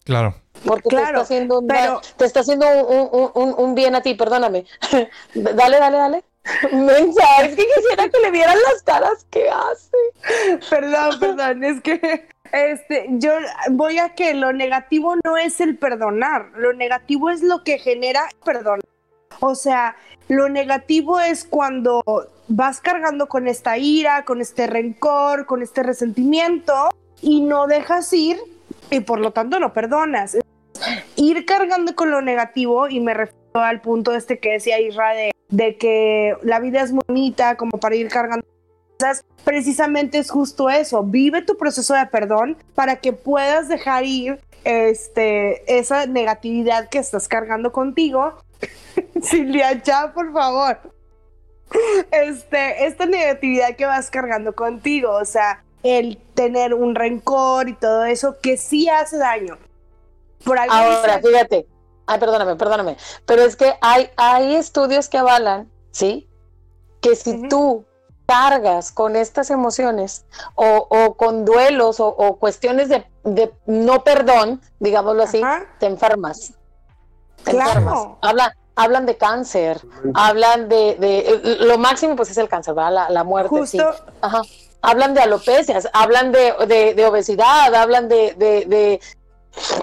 Claro. 0.03 0.35
Porque 0.65 0.89
te 0.89 0.95
está 0.95 1.19
haciendo 1.21 1.59
un, 1.59 1.67
pero- 1.67 2.01
te 2.15 2.25
está 2.25 2.39
haciendo 2.39 2.65
un, 2.87 3.09
un- 3.11 3.31
un- 3.33 3.55
un 3.57 3.75
bien 3.75 3.93
a 3.95 4.01
ti, 4.01 4.13
perdóname. 4.15 4.65
dale, 5.35 5.79
dale, 5.79 5.97
dale. 5.97 6.23
Mensa, 6.71 7.23
es 7.43 7.55
que 7.55 7.65
quisiera 7.75 8.09
que 8.09 8.19
le 8.19 8.31
vieran 8.31 8.57
las 8.71 8.83
caras 8.83 9.25
que 9.29 9.49
hace. 9.49 9.97
Perdón, 10.69 11.19
perdón, 11.19 11.63
es 11.63 11.81
que 11.81 12.27
este, 12.51 13.07
yo 13.09 13.31
voy 13.71 13.97
a 13.99 14.15
que 14.15 14.33
lo 14.33 14.53
negativo 14.53 15.15
no 15.23 15.37
es 15.37 15.59
el 15.59 15.77
perdonar, 15.77 16.51
lo 16.55 16.73
negativo 16.73 17.29
es 17.29 17.41
lo 17.41 17.63
que 17.63 17.77
genera 17.77 18.29
perdón. 18.43 18.79
O 19.39 19.55
sea, 19.55 19.95
lo 20.27 20.49
negativo 20.49 21.19
es 21.19 21.43
cuando 21.45 22.03
vas 22.47 22.79
cargando 22.79 23.27
con 23.27 23.47
esta 23.47 23.77
ira, 23.77 24.25
con 24.25 24.41
este 24.41 24.67
rencor, 24.67 25.45
con 25.45 25.61
este 25.61 25.83
resentimiento 25.83 26.89
y 27.21 27.41
no 27.41 27.67
dejas 27.67 28.11
ir 28.13 28.37
y 28.89 29.01
por 29.01 29.19
lo 29.19 29.31
tanto 29.31 29.59
no 29.59 29.73
perdonas. 29.73 30.37
Ir 31.15 31.45
cargando 31.45 31.95
con 31.95 32.11
lo 32.11 32.21
negativo 32.21 32.87
y 32.87 32.99
me 32.99 33.13
refiero 33.13 33.46
al 33.59 33.81
punto 33.81 34.13
este 34.13 34.39
que 34.39 34.53
decía 34.53 34.79
Isra 34.79 35.13
de, 35.13 35.31
de 35.49 35.77
que 35.77 36.35
la 36.43 36.59
vida 36.59 36.81
es 36.81 36.91
bonita 36.91 37.55
como 37.55 37.79
para 37.79 37.95
ir 37.95 38.07
cargando 38.09 38.45
cosas, 38.97 39.25
precisamente 39.43 40.17
es 40.17 40.29
justo 40.29 40.69
eso. 40.69 41.03
Vive 41.03 41.41
tu 41.41 41.57
proceso 41.57 41.93
de 41.93 42.05
perdón 42.07 42.57
para 42.75 42.97
que 42.97 43.13
puedas 43.13 43.67
dejar 43.67 44.05
ir 44.05 44.39
este, 44.63 45.79
esa 45.79 46.05
negatividad 46.05 46.89
que 46.89 46.97
estás 46.99 47.27
cargando 47.27 47.71
contigo. 47.71 48.33
Silvia, 49.21 49.81
ya, 49.83 50.13
por 50.13 50.33
favor. 50.33 50.79
Este, 52.11 52.85
esta 52.85 53.05
negatividad 53.05 53.75
que 53.75 53.85
vas 53.85 54.09
cargando 54.09 54.53
contigo, 54.53 55.11
o 55.11 55.25
sea, 55.25 55.63
el 55.83 56.17
tener 56.33 56.73
un 56.73 56.95
rencor 56.95 57.69
y 57.69 57.73
todo 57.73 58.05
eso 58.05 58.37
que 58.41 58.57
sí 58.57 58.89
hace 58.89 59.17
daño. 59.17 59.57
Por 60.43 60.57
Ahora, 60.59 61.19
fíjate. 61.21 61.65
Ay, 62.07 62.19
perdóname, 62.19 62.55
perdóname. 62.55 62.97
Pero 63.25 63.41
es 63.43 63.55
que 63.55 63.75
hay, 63.81 64.09
hay 64.17 64.55
estudios 64.55 65.09
que 65.09 65.17
avalan, 65.17 65.69
¿sí? 65.91 66.27
Que 67.01 67.15
si 67.15 67.47
tú 67.49 67.85
cargas 68.25 68.91
con 68.91 69.15
estas 69.15 69.49
emociones 69.51 70.25
o, 70.55 70.87
o 70.89 71.15
con 71.15 71.45
duelos 71.45 71.99
o, 71.99 72.07
o 72.07 72.37
cuestiones 72.37 72.89
de, 72.89 73.05
de, 73.23 73.53
no 73.65 74.03
perdón, 74.03 74.61
digámoslo 74.79 75.23
así, 75.23 75.41
Ajá. 75.43 75.65
te 75.79 75.85
enfermas. 75.85 76.53
Te 77.43 77.51
Claro. 77.51 77.69
enfermas. 77.79 78.07
Hablan, 78.21 78.51
hablan 78.75 79.05
de 79.05 79.17
cáncer, 79.17 79.81
hablan 80.13 80.67
de, 80.67 80.95
de- 80.95 81.57
lo 81.65 81.77
máximo 81.77 82.15
pues 82.15 82.29
es 82.31 82.37
el 82.37 82.49
cáncer, 82.49 82.73
¿verdad? 82.73 82.91
La, 82.93 83.09
la 83.09 83.23
muerte. 83.23 83.65
sí. 83.67 83.79
Ajá. 84.21 84.41
Hablan 84.81 85.13
de 85.13 85.21
alopecias, 85.21 85.87
hablan 85.93 86.31
de, 86.31 86.53
de- 86.67 86.93
de 86.93 87.05
obesidad, 87.05 87.73
hablan 87.75 88.07
de, 88.09 88.33
de, 88.37 88.65
de- 88.65 88.99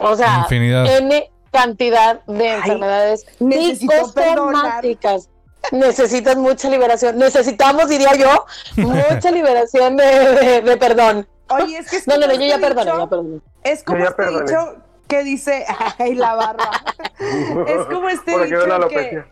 o 0.03 0.15
sea, 0.17 0.41
Infinidad. 0.43 0.87
N 0.87 1.31
cantidad 1.55 2.21
de 2.27 2.49
Ay, 2.51 2.57
enfermedades 2.57 3.25
psicosomáticas. 3.39 5.29
Necesitas 5.73 6.37
mucha 6.37 6.69
liberación. 6.69 7.17
Necesitamos, 7.17 7.89
diría 7.89 8.15
yo, 8.17 8.45
mucha 8.77 9.31
liberación 9.33 9.97
de, 9.97 10.05
de- 10.05 10.61
de 10.63 10.77
perdón. 10.77 11.27
oye, 11.49 11.79
es 11.79 11.89
que 11.91 11.97
es 11.97 12.07
No, 12.07 12.19
no, 12.19 12.27
no, 12.27 12.35
yo 12.35 12.41
ya 12.41 12.57
este 12.57 12.61
perdoné, 12.67 12.85
dicho- 12.91 12.99
ya 12.99 13.07
perdoné. 13.09 13.41
Es 13.63 13.83
como 13.83 13.99
Yo 13.99 14.05
ya 14.05 14.11
este 14.11 14.23
perdoné. 14.23 14.45
dicho 14.51 14.77
que 15.09 15.23
dice, 15.25 15.65
ay, 15.99 16.15
la 16.15 16.35
barba. 16.35 16.71
Es 17.69 17.87
como 17.87 18.09
este 18.09 18.31
dicho 18.45 18.89
que-. 18.89 19.25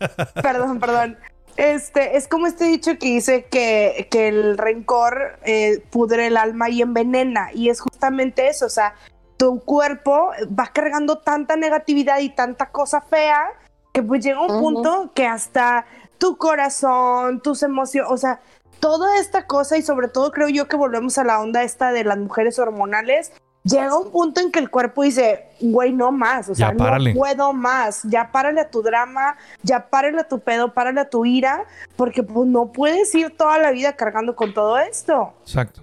Perdón, 0.42 0.80
perdón. 0.80 1.18
Este, 1.56 2.16
es 2.16 2.28
como 2.28 2.46
este 2.46 2.64
dicho 2.64 2.92
que 2.98 3.06
dice 3.06 3.44
que, 3.44 4.08
que 4.10 4.28
el 4.28 4.56
rencor 4.56 5.38
eh, 5.44 5.84
pudre 5.90 6.26
el 6.28 6.36
alma 6.38 6.70
y 6.70 6.80
envenena. 6.82 7.50
Y 7.52 7.68
es 7.68 7.80
justamente 7.80 8.48
eso. 8.48 8.66
O 8.66 8.70
sea, 8.70 8.94
tu 9.42 9.58
cuerpo 9.58 10.30
va 10.56 10.68
cargando 10.72 11.18
tanta 11.18 11.56
negatividad 11.56 12.20
y 12.20 12.28
tanta 12.28 12.70
cosa 12.70 13.00
fea 13.00 13.48
que 13.92 14.00
pues 14.00 14.22
llega 14.24 14.40
un 14.40 14.52
Ujú. 14.52 14.60
punto 14.60 15.10
que 15.16 15.26
hasta 15.26 15.84
tu 16.16 16.36
corazón, 16.36 17.40
tus 17.40 17.64
emociones, 17.64 18.08
o 18.12 18.16
sea, 18.16 18.38
toda 18.78 19.18
esta 19.18 19.48
cosa 19.48 19.76
y 19.76 19.82
sobre 19.82 20.06
todo 20.06 20.30
creo 20.30 20.48
yo 20.48 20.68
que 20.68 20.76
volvemos 20.76 21.18
a 21.18 21.24
la 21.24 21.40
onda 21.40 21.64
esta 21.64 21.90
de 21.90 22.04
las 22.04 22.18
mujeres 22.18 22.56
hormonales. 22.60 23.32
Llega 23.64 23.96
un 23.98 24.12
punto 24.12 24.40
en 24.40 24.52
que 24.52 24.60
el 24.60 24.70
cuerpo 24.70 25.02
dice, 25.02 25.48
güey, 25.60 25.92
no 25.92 26.12
más, 26.12 26.48
o 26.48 26.52
Ya 26.52 26.68
sea, 26.68 26.76
párale. 26.76 27.12
no 27.12 27.18
puedo 27.18 27.52
más, 27.52 28.02
ya 28.04 28.30
párale 28.30 28.60
a 28.60 28.70
tu 28.70 28.80
drama, 28.80 29.36
ya 29.64 29.88
párale 29.90 30.20
a 30.20 30.28
tu 30.28 30.38
pedo, 30.38 30.72
párale 30.72 31.00
a 31.00 31.10
tu 31.10 31.24
ira, 31.24 31.64
porque 31.96 32.22
pues 32.22 32.46
no 32.48 32.70
puedes 32.70 33.12
ir 33.16 33.36
toda 33.36 33.58
la 33.58 33.72
vida 33.72 33.94
cargando 33.96 34.36
con 34.36 34.54
todo 34.54 34.78
esto. 34.78 35.32
Exacto. 35.42 35.82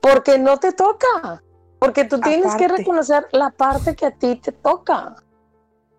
Porque 0.00 0.38
no 0.38 0.56
te 0.58 0.70
toca. 0.72 1.42
Porque 1.78 2.04
tú 2.04 2.20
tienes 2.20 2.54
que 2.56 2.68
reconocer 2.68 3.26
la 3.32 3.50
parte 3.50 3.94
que 3.94 4.06
a 4.06 4.10
ti 4.10 4.36
te 4.36 4.52
toca. 4.52 5.16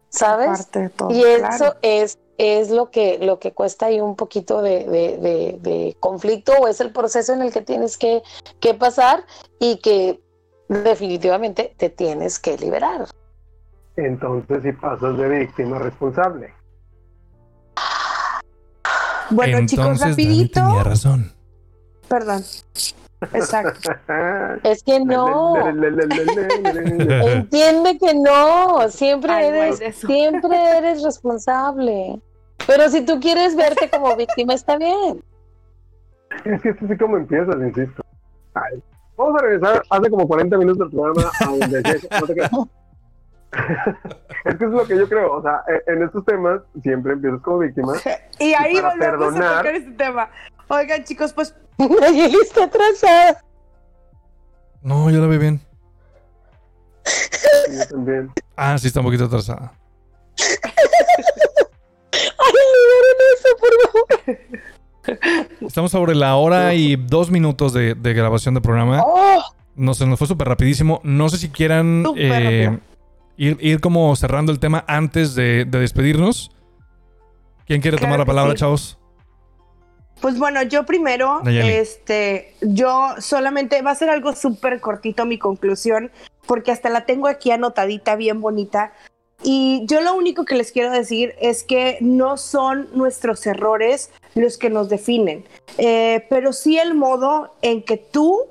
¿Sabes? 0.09 0.47
Aparte 0.61 0.79
de 0.79 0.89
todo, 0.89 1.11
Y 1.11 1.23
eso 1.23 1.57
claro. 1.57 1.75
es, 1.81 2.17
es 2.37 2.69
lo 2.69 2.89
que, 2.89 3.17
lo 3.19 3.37
que 3.39 3.53
cuesta 3.53 3.87
ahí 3.87 3.99
un 3.99 4.15
poquito 4.15 4.61
de, 4.61 4.85
de- 4.85 5.17
de- 5.17 5.57
de 5.61 5.97
conflicto 5.99 6.53
o 6.53 6.67
es 6.67 6.79
el 6.79 6.91
proceso 6.93 7.33
en 7.33 7.41
el 7.41 7.51
que 7.51 7.61
tienes 7.61 7.97
que, 7.97 8.23
que 8.61 8.73
pasar 8.73 9.25
y 9.59 9.77
que 9.77 10.21
definitivamente 10.69 11.75
te 11.77 11.89
tienes 11.89 12.39
que 12.39 12.57
liberar. 12.57 13.07
Entonces, 13.97 14.63
si 14.63 14.71
pasas 14.71 15.17
de 15.17 15.27
víctima 15.29 15.77
a 15.77 15.79
responsable. 15.79 16.53
Bueno, 19.31 19.57
Entonces, 19.57 19.77
chicos, 19.79 19.99
Dani 19.99 20.11
rapidito. 20.11 20.59
tenía 20.61 20.83
razón. 20.83 21.33
Perdón. 22.07 22.43
Exacto. 23.33 23.91
Es 24.63 24.83
que 24.83 24.99
no. 24.99 25.55
Entiende 27.25 27.97
que 27.97 28.13
no, 28.13 28.87
siempre 28.89 29.31
Ay, 29.31 29.45
eres, 29.47 29.95
siempre 29.97 30.77
eres 30.77 31.03
responsable. 31.03 32.21
Pero 32.67 32.89
si 32.89 33.03
tú 33.05 33.19
quieres 33.19 33.55
verte 33.55 33.89
como 33.89 34.15
víctima, 34.15 34.53
está 34.53 34.77
bien. 34.77 35.23
Es 36.43 36.61
que 36.61 36.69
esto 36.69 36.85
sí 36.87 36.97
como 36.97 37.17
empiezas, 37.17 37.55
insisto. 37.55 38.03
Ay, 38.53 38.81
Vamos 39.17 39.41
a 39.41 39.45
regresar 39.45 39.81
hace 39.89 40.09
como 40.09 40.27
40 40.27 40.57
minutos 40.57 40.79
del 40.79 40.89
programa 40.99 41.31
a 41.39 41.45
donde 41.45 41.81
no 41.81 41.89
es 41.89 42.07
que 44.57 44.65
es 44.65 44.71
lo 44.71 44.85
que 44.85 44.97
yo 44.97 45.07
creo, 45.07 45.35
o 45.37 45.41
sea, 45.41 45.61
e- 45.67 45.83
en 45.93 46.03
estos 46.03 46.25
temas 46.25 46.59
siempre 46.83 47.13
empiezas 47.13 47.39
como 47.41 47.59
víctima. 47.59 47.93
Y 48.39 48.53
ahí 48.53 48.75
para 48.75 48.89
volvemos 48.89 48.99
a 48.99 48.99
perdonar- 48.99 49.57
tocar 49.59 49.75
este 49.75 49.91
tema. 49.91 50.29
Oigan, 50.67 51.03
chicos, 51.05 51.31
pues 51.31 51.55
Nayeli 51.77 52.37
está 52.41 52.63
atrasada. 52.65 53.43
No, 54.81 55.09
yo 55.09 55.19
la 55.19 55.27
veo 55.27 55.39
bien. 55.39 55.61
Yo 57.71 57.87
también. 57.89 58.31
Ah, 58.55 58.77
sí, 58.77 58.87
está 58.87 58.99
un 58.99 59.05
poquito 59.07 59.25
atrasada. 59.25 59.73
Ay, 62.37 62.53
liberen 62.75 63.17
eso, 63.33 63.49
por 63.59 63.73
favor. 63.91 65.67
Estamos 65.67 65.91
sobre 65.91 66.15
la 66.15 66.35
hora 66.35 66.73
y 66.73 66.95
dos 66.95 67.29
minutos 67.31 67.73
de, 67.73 67.93
de 67.95 68.13
grabación 68.13 68.53
de 68.55 68.61
programa. 68.61 69.01
Oh, 69.05 69.43
No, 69.75 69.93
se 69.93 70.05
nos 70.05 70.17
fue 70.19 70.27
súper 70.27 70.47
rapidísimo. 70.47 71.01
No 71.03 71.29
sé 71.29 71.37
si 71.37 71.49
quieran 71.49 72.03
eh, 72.15 72.77
ir, 73.37 73.57
ir 73.61 73.79
como 73.81 74.15
cerrando 74.15 74.51
el 74.51 74.59
tema 74.59 74.83
antes 74.87 75.35
de, 75.35 75.65
de 75.65 75.79
despedirnos. 75.79 76.51
¿Quién 77.65 77.81
quiere 77.81 77.97
Claro 77.97 78.07
tomar 78.11 78.19
la 78.19 78.25
palabra, 78.25 78.51
sí. 78.53 78.57
chavos? 78.59 78.97
Pues 80.21 80.39
bueno, 80.39 80.63
yo 80.63 80.85
primero, 80.85 81.41
Nayeli. 81.43 81.73
este, 81.73 82.55
yo 82.61 83.09
solamente 83.19 83.81
va 83.81 83.91
a 83.91 83.95
ser 83.95 84.09
algo 84.09 84.33
súper 84.35 84.79
cortito 84.79 85.25
mi 85.25 85.37
conclusión, 85.37 86.11
porque 86.45 86.71
hasta 86.71 86.89
la 86.89 87.05
tengo 87.05 87.27
aquí 87.27 87.51
anotadita, 87.51 88.15
bien 88.15 88.41
bonita. 88.41 88.93
Y 89.43 89.83
yo 89.85 90.01
lo 90.01 90.15
único 90.15 90.45
que 90.45 90.55
les 90.55 90.71
quiero 90.71 90.91
decir 90.91 91.35
es 91.39 91.63
que 91.63 91.97
no 92.01 92.37
son 92.37 92.87
nuestros 92.93 93.45
errores 93.45 94.09
los 94.33 94.57
que 94.57 94.69
nos 94.69 94.89
definen, 94.89 95.45
eh, 95.77 96.25
pero 96.29 96.53
sí 96.53 96.77
el 96.79 96.95
modo 96.95 97.53
en 97.61 97.83
que 97.83 97.97
tú 97.97 98.41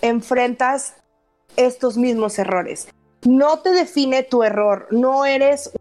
enfrentas 0.00 0.94
estos 1.56 1.98
mismos 1.98 2.38
errores. 2.38 2.88
No 3.26 3.58
te 3.58 3.70
define 3.70 4.22
tu 4.22 4.44
error, 4.44 4.86
no 4.90 5.26
eres, 5.26 5.72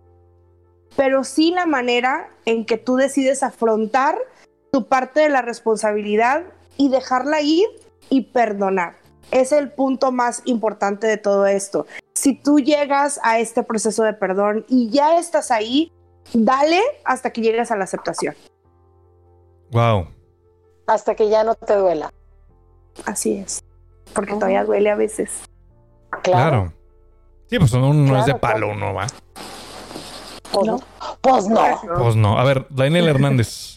pero 0.96 1.24
sí 1.24 1.52
la 1.52 1.66
manera 1.68 2.30
en 2.46 2.66
que 2.66 2.78
tú 2.78 2.96
decides 2.96 3.44
afrontar 3.44 4.18
tu 4.72 4.88
parte 4.88 5.22
de 5.22 5.30
la 5.30 5.42
responsabilidad 5.42 6.44
y 6.78 6.90
dejarla 6.90 7.42
ir 7.42 7.68
y 8.10 8.22
perdonar. 8.22 8.96
Es 9.32 9.52
el 9.52 9.72
punto 9.72 10.12
más 10.12 10.42
importante 10.46 11.08
de 11.08 11.18
todo 11.18 11.48
esto. 11.48 11.86
Si 12.14 12.34
tú 12.34 12.60
llegas 12.60 13.20
a 13.24 13.40
este 13.40 13.64
proceso 13.64 14.04
de 14.04 14.14
perdón 14.14 14.66
y 14.70 14.90
ya 14.90 15.18
estás 15.18 15.52
ahí, 15.52 15.92
dale 16.34 16.82
hasta 17.04 17.32
que 17.32 17.42
llegues 17.42 17.72
a 17.72 17.76
la 17.76 17.84
aceptación. 17.84 18.36
Wow. 19.72 20.08
hasta 20.88 21.16
que 21.16 21.30
ya 21.30 21.44
no 21.44 21.56
te 21.56 21.76
duela. 21.76 22.14
Así 23.06 23.34
es. 23.34 23.64
Porque 24.14 24.34
todavía 24.34 24.64
duele 24.64 24.90
a 24.90 24.96
veces. 24.96 25.42
Claro. 26.24 26.24
Claro. 26.24 26.74
Sí, 27.48 27.60
pues 27.60 27.74
uno 27.74 27.94
no 27.94 28.18
es 28.18 28.26
de 28.26 28.36
palo, 28.36 28.68
claro. 28.68 28.80
¿no 28.80 28.94
va? 28.94 29.08
Pues 30.52 30.68
no. 30.68 30.80
Pues 31.22 31.48
no. 31.48 31.66
Pues 31.98 32.16
no. 32.16 32.40
A 32.40 32.44
ver, 32.46 32.66
Daniel 32.70 33.10
Hernández. 33.10 33.77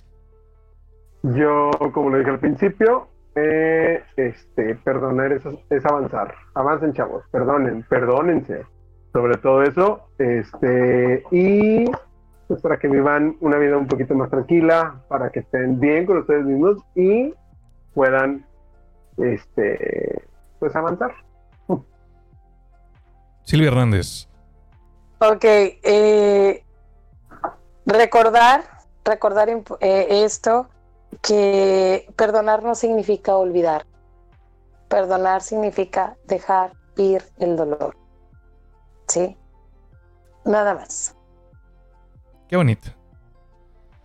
Yo, 1.22 1.70
como 1.92 2.10
lo 2.10 2.18
dije 2.18 2.30
al 2.30 2.38
principio, 2.38 3.08
eh, 3.34 4.02
este, 4.16 4.74
perdonar 4.76 5.32
es, 5.32 5.42
es 5.70 5.84
avanzar. 5.86 6.34
Avancen, 6.54 6.92
chavos, 6.92 7.24
perdonen, 7.30 7.84
perdónense. 7.88 8.64
Sobre 9.12 9.36
todo 9.38 9.62
eso, 9.62 10.08
este, 10.18 11.24
y 11.30 11.84
pues 12.46 12.62
para 12.62 12.78
que 12.78 12.88
vivan 12.88 13.36
una 13.40 13.58
vida 13.58 13.76
un 13.76 13.86
poquito 13.86 14.14
más 14.14 14.30
tranquila, 14.30 15.02
para 15.08 15.30
que 15.30 15.40
estén 15.40 15.78
bien 15.78 16.06
con 16.06 16.18
ustedes 16.18 16.44
mismos 16.44 16.78
y 16.94 17.32
puedan, 17.94 18.46
este, 19.18 20.24
pues 20.58 20.74
avanzar. 20.74 21.12
Silvia 23.42 23.68
Hernández. 23.68 24.28
Ok. 25.20 25.44
eh, 25.44 26.64
recordar, 27.86 28.62
recordar 29.04 29.48
eh, 29.48 30.06
esto, 30.24 30.68
que 31.22 32.06
perdonar 32.16 32.62
no 32.62 32.74
significa 32.74 33.34
olvidar. 33.36 33.86
Perdonar 34.88 35.42
significa 35.42 36.16
dejar 36.26 36.72
ir 36.96 37.22
el 37.38 37.56
dolor. 37.56 37.96
¿Sí? 39.08 39.36
Nada 40.44 40.74
más. 40.74 41.14
Qué 42.48 42.56
bonito. 42.56 42.90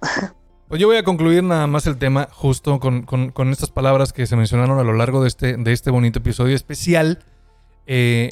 Pues 0.68 0.82
yo 0.82 0.88
voy 0.88 0.98
a 0.98 1.04
concluir 1.04 1.44
nada 1.44 1.68
más 1.68 1.86
el 1.86 2.00
tema 2.00 2.28
justo 2.32 2.80
con, 2.80 3.04
con- 3.04 3.30
con 3.30 3.52
estas 3.52 3.70
palabras 3.70 4.14
que 4.14 4.26
se 4.26 4.36
mencionaron 4.36 4.80
a 4.80 4.84
lo 4.84 4.94
largo 4.94 5.22
de 5.22 5.28
este, 5.28 5.58
de 5.58 5.72
este 5.72 5.92
bonito 5.92 6.18
episodio 6.18 6.56
especial. 6.56 7.20
Eh, 7.86 8.32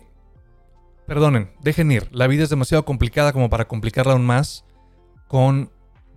perdonen, 1.06 1.54
dejen 1.62 1.92
ir. 1.92 2.10
La 2.12 2.26
vida 2.26 2.42
es 2.42 2.50
demasiado 2.50 2.86
complicada 2.86 3.34
como 3.34 3.52
para 3.52 3.68
complicarla 3.68 4.14
aún 4.14 4.26
más 4.26 4.66
con 5.28 5.70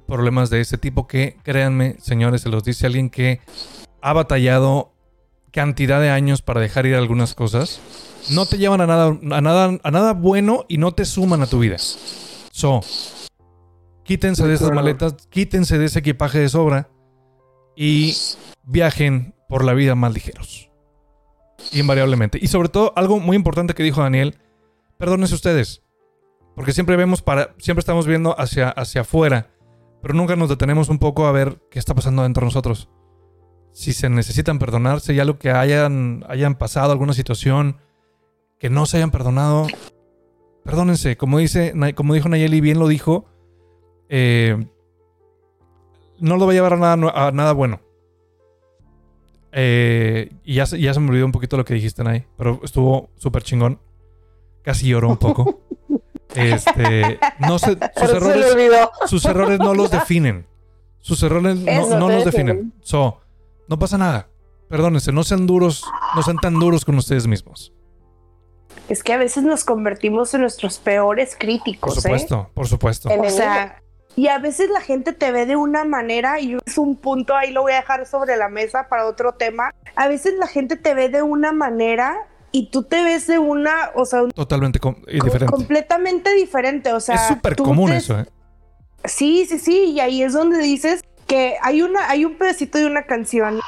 problemas 0.06 0.50
de 0.50 0.60
ese 0.60 0.78
tipo 0.78 1.06
que, 1.06 1.36
créanme, 1.42 1.96
señores, 2.00 2.42
se 2.42 2.48
los 2.48 2.64
dice 2.64 2.86
alguien 2.86 3.10
que 3.10 3.40
ha 4.00 4.12
batallado 4.12 4.92
cantidad 5.50 6.00
de 6.00 6.10
años 6.10 6.42
para 6.42 6.60
dejar 6.60 6.86
ir 6.86 6.94
algunas 6.94 7.34
cosas. 7.34 7.80
No 8.30 8.46
te 8.46 8.58
llevan 8.58 8.80
a 8.80 8.86
nada, 8.86 9.06
a 9.06 9.40
nada, 9.40 9.78
a 9.82 9.90
nada 9.90 10.12
bueno 10.12 10.64
y 10.68 10.78
no 10.78 10.92
te 10.92 11.04
suman 11.04 11.42
a 11.42 11.46
tu 11.46 11.60
vida. 11.60 11.76
So, 11.78 12.80
quítense 14.04 14.46
de 14.46 14.54
esas 14.54 14.70
maletas, 14.72 15.14
quítense 15.30 15.78
de 15.78 15.86
ese 15.86 15.98
equipaje 15.98 16.38
de 16.38 16.48
sobra 16.48 16.88
y 17.76 18.16
viajen 18.64 19.34
por 19.48 19.64
la 19.64 19.74
vida 19.74 19.94
más 19.94 20.12
ligeros. 20.12 20.70
Invariablemente. 21.72 22.38
Y 22.40 22.48
sobre 22.48 22.68
todo, 22.68 22.92
algo 22.96 23.20
muy 23.20 23.36
importante 23.36 23.74
que 23.74 23.82
dijo 23.82 24.02
Daniel, 24.02 24.38
perdónense 24.98 25.34
ustedes. 25.34 25.82
Porque 26.54 26.72
siempre 26.72 26.96
vemos 26.96 27.22
para, 27.22 27.54
siempre 27.58 27.80
estamos 27.80 28.06
viendo 28.06 28.38
hacia, 28.40 28.70
hacia 28.70 29.02
afuera, 29.02 29.50
pero 30.02 30.14
nunca 30.14 30.36
nos 30.36 30.48
detenemos 30.48 30.88
un 30.88 30.98
poco 30.98 31.26
a 31.26 31.32
ver 31.32 31.60
qué 31.70 31.78
está 31.78 31.94
pasando 31.94 32.22
dentro 32.22 32.42
de 32.42 32.46
nosotros. 32.46 32.88
Si 33.72 33.92
se 33.92 34.08
necesitan 34.08 34.58
perdonarse, 34.58 35.14
ya 35.14 35.24
lo 35.24 35.38
que 35.38 35.50
hayan, 35.50 36.24
hayan 36.28 36.54
pasado, 36.54 36.92
alguna 36.92 37.12
situación 37.12 37.78
que 38.58 38.70
no 38.70 38.86
se 38.86 38.96
hayan 38.96 39.10
perdonado, 39.10 39.66
perdónense. 40.64 41.16
Como, 41.16 41.38
dice, 41.38 41.74
como 41.94 42.14
dijo 42.14 42.28
Nayeli, 42.28 42.60
bien 42.60 42.78
lo 42.78 42.88
dijo, 42.88 43.26
eh, 44.08 44.66
no 46.18 46.36
lo 46.36 46.46
va 46.46 46.52
a 46.52 46.54
llevar 46.54 46.72
a 46.74 47.32
nada, 47.32 47.52
bueno. 47.52 47.80
Eh, 49.52 50.32
y 50.44 50.54
ya, 50.54 50.64
ya 50.64 50.92
se 50.92 51.00
me 51.00 51.08
olvidó 51.10 51.26
un 51.26 51.32
poquito 51.32 51.56
lo 51.56 51.64
que 51.64 51.74
dijiste, 51.74 52.04
Nay, 52.04 52.26
pero 52.36 52.60
estuvo 52.62 53.10
súper 53.16 53.42
chingón. 53.42 53.80
Casi 54.62 54.88
lloró 54.88 55.08
un 55.08 55.16
poco. 55.16 55.60
Este, 56.36 57.18
no 57.40 57.58
sé, 57.58 57.76
sus 57.96 58.10
errores, 58.10 58.46
sus 59.06 59.24
errores 59.24 59.58
no 59.58 59.74
los 59.74 59.90
definen. 59.90 60.46
Sus 61.00 61.22
errores 61.22 61.56
no, 61.56 61.98
no 61.98 62.08
los 62.08 62.24
definen. 62.24 62.72
So, 62.82 63.20
no 63.68 63.78
pasa 63.78 63.98
nada. 63.98 64.28
Perdónense, 64.68 65.12
no 65.12 65.22
sean 65.22 65.46
duros, 65.46 65.84
no 66.14 66.22
sean 66.22 66.38
tan 66.38 66.58
duros 66.58 66.84
con 66.84 66.96
ustedes 66.96 67.26
mismos. 67.26 67.72
Es 68.88 69.02
que 69.02 69.12
a 69.12 69.16
veces 69.16 69.44
nos 69.44 69.64
convertimos 69.64 70.34
en 70.34 70.42
nuestros 70.42 70.78
peores 70.78 71.36
críticos. 71.38 71.94
Por 71.94 71.98
¿eh? 71.98 72.02
supuesto, 72.02 72.50
por 72.54 72.68
supuesto. 72.68 73.08
O 73.08 73.30
sea, 73.30 73.82
y 74.16 74.28
a 74.28 74.38
veces 74.38 74.70
la 74.70 74.80
gente 74.80 75.12
te 75.12 75.30
ve 75.30 75.46
de 75.46 75.56
una 75.56 75.84
manera, 75.84 76.40
y 76.40 76.56
es 76.64 76.78
un 76.78 76.96
punto 76.96 77.36
ahí 77.36 77.52
lo 77.52 77.62
voy 77.62 77.72
a 77.72 77.76
dejar 77.76 78.06
sobre 78.06 78.36
la 78.36 78.48
mesa 78.48 78.88
para 78.88 79.06
otro 79.06 79.32
tema. 79.32 79.70
A 79.94 80.08
veces 80.08 80.34
la 80.38 80.46
gente 80.46 80.76
te 80.76 80.94
ve 80.94 81.08
de 81.08 81.22
una 81.22 81.52
manera 81.52 82.16
y 82.56 82.70
tú 82.70 82.84
te 82.84 83.04
ves 83.04 83.26
de 83.26 83.38
una, 83.38 83.90
o 83.94 84.06
sea, 84.06 84.22
totalmente 84.34 84.80
diferente. 85.06 85.44
completamente 85.44 86.32
diferente, 86.32 86.90
o 86.94 87.00
sea, 87.00 87.16
es 87.16 87.28
súper 87.28 87.54
común 87.54 87.92
eso, 87.92 88.18
¿eh? 88.18 88.24
Sí, 89.04 89.44
sí, 89.46 89.58
sí, 89.58 89.90
y 89.90 90.00
ahí 90.00 90.22
es 90.22 90.32
donde 90.32 90.58
dices 90.60 91.04
que 91.26 91.56
hay 91.60 91.82
una, 91.82 92.08
hay 92.08 92.24
un 92.24 92.38
pedacito 92.38 92.78
de 92.78 92.86
una 92.86 93.02
canción 93.02 93.60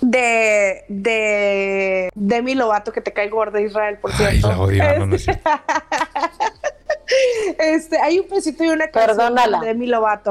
de, 0.00 0.84
de 0.86 2.08
Demi 2.14 2.54
Lovato 2.54 2.92
que 2.92 3.00
te 3.00 3.12
cae 3.12 3.28
gorda 3.28 3.60
Israel, 3.60 3.98
por 4.00 4.12
cierto. 4.12 4.32
Ay, 4.32 4.42
la 4.42 4.60
odio, 4.60 5.06
no, 5.06 5.16
este, 7.58 7.98
hay 7.98 8.20
un 8.20 8.28
pedacito 8.28 8.62
de 8.62 8.70
una 8.70 8.92
canción 8.92 9.34
de 9.34 9.66
Demi 9.66 9.88
Lovato 9.88 10.30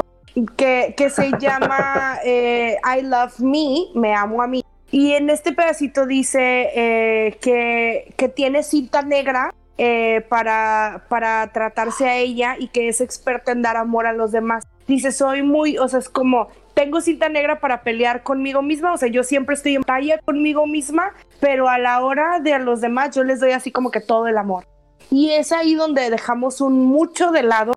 que, 0.55 0.93
que 0.95 1.09
se 1.09 1.31
llama 1.37 2.19
eh, 2.23 2.77
I 2.97 3.01
Love 3.01 3.41
Me, 3.41 3.87
me 3.93 4.15
amo 4.15 4.41
a 4.41 4.47
mí. 4.47 4.63
Y 4.91 5.13
en 5.13 5.29
este 5.29 5.53
pedacito 5.53 6.05
dice 6.05 6.69
eh, 6.73 7.37
que, 7.41 8.13
que, 8.17 8.29
tiene 8.29 8.63
cinta 8.63 9.01
negra 9.03 9.53
eh, 9.77 10.25
para, 10.29 11.05
para 11.09 11.51
tratarse 11.53 12.09
a 12.09 12.17
ella 12.17 12.55
y 12.57 12.69
que 12.69 12.89
es 12.89 12.99
experta 12.99 13.51
en 13.51 13.61
dar 13.61 13.77
amor 13.77 14.07
a 14.07 14.13
los 14.13 14.31
demás. 14.31 14.65
Dice, 14.87 15.11
soy 15.11 15.43
muy, 15.43 15.77
o 15.77 15.87
sea, 15.87 15.99
es 15.99 16.09
como, 16.09 16.47
tengo 16.73 17.01
cinta 17.01 17.29
negra 17.29 17.59
para 17.59 17.83
pelear 17.83 18.23
conmigo 18.23 18.63
misma, 18.63 18.93
o 18.93 18.97
sea, 18.97 19.07
yo 19.07 19.23
siempre 19.23 19.53
estoy 19.53 19.75
en 19.75 19.81
batalla 19.81 20.17
conmigo 20.19 20.65
misma, 20.65 21.13
pero 21.39 21.69
a 21.69 21.77
la 21.77 22.03
hora 22.03 22.39
de 22.39 22.53
a 22.53 22.59
los 22.59 22.81
demás 22.81 23.15
yo 23.15 23.23
les 23.23 23.39
doy 23.39 23.51
así 23.51 23.71
como 23.71 23.91
que 23.91 24.01
todo 24.01 24.27
el 24.27 24.37
amor. 24.37 24.65
Y 25.11 25.31
es 25.31 25.51
ahí 25.51 25.75
donde 25.75 26.09
dejamos 26.09 26.61
un 26.61 26.85
mucho 26.85 27.31
de 27.31 27.43
lado 27.43 27.73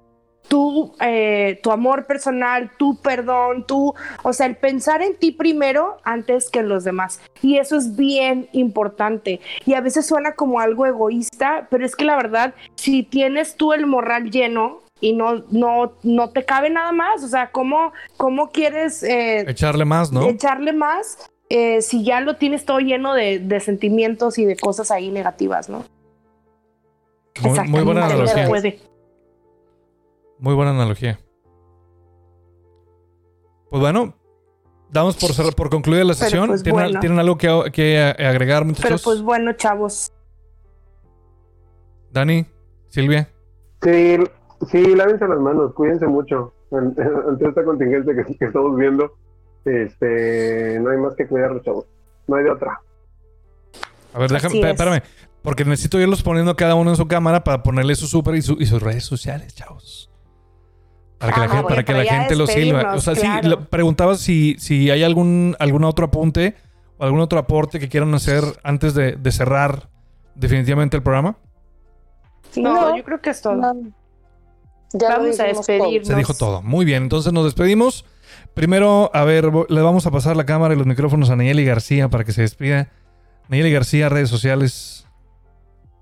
tu, 0.53 0.93
eh, 1.01 1.61
tu 1.63 1.71
amor 1.71 2.05
personal, 2.05 2.73
tu 2.77 3.01
perdón, 3.01 3.67
tu, 3.67 3.95
o 4.23 4.33
sea, 4.35 4.45
el 4.45 4.57
pensar 4.57 5.01
en 5.01 5.17
ti 5.17 5.33
primero 5.33 5.97
antes 6.05 6.51
que 6.51 6.59
en 6.59 6.69
los 6.69 6.85
demás. 6.85 7.23
Y 7.41 7.57
eso 7.57 7.79
es 7.79 7.97
bien 7.97 8.51
importante. 8.53 9.41
Y 9.65 9.73
a 9.73 9.81
veces 9.81 10.05
suena 10.05 10.35
como 10.35 10.61
algo 10.61 10.85
egoísta, 10.85 11.69
pero 11.71 11.87
es 11.87 11.97
que 11.97 12.05
la 12.05 12.17
verdad, 12.17 12.53
si 12.75 13.03
tienes 13.03 13.57
tú 13.57 13.73
el 13.73 13.87
morral 13.87 14.31
lleno, 14.31 14.81
y 15.01 15.15
no, 15.15 15.43
no, 15.51 15.95
no 16.03 16.31
te 16.31 16.45
cabe 16.45 16.69
nada 16.69 16.93
más. 16.93 17.25
O 17.25 17.29
sea, 17.29 17.51
¿cómo, 17.51 17.93
cómo 18.19 18.51
quieres... 18.51 19.03
Eh, 19.03 19.47
echarle 19.49 19.87
más, 19.87 20.13
¿no? 20.13 20.29
Echarle 20.29 20.75
más 20.75 21.31
eh, 21.49 21.81
si 21.81 22.05
ya 22.05 22.21
lo 22.21 22.37
tienes 22.37 22.67
todo 22.67 22.79
lleno 22.79 23.15
de, 23.15 23.39
de, 23.39 23.59
sentimientos 23.59 24.39
y 24.39 24.45
de 24.45 24.57
cosas 24.57 24.91
ahí 24.91 25.11
negativas, 25.11 25.71
¿no? 25.71 25.87
Muy, 27.41 27.59
muy 27.69 27.83
buena 27.83 28.05
analogía. 28.05 28.49
Muy 30.43 30.55
buena 30.55 30.73
analogía. 30.73 31.21
Pues 33.71 33.81
bueno, 33.81 34.13
damos 34.91 35.17
por, 35.17 35.55
por 35.55 35.71
concluida 35.71 36.03
la 36.03 36.15
sesión. 36.15 36.49
Pues 36.49 36.65
¿Tienen, 36.65 37.21
algo 37.21 37.39
que, 37.39 37.71
que, 37.73 38.01
agregar, 38.19 38.65
muchachos? 38.65 38.91
Pero 38.91 38.99
pues 39.05 39.23
bueno, 39.23 39.53
chavos. 39.53 40.13
Dani, 42.11 42.45
Silvia. 42.89 43.29
Sí, 43.83 44.17
sí, 44.69 44.97
lávense 44.97 45.29
las 45.29 45.39
manos, 45.39 45.75
cuídense 45.75 46.09
mucho. 46.09 46.53
Ante 46.73 47.49
esta 47.49 47.65
contingencia 47.65 48.13
que, 48.13 48.37
que 48.37 48.45
estamos 48.45 48.77
viendo, 48.77 49.13
este, 49.65 50.81
no 50.81 50.91
hay 50.91 50.99
más 50.99 51.15
que 51.15 51.29
cuidarlos, 51.29 51.63
chavos. 51.63 51.87
No 52.27 52.35
hay 52.35 52.43
de 52.43 52.51
otra. 52.51 52.81
A 54.13 54.19
ver, 54.19 54.33
déjame, 54.33 54.71
espérame. 54.71 55.03
Porque 55.41 55.65
necesito 55.65 56.01
irlos 56.01 56.25
poniendo 56.25 56.57
cada 56.57 56.75
uno 56.75 56.91
en 56.91 56.97
su 56.97 57.07
cámara 57.07 57.45
para 57.45 57.63
ponerle 57.63 57.95
su 57.95 58.09
súper 58.09 58.35
y, 58.35 58.43
sus 58.43 58.83
redes 58.83 59.05
sociales, 59.05 59.55
chavos. 59.55 60.12
Para 61.23 61.35
que 61.35 61.41
la, 61.41 61.49
gente, 61.49 61.69
para 61.69 61.85
que 61.85 61.93
la 61.93 62.05
gente 62.05 62.35
lo 62.35 62.49
silba. 62.49 62.95
O 62.95 63.01
sea, 63.01 63.15
si 63.15 63.29
preguntabas 63.71 64.19
si, 64.19 64.57
si 64.59 64.91
hay 64.91 65.05
algún, 65.05 65.55
algún 65.61 65.85
otro 65.85 66.07
apunte 66.07 66.57
o 66.99 67.05
algún 67.05 67.21
otro 67.21 67.39
aporte 67.39 67.79
que 67.79 67.89
quieran 67.89 68.13
hacer 68.13 68.43
antes 68.65 68.93
de, 68.95 69.17
cerrar 69.31 69.89
definitivamente 70.35 70.97
el 70.97 71.05
programa. 71.05 71.37
No, 72.57 72.97
yo 72.97 73.05
creo 73.05 73.21
que 73.21 73.31
es 73.31 73.41
todo. 73.41 73.55
Ya 74.95 75.17
vamos 75.17 75.39
a 75.39 75.45
despedirnos. 75.45 76.09
Se 76.09 76.17
dijo 76.17 76.35
todo. 76.35 76.61
Muy 76.61 76.85
bien, 76.85 77.05
entonces 77.05 77.33
nos 77.33 77.45
despedimos. 77.45 78.05
Primero, 78.55 79.09
a 79.15 79.23
ver, 79.23 79.49
le 79.69 79.81
vamos 79.81 80.07
a 80.07 80.11
pasar 80.11 80.37
la 80.37 80.45
cámara 80.45 80.75
y 80.75 80.77
los 80.77 80.89
micrófonos 80.89 81.31
a 81.31 81.37
Nayeli 81.37 81.65
García 81.65 82.09
para 82.09 82.25
que 82.25 82.33
se 82.33 82.43
despida. 82.43 82.89
Nayeli 83.49 83.71
García, 83.71 84.09
redes 84.09 84.29
sociales. 84.29 85.07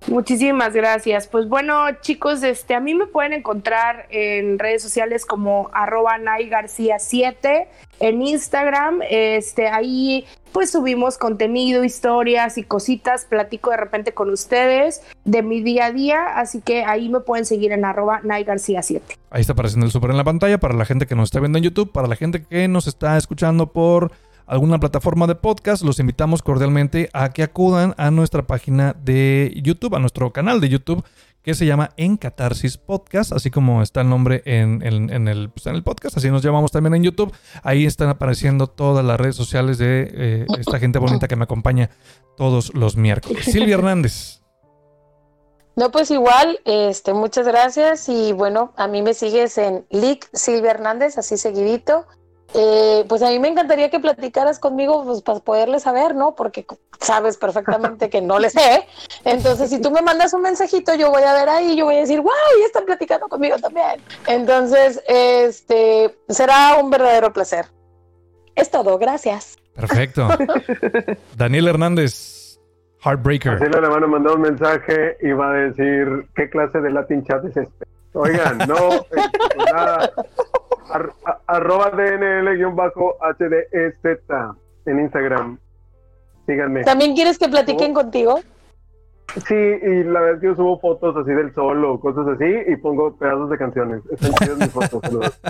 Muchísimas 0.07 0.73
gracias. 0.73 1.27
Pues 1.27 1.49
bueno, 1.49 1.85
chicos, 2.01 2.43
este, 2.43 2.75
a 2.75 2.81
mí 2.81 2.95
me 2.95 3.07
pueden 3.07 3.33
encontrar 3.33 4.07
en 4.11 4.59
redes 4.59 4.83
sociales 4.83 5.27
como 5.27 5.71
arroba 5.73 6.19
García 6.49 6.99
7 6.99 7.69
en 8.01 8.23
Instagram. 8.23 9.01
Este, 9.09 9.69
ahí 9.69 10.25
pues 10.53 10.71
subimos 10.71 11.19
contenido, 11.19 11.85
historias 11.85 12.59
y 12.59 12.65
cositas, 12.65 13.25
platico 13.25 13.71
de 13.71 13.77
repente 13.77 14.13
con 14.13 14.31
ustedes 14.31 15.03
de 15.25 15.43
mi 15.43 15.63
día 15.63 15.87
a 15.87 15.93
día, 15.93 16.25
así 16.37 16.61
que 16.61 16.83
ahí 16.85 17.09
me 17.09 17.21
pueden 17.21 17.45
seguir 17.45 17.73
en 17.73 17.85
arroba 17.85 18.21
García 18.25 18.83
7. 18.83 19.17
Ahí 19.31 19.43
está 19.43 19.53
apareciendo 19.53 19.87
el 19.87 19.93
super 19.93 20.11
en 20.11 20.17
la 20.17 20.25
pantalla 20.25 20.59
para 20.59 20.75
la 20.75 20.85
gente 20.85 21.07
que 21.07 21.15
nos 21.15 21.29
está 21.29 21.41
viendo 21.41 21.59
en 21.59 21.65
YouTube, 21.65 21.93
para 21.93 22.09
la 22.09 22.17
gente 22.17 22.43
que 22.43 22.67
nos 22.67 22.87
está 22.87 23.17
escuchando 23.17 23.69
por 23.69 24.13
alguna 24.51 24.81
plataforma 24.81 25.29
de 25.29 25.37
podcast, 25.37 25.85
los 25.85 26.01
invitamos 26.01 26.43
cordialmente 26.43 27.09
a 27.13 27.31
que 27.31 27.45
acudan 27.45 27.95
a 27.97 28.11
nuestra 28.11 28.49
página 28.49 28.97
de 29.01 29.53
YouTube, 29.63 29.95
a 29.95 30.01
nuestro 30.01 30.33
canal 30.33 30.61
de 30.61 30.69
YouTube 30.69 31.05
que 31.43 31.55
se 31.55 31.67
llama 31.67 31.91
En 31.97 32.17
Catarsis 32.17 32.77
Podcast, 32.77 33.33
así 33.33 33.51
como 33.51 33.81
está 33.81 34.01
el 34.01 34.11
nombre 34.11 34.43
en, 34.45 34.83
el, 34.83 35.51
pues, 35.51 35.67
en 35.67 35.77
el 35.77 35.85
podcast, 35.85 36.17
así 36.17 36.31
nos 36.31 36.43
llamamos 36.43 36.73
también 36.73 36.97
en 36.97 37.05
YouTube. 37.05 37.33
Ahí 37.63 37.87
están 37.87 38.09
apareciendo 38.09 38.67
todas 38.67 39.05
las 39.05 39.19
redes 39.19 39.37
sociales 39.37 39.79
de 39.79 40.11
eh, 40.13 40.47
esta 40.59 40.81
gente 40.81 40.99
bonita 40.99 41.29
que 41.29 41.37
me 41.37 41.45
acompaña 41.45 41.89
todos 42.37 42.75
los 42.75 42.97
miércoles. 42.97 43.45
Silvia 43.45 43.77
Hernández. 43.77 44.41
No, 45.77 45.93
pues 45.93 46.11
igual, 46.11 46.59
este, 46.65 47.15
muchas 47.15 47.47
gracias 47.47 48.09
y 48.09 48.33
bueno, 48.33 48.75
a 48.77 48.89
mí 48.89 49.01
me 49.01 49.15
sigues 49.15 49.57
en 49.57 49.87
Lick 49.91 50.29
Silvia 50.33 50.73
Hernández, 50.73 51.17
así 51.17 51.39
seguidito. 51.39 52.05
Eh, 52.55 53.05
pues 53.09 53.23
a 53.23 53.29
mí 53.29 53.39
me 53.39 53.49
encantaría 53.49 53.91
que 53.91 54.01
platicaras 54.01 54.59
conmigo 54.59 55.05
pues, 55.05 55.23
para 55.23 55.39
poderle 55.39 55.79
saber, 55.79 56.15
¿no? 56.15 56.35
Porque 56.35 56.67
sabes 57.01 57.37
perfectamente 57.37 58.11
que 58.11 58.21
no 58.21 58.39
le 58.39 58.51
sé. 58.51 58.87
Entonces, 59.25 59.71
si 59.71 59.81
tú 59.81 59.91
me 59.91 60.03
mandas 60.03 60.35
un 60.35 60.43
mensajito, 60.43 60.95
yo 60.95 61.11
voy 61.11 61.23
a 61.23 61.33
ver 61.33 61.49
ahí, 61.49 61.77
yo 61.77 61.85
voy 61.85 61.97
a 61.97 62.01
decir, 62.01 62.21
wow, 62.21 62.33
y 62.61 62.65
están 62.65 62.85
platicando 62.87 63.29
conmigo 63.29 63.57
también. 63.59 64.01
Entonces, 64.27 65.01
este, 65.07 66.17
será 66.29 66.77
un 66.83 66.91
verdadero 66.91 67.33
placer. 67.33 67.67
Es 68.57 68.71
todo, 68.71 68.99
gracias. 68.99 69.57
Perfecto. 69.77 70.29
Daniel 71.37 71.69
Hernández, 71.69 72.59
Heartbreaker. 73.05 73.55
Así 73.55 73.65
le 73.65 73.89
van 73.89 74.03
a 74.03 74.07
mandar 74.09 74.35
un 74.35 74.43
mensaje 74.43 75.17
y 75.23 75.31
va 75.31 75.53
a 75.53 75.55
decir, 75.55 76.27
¿qué 76.35 76.51
clase 76.51 76.81
de 76.81 76.91
Latin 76.91 77.25
chat 77.25 77.45
es 77.45 77.57
este? 77.57 77.87
Oigan, 78.13 78.59
no, 78.67 79.05
pues 79.09 79.73
nada 79.73 80.13
arroba 81.47 81.93
DNL-HDEZ 81.93 82.57
en 84.87 85.01
Instagram. 85.01 85.59
Síganme. 86.47 86.83
¿También 86.85 87.15
quieres 87.15 87.39
que 87.39 87.49
platiquen 87.49 87.95
contigo? 87.95 88.41
Sí, 89.47 89.55
y 89.55 90.03
la 90.05 90.21
verdad 90.21 90.41
que 90.41 90.47
yo 90.47 90.57
subo 90.57 90.81
fotos 90.81 91.17
así 91.17 91.31
del 91.31 91.55
sol 91.55 91.85
o 91.85 92.01
cosas 92.01 92.27
así 92.27 92.53
y 92.67 92.77
pongo 92.77 93.17
pedazos 93.17 93.49
de 93.51 93.59
canciones. 93.59 94.03
Están 94.11 94.33
chidas 94.35 94.59
mis 94.59 94.71
fotos. 94.71 95.01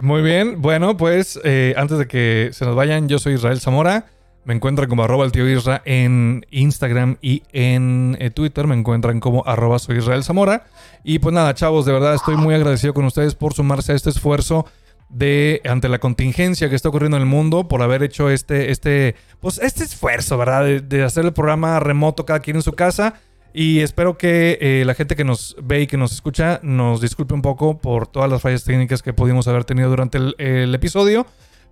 Muy 0.00 0.20
bien. 0.22 0.60
Bueno, 0.60 0.98
pues 0.98 1.40
eh, 1.44 1.74
antes 1.78 1.96
de 1.98 2.06
que 2.06 2.50
se 2.52 2.66
nos 2.66 2.76
vayan, 2.76 3.08
yo 3.08 3.18
soy 3.18 3.34
Israel 3.34 3.58
Zamora. 3.60 4.04
Me 4.46 4.54
encuentran 4.54 4.88
como 4.88 5.02
arroba 5.02 5.24
el 5.24 5.32
tío 5.32 5.48
Isra 5.48 5.82
en 5.84 6.46
Instagram 6.52 7.16
y 7.20 7.42
en 7.52 8.16
eh, 8.20 8.30
Twitter. 8.30 8.68
Me 8.68 8.76
encuentran 8.76 9.18
como 9.18 9.44
arroba 9.44 9.80
soy 9.80 9.98
Israel 9.98 10.22
Zamora. 10.22 10.66
Y 11.02 11.18
pues 11.18 11.34
nada, 11.34 11.52
chavos, 11.52 11.84
de 11.84 11.92
verdad 11.92 12.14
estoy 12.14 12.36
muy 12.36 12.54
agradecido 12.54 12.94
con 12.94 13.04
ustedes 13.06 13.34
por 13.34 13.54
sumarse 13.54 13.90
a 13.90 13.96
este 13.96 14.10
esfuerzo 14.10 14.64
de 15.08 15.62
ante 15.64 15.88
la 15.88 15.98
contingencia 15.98 16.68
que 16.68 16.76
está 16.76 16.90
ocurriendo 16.90 17.16
en 17.16 17.24
el 17.24 17.28
mundo, 17.28 17.66
por 17.66 17.82
haber 17.82 18.04
hecho 18.04 18.30
este, 18.30 18.70
este, 18.70 19.16
pues 19.40 19.58
este 19.58 19.82
esfuerzo, 19.82 20.38
¿verdad? 20.38 20.80
De, 20.80 21.02
hacer 21.02 21.24
el 21.24 21.32
programa 21.32 21.80
remoto 21.80 22.24
cada 22.24 22.38
quien 22.38 22.54
en 22.54 22.62
su 22.62 22.72
casa. 22.72 23.14
Y 23.52 23.80
espero 23.80 24.16
que 24.16 24.58
eh, 24.60 24.84
la 24.86 24.94
gente 24.94 25.16
que 25.16 25.24
nos 25.24 25.56
ve 25.60 25.80
y 25.80 25.86
que 25.88 25.96
nos 25.96 26.12
escucha 26.12 26.60
nos 26.62 27.00
disculpe 27.00 27.34
un 27.34 27.42
poco 27.42 27.78
por 27.78 28.06
todas 28.06 28.30
las 28.30 28.42
fallas 28.42 28.62
técnicas 28.62 29.02
que 29.02 29.12
pudimos 29.12 29.48
haber 29.48 29.64
tenido 29.64 29.90
durante 29.90 30.18
el 30.18 30.72
episodio. 30.72 31.26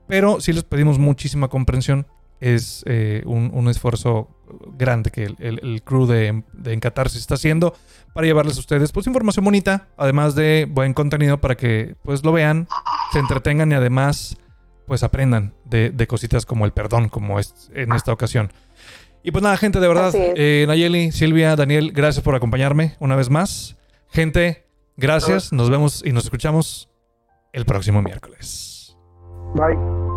Pero 0.09 0.41
sí 0.41 0.53
les 0.53 0.65
pedimos 0.65 0.99
muchísima 0.99 1.47
comprensión 1.47 2.09
es 2.45 2.85
eh, 2.87 3.23
un, 3.25 3.51
un, 3.55 3.69
esfuerzo 3.69 4.29
grande 4.77 5.11
que 5.11 5.25
el, 5.25 5.37
el, 5.39 5.61
el 5.63 5.83
crew 5.83 6.07
de, 6.07 6.45
de 6.53 6.73
Encatarsis 6.75 7.21
está 7.21 7.35
haciendo 7.35 7.75
para 8.13 8.27
llevarles 8.27 8.59
a 8.59 8.61
ustedes 8.61 8.93
pues 8.93 9.07
información 9.07 9.45
bonita, 9.45 9.89
además 9.97 10.35
de 10.35 10.67
buen 10.71 10.93
contenido 10.93 11.41
para 11.41 11.57
que 11.57 11.97
pues 12.03 12.23
lo 12.23 12.33
vean, 12.33 12.69
se 13.13 13.19
entretengan 13.19 13.73
y 13.73 13.75
además 13.75 14.37
pues 14.87 15.03
aprendan 15.03 15.55
de, 15.65 15.91
de 15.91 16.07
cositas 16.07 16.45
como 16.45 16.67
el 16.67 16.73
perdón, 16.73 17.09
como 17.09 17.41
es 17.41 17.71
en 17.75 17.93
esta 17.93 18.13
ocasión. 18.13 18.53
Y 19.23 19.31
pues 19.31 19.43
nada, 19.43 19.57
gente, 19.57 19.81
de 19.81 19.89
verdad, 19.89 20.13
eh, 20.15 20.67
Nayeli, 20.69 21.11
Silvia, 21.11 21.57
Daniel, 21.57 21.93
gracias 21.93 22.23
por 22.23 22.35
acompañarme 22.35 22.95
una 23.01 23.17
vez 23.17 23.31
más. 23.31 23.79
Gente, 24.11 24.67
gracias, 24.99 25.51
nos 25.51 25.71
vemos 25.71 26.03
y 26.05 26.13
nos 26.13 26.25
escuchamos 26.25 26.91
el 27.55 27.65
próximo 27.65 28.03
miércoles. 28.03 28.95
Bye. 29.55 30.14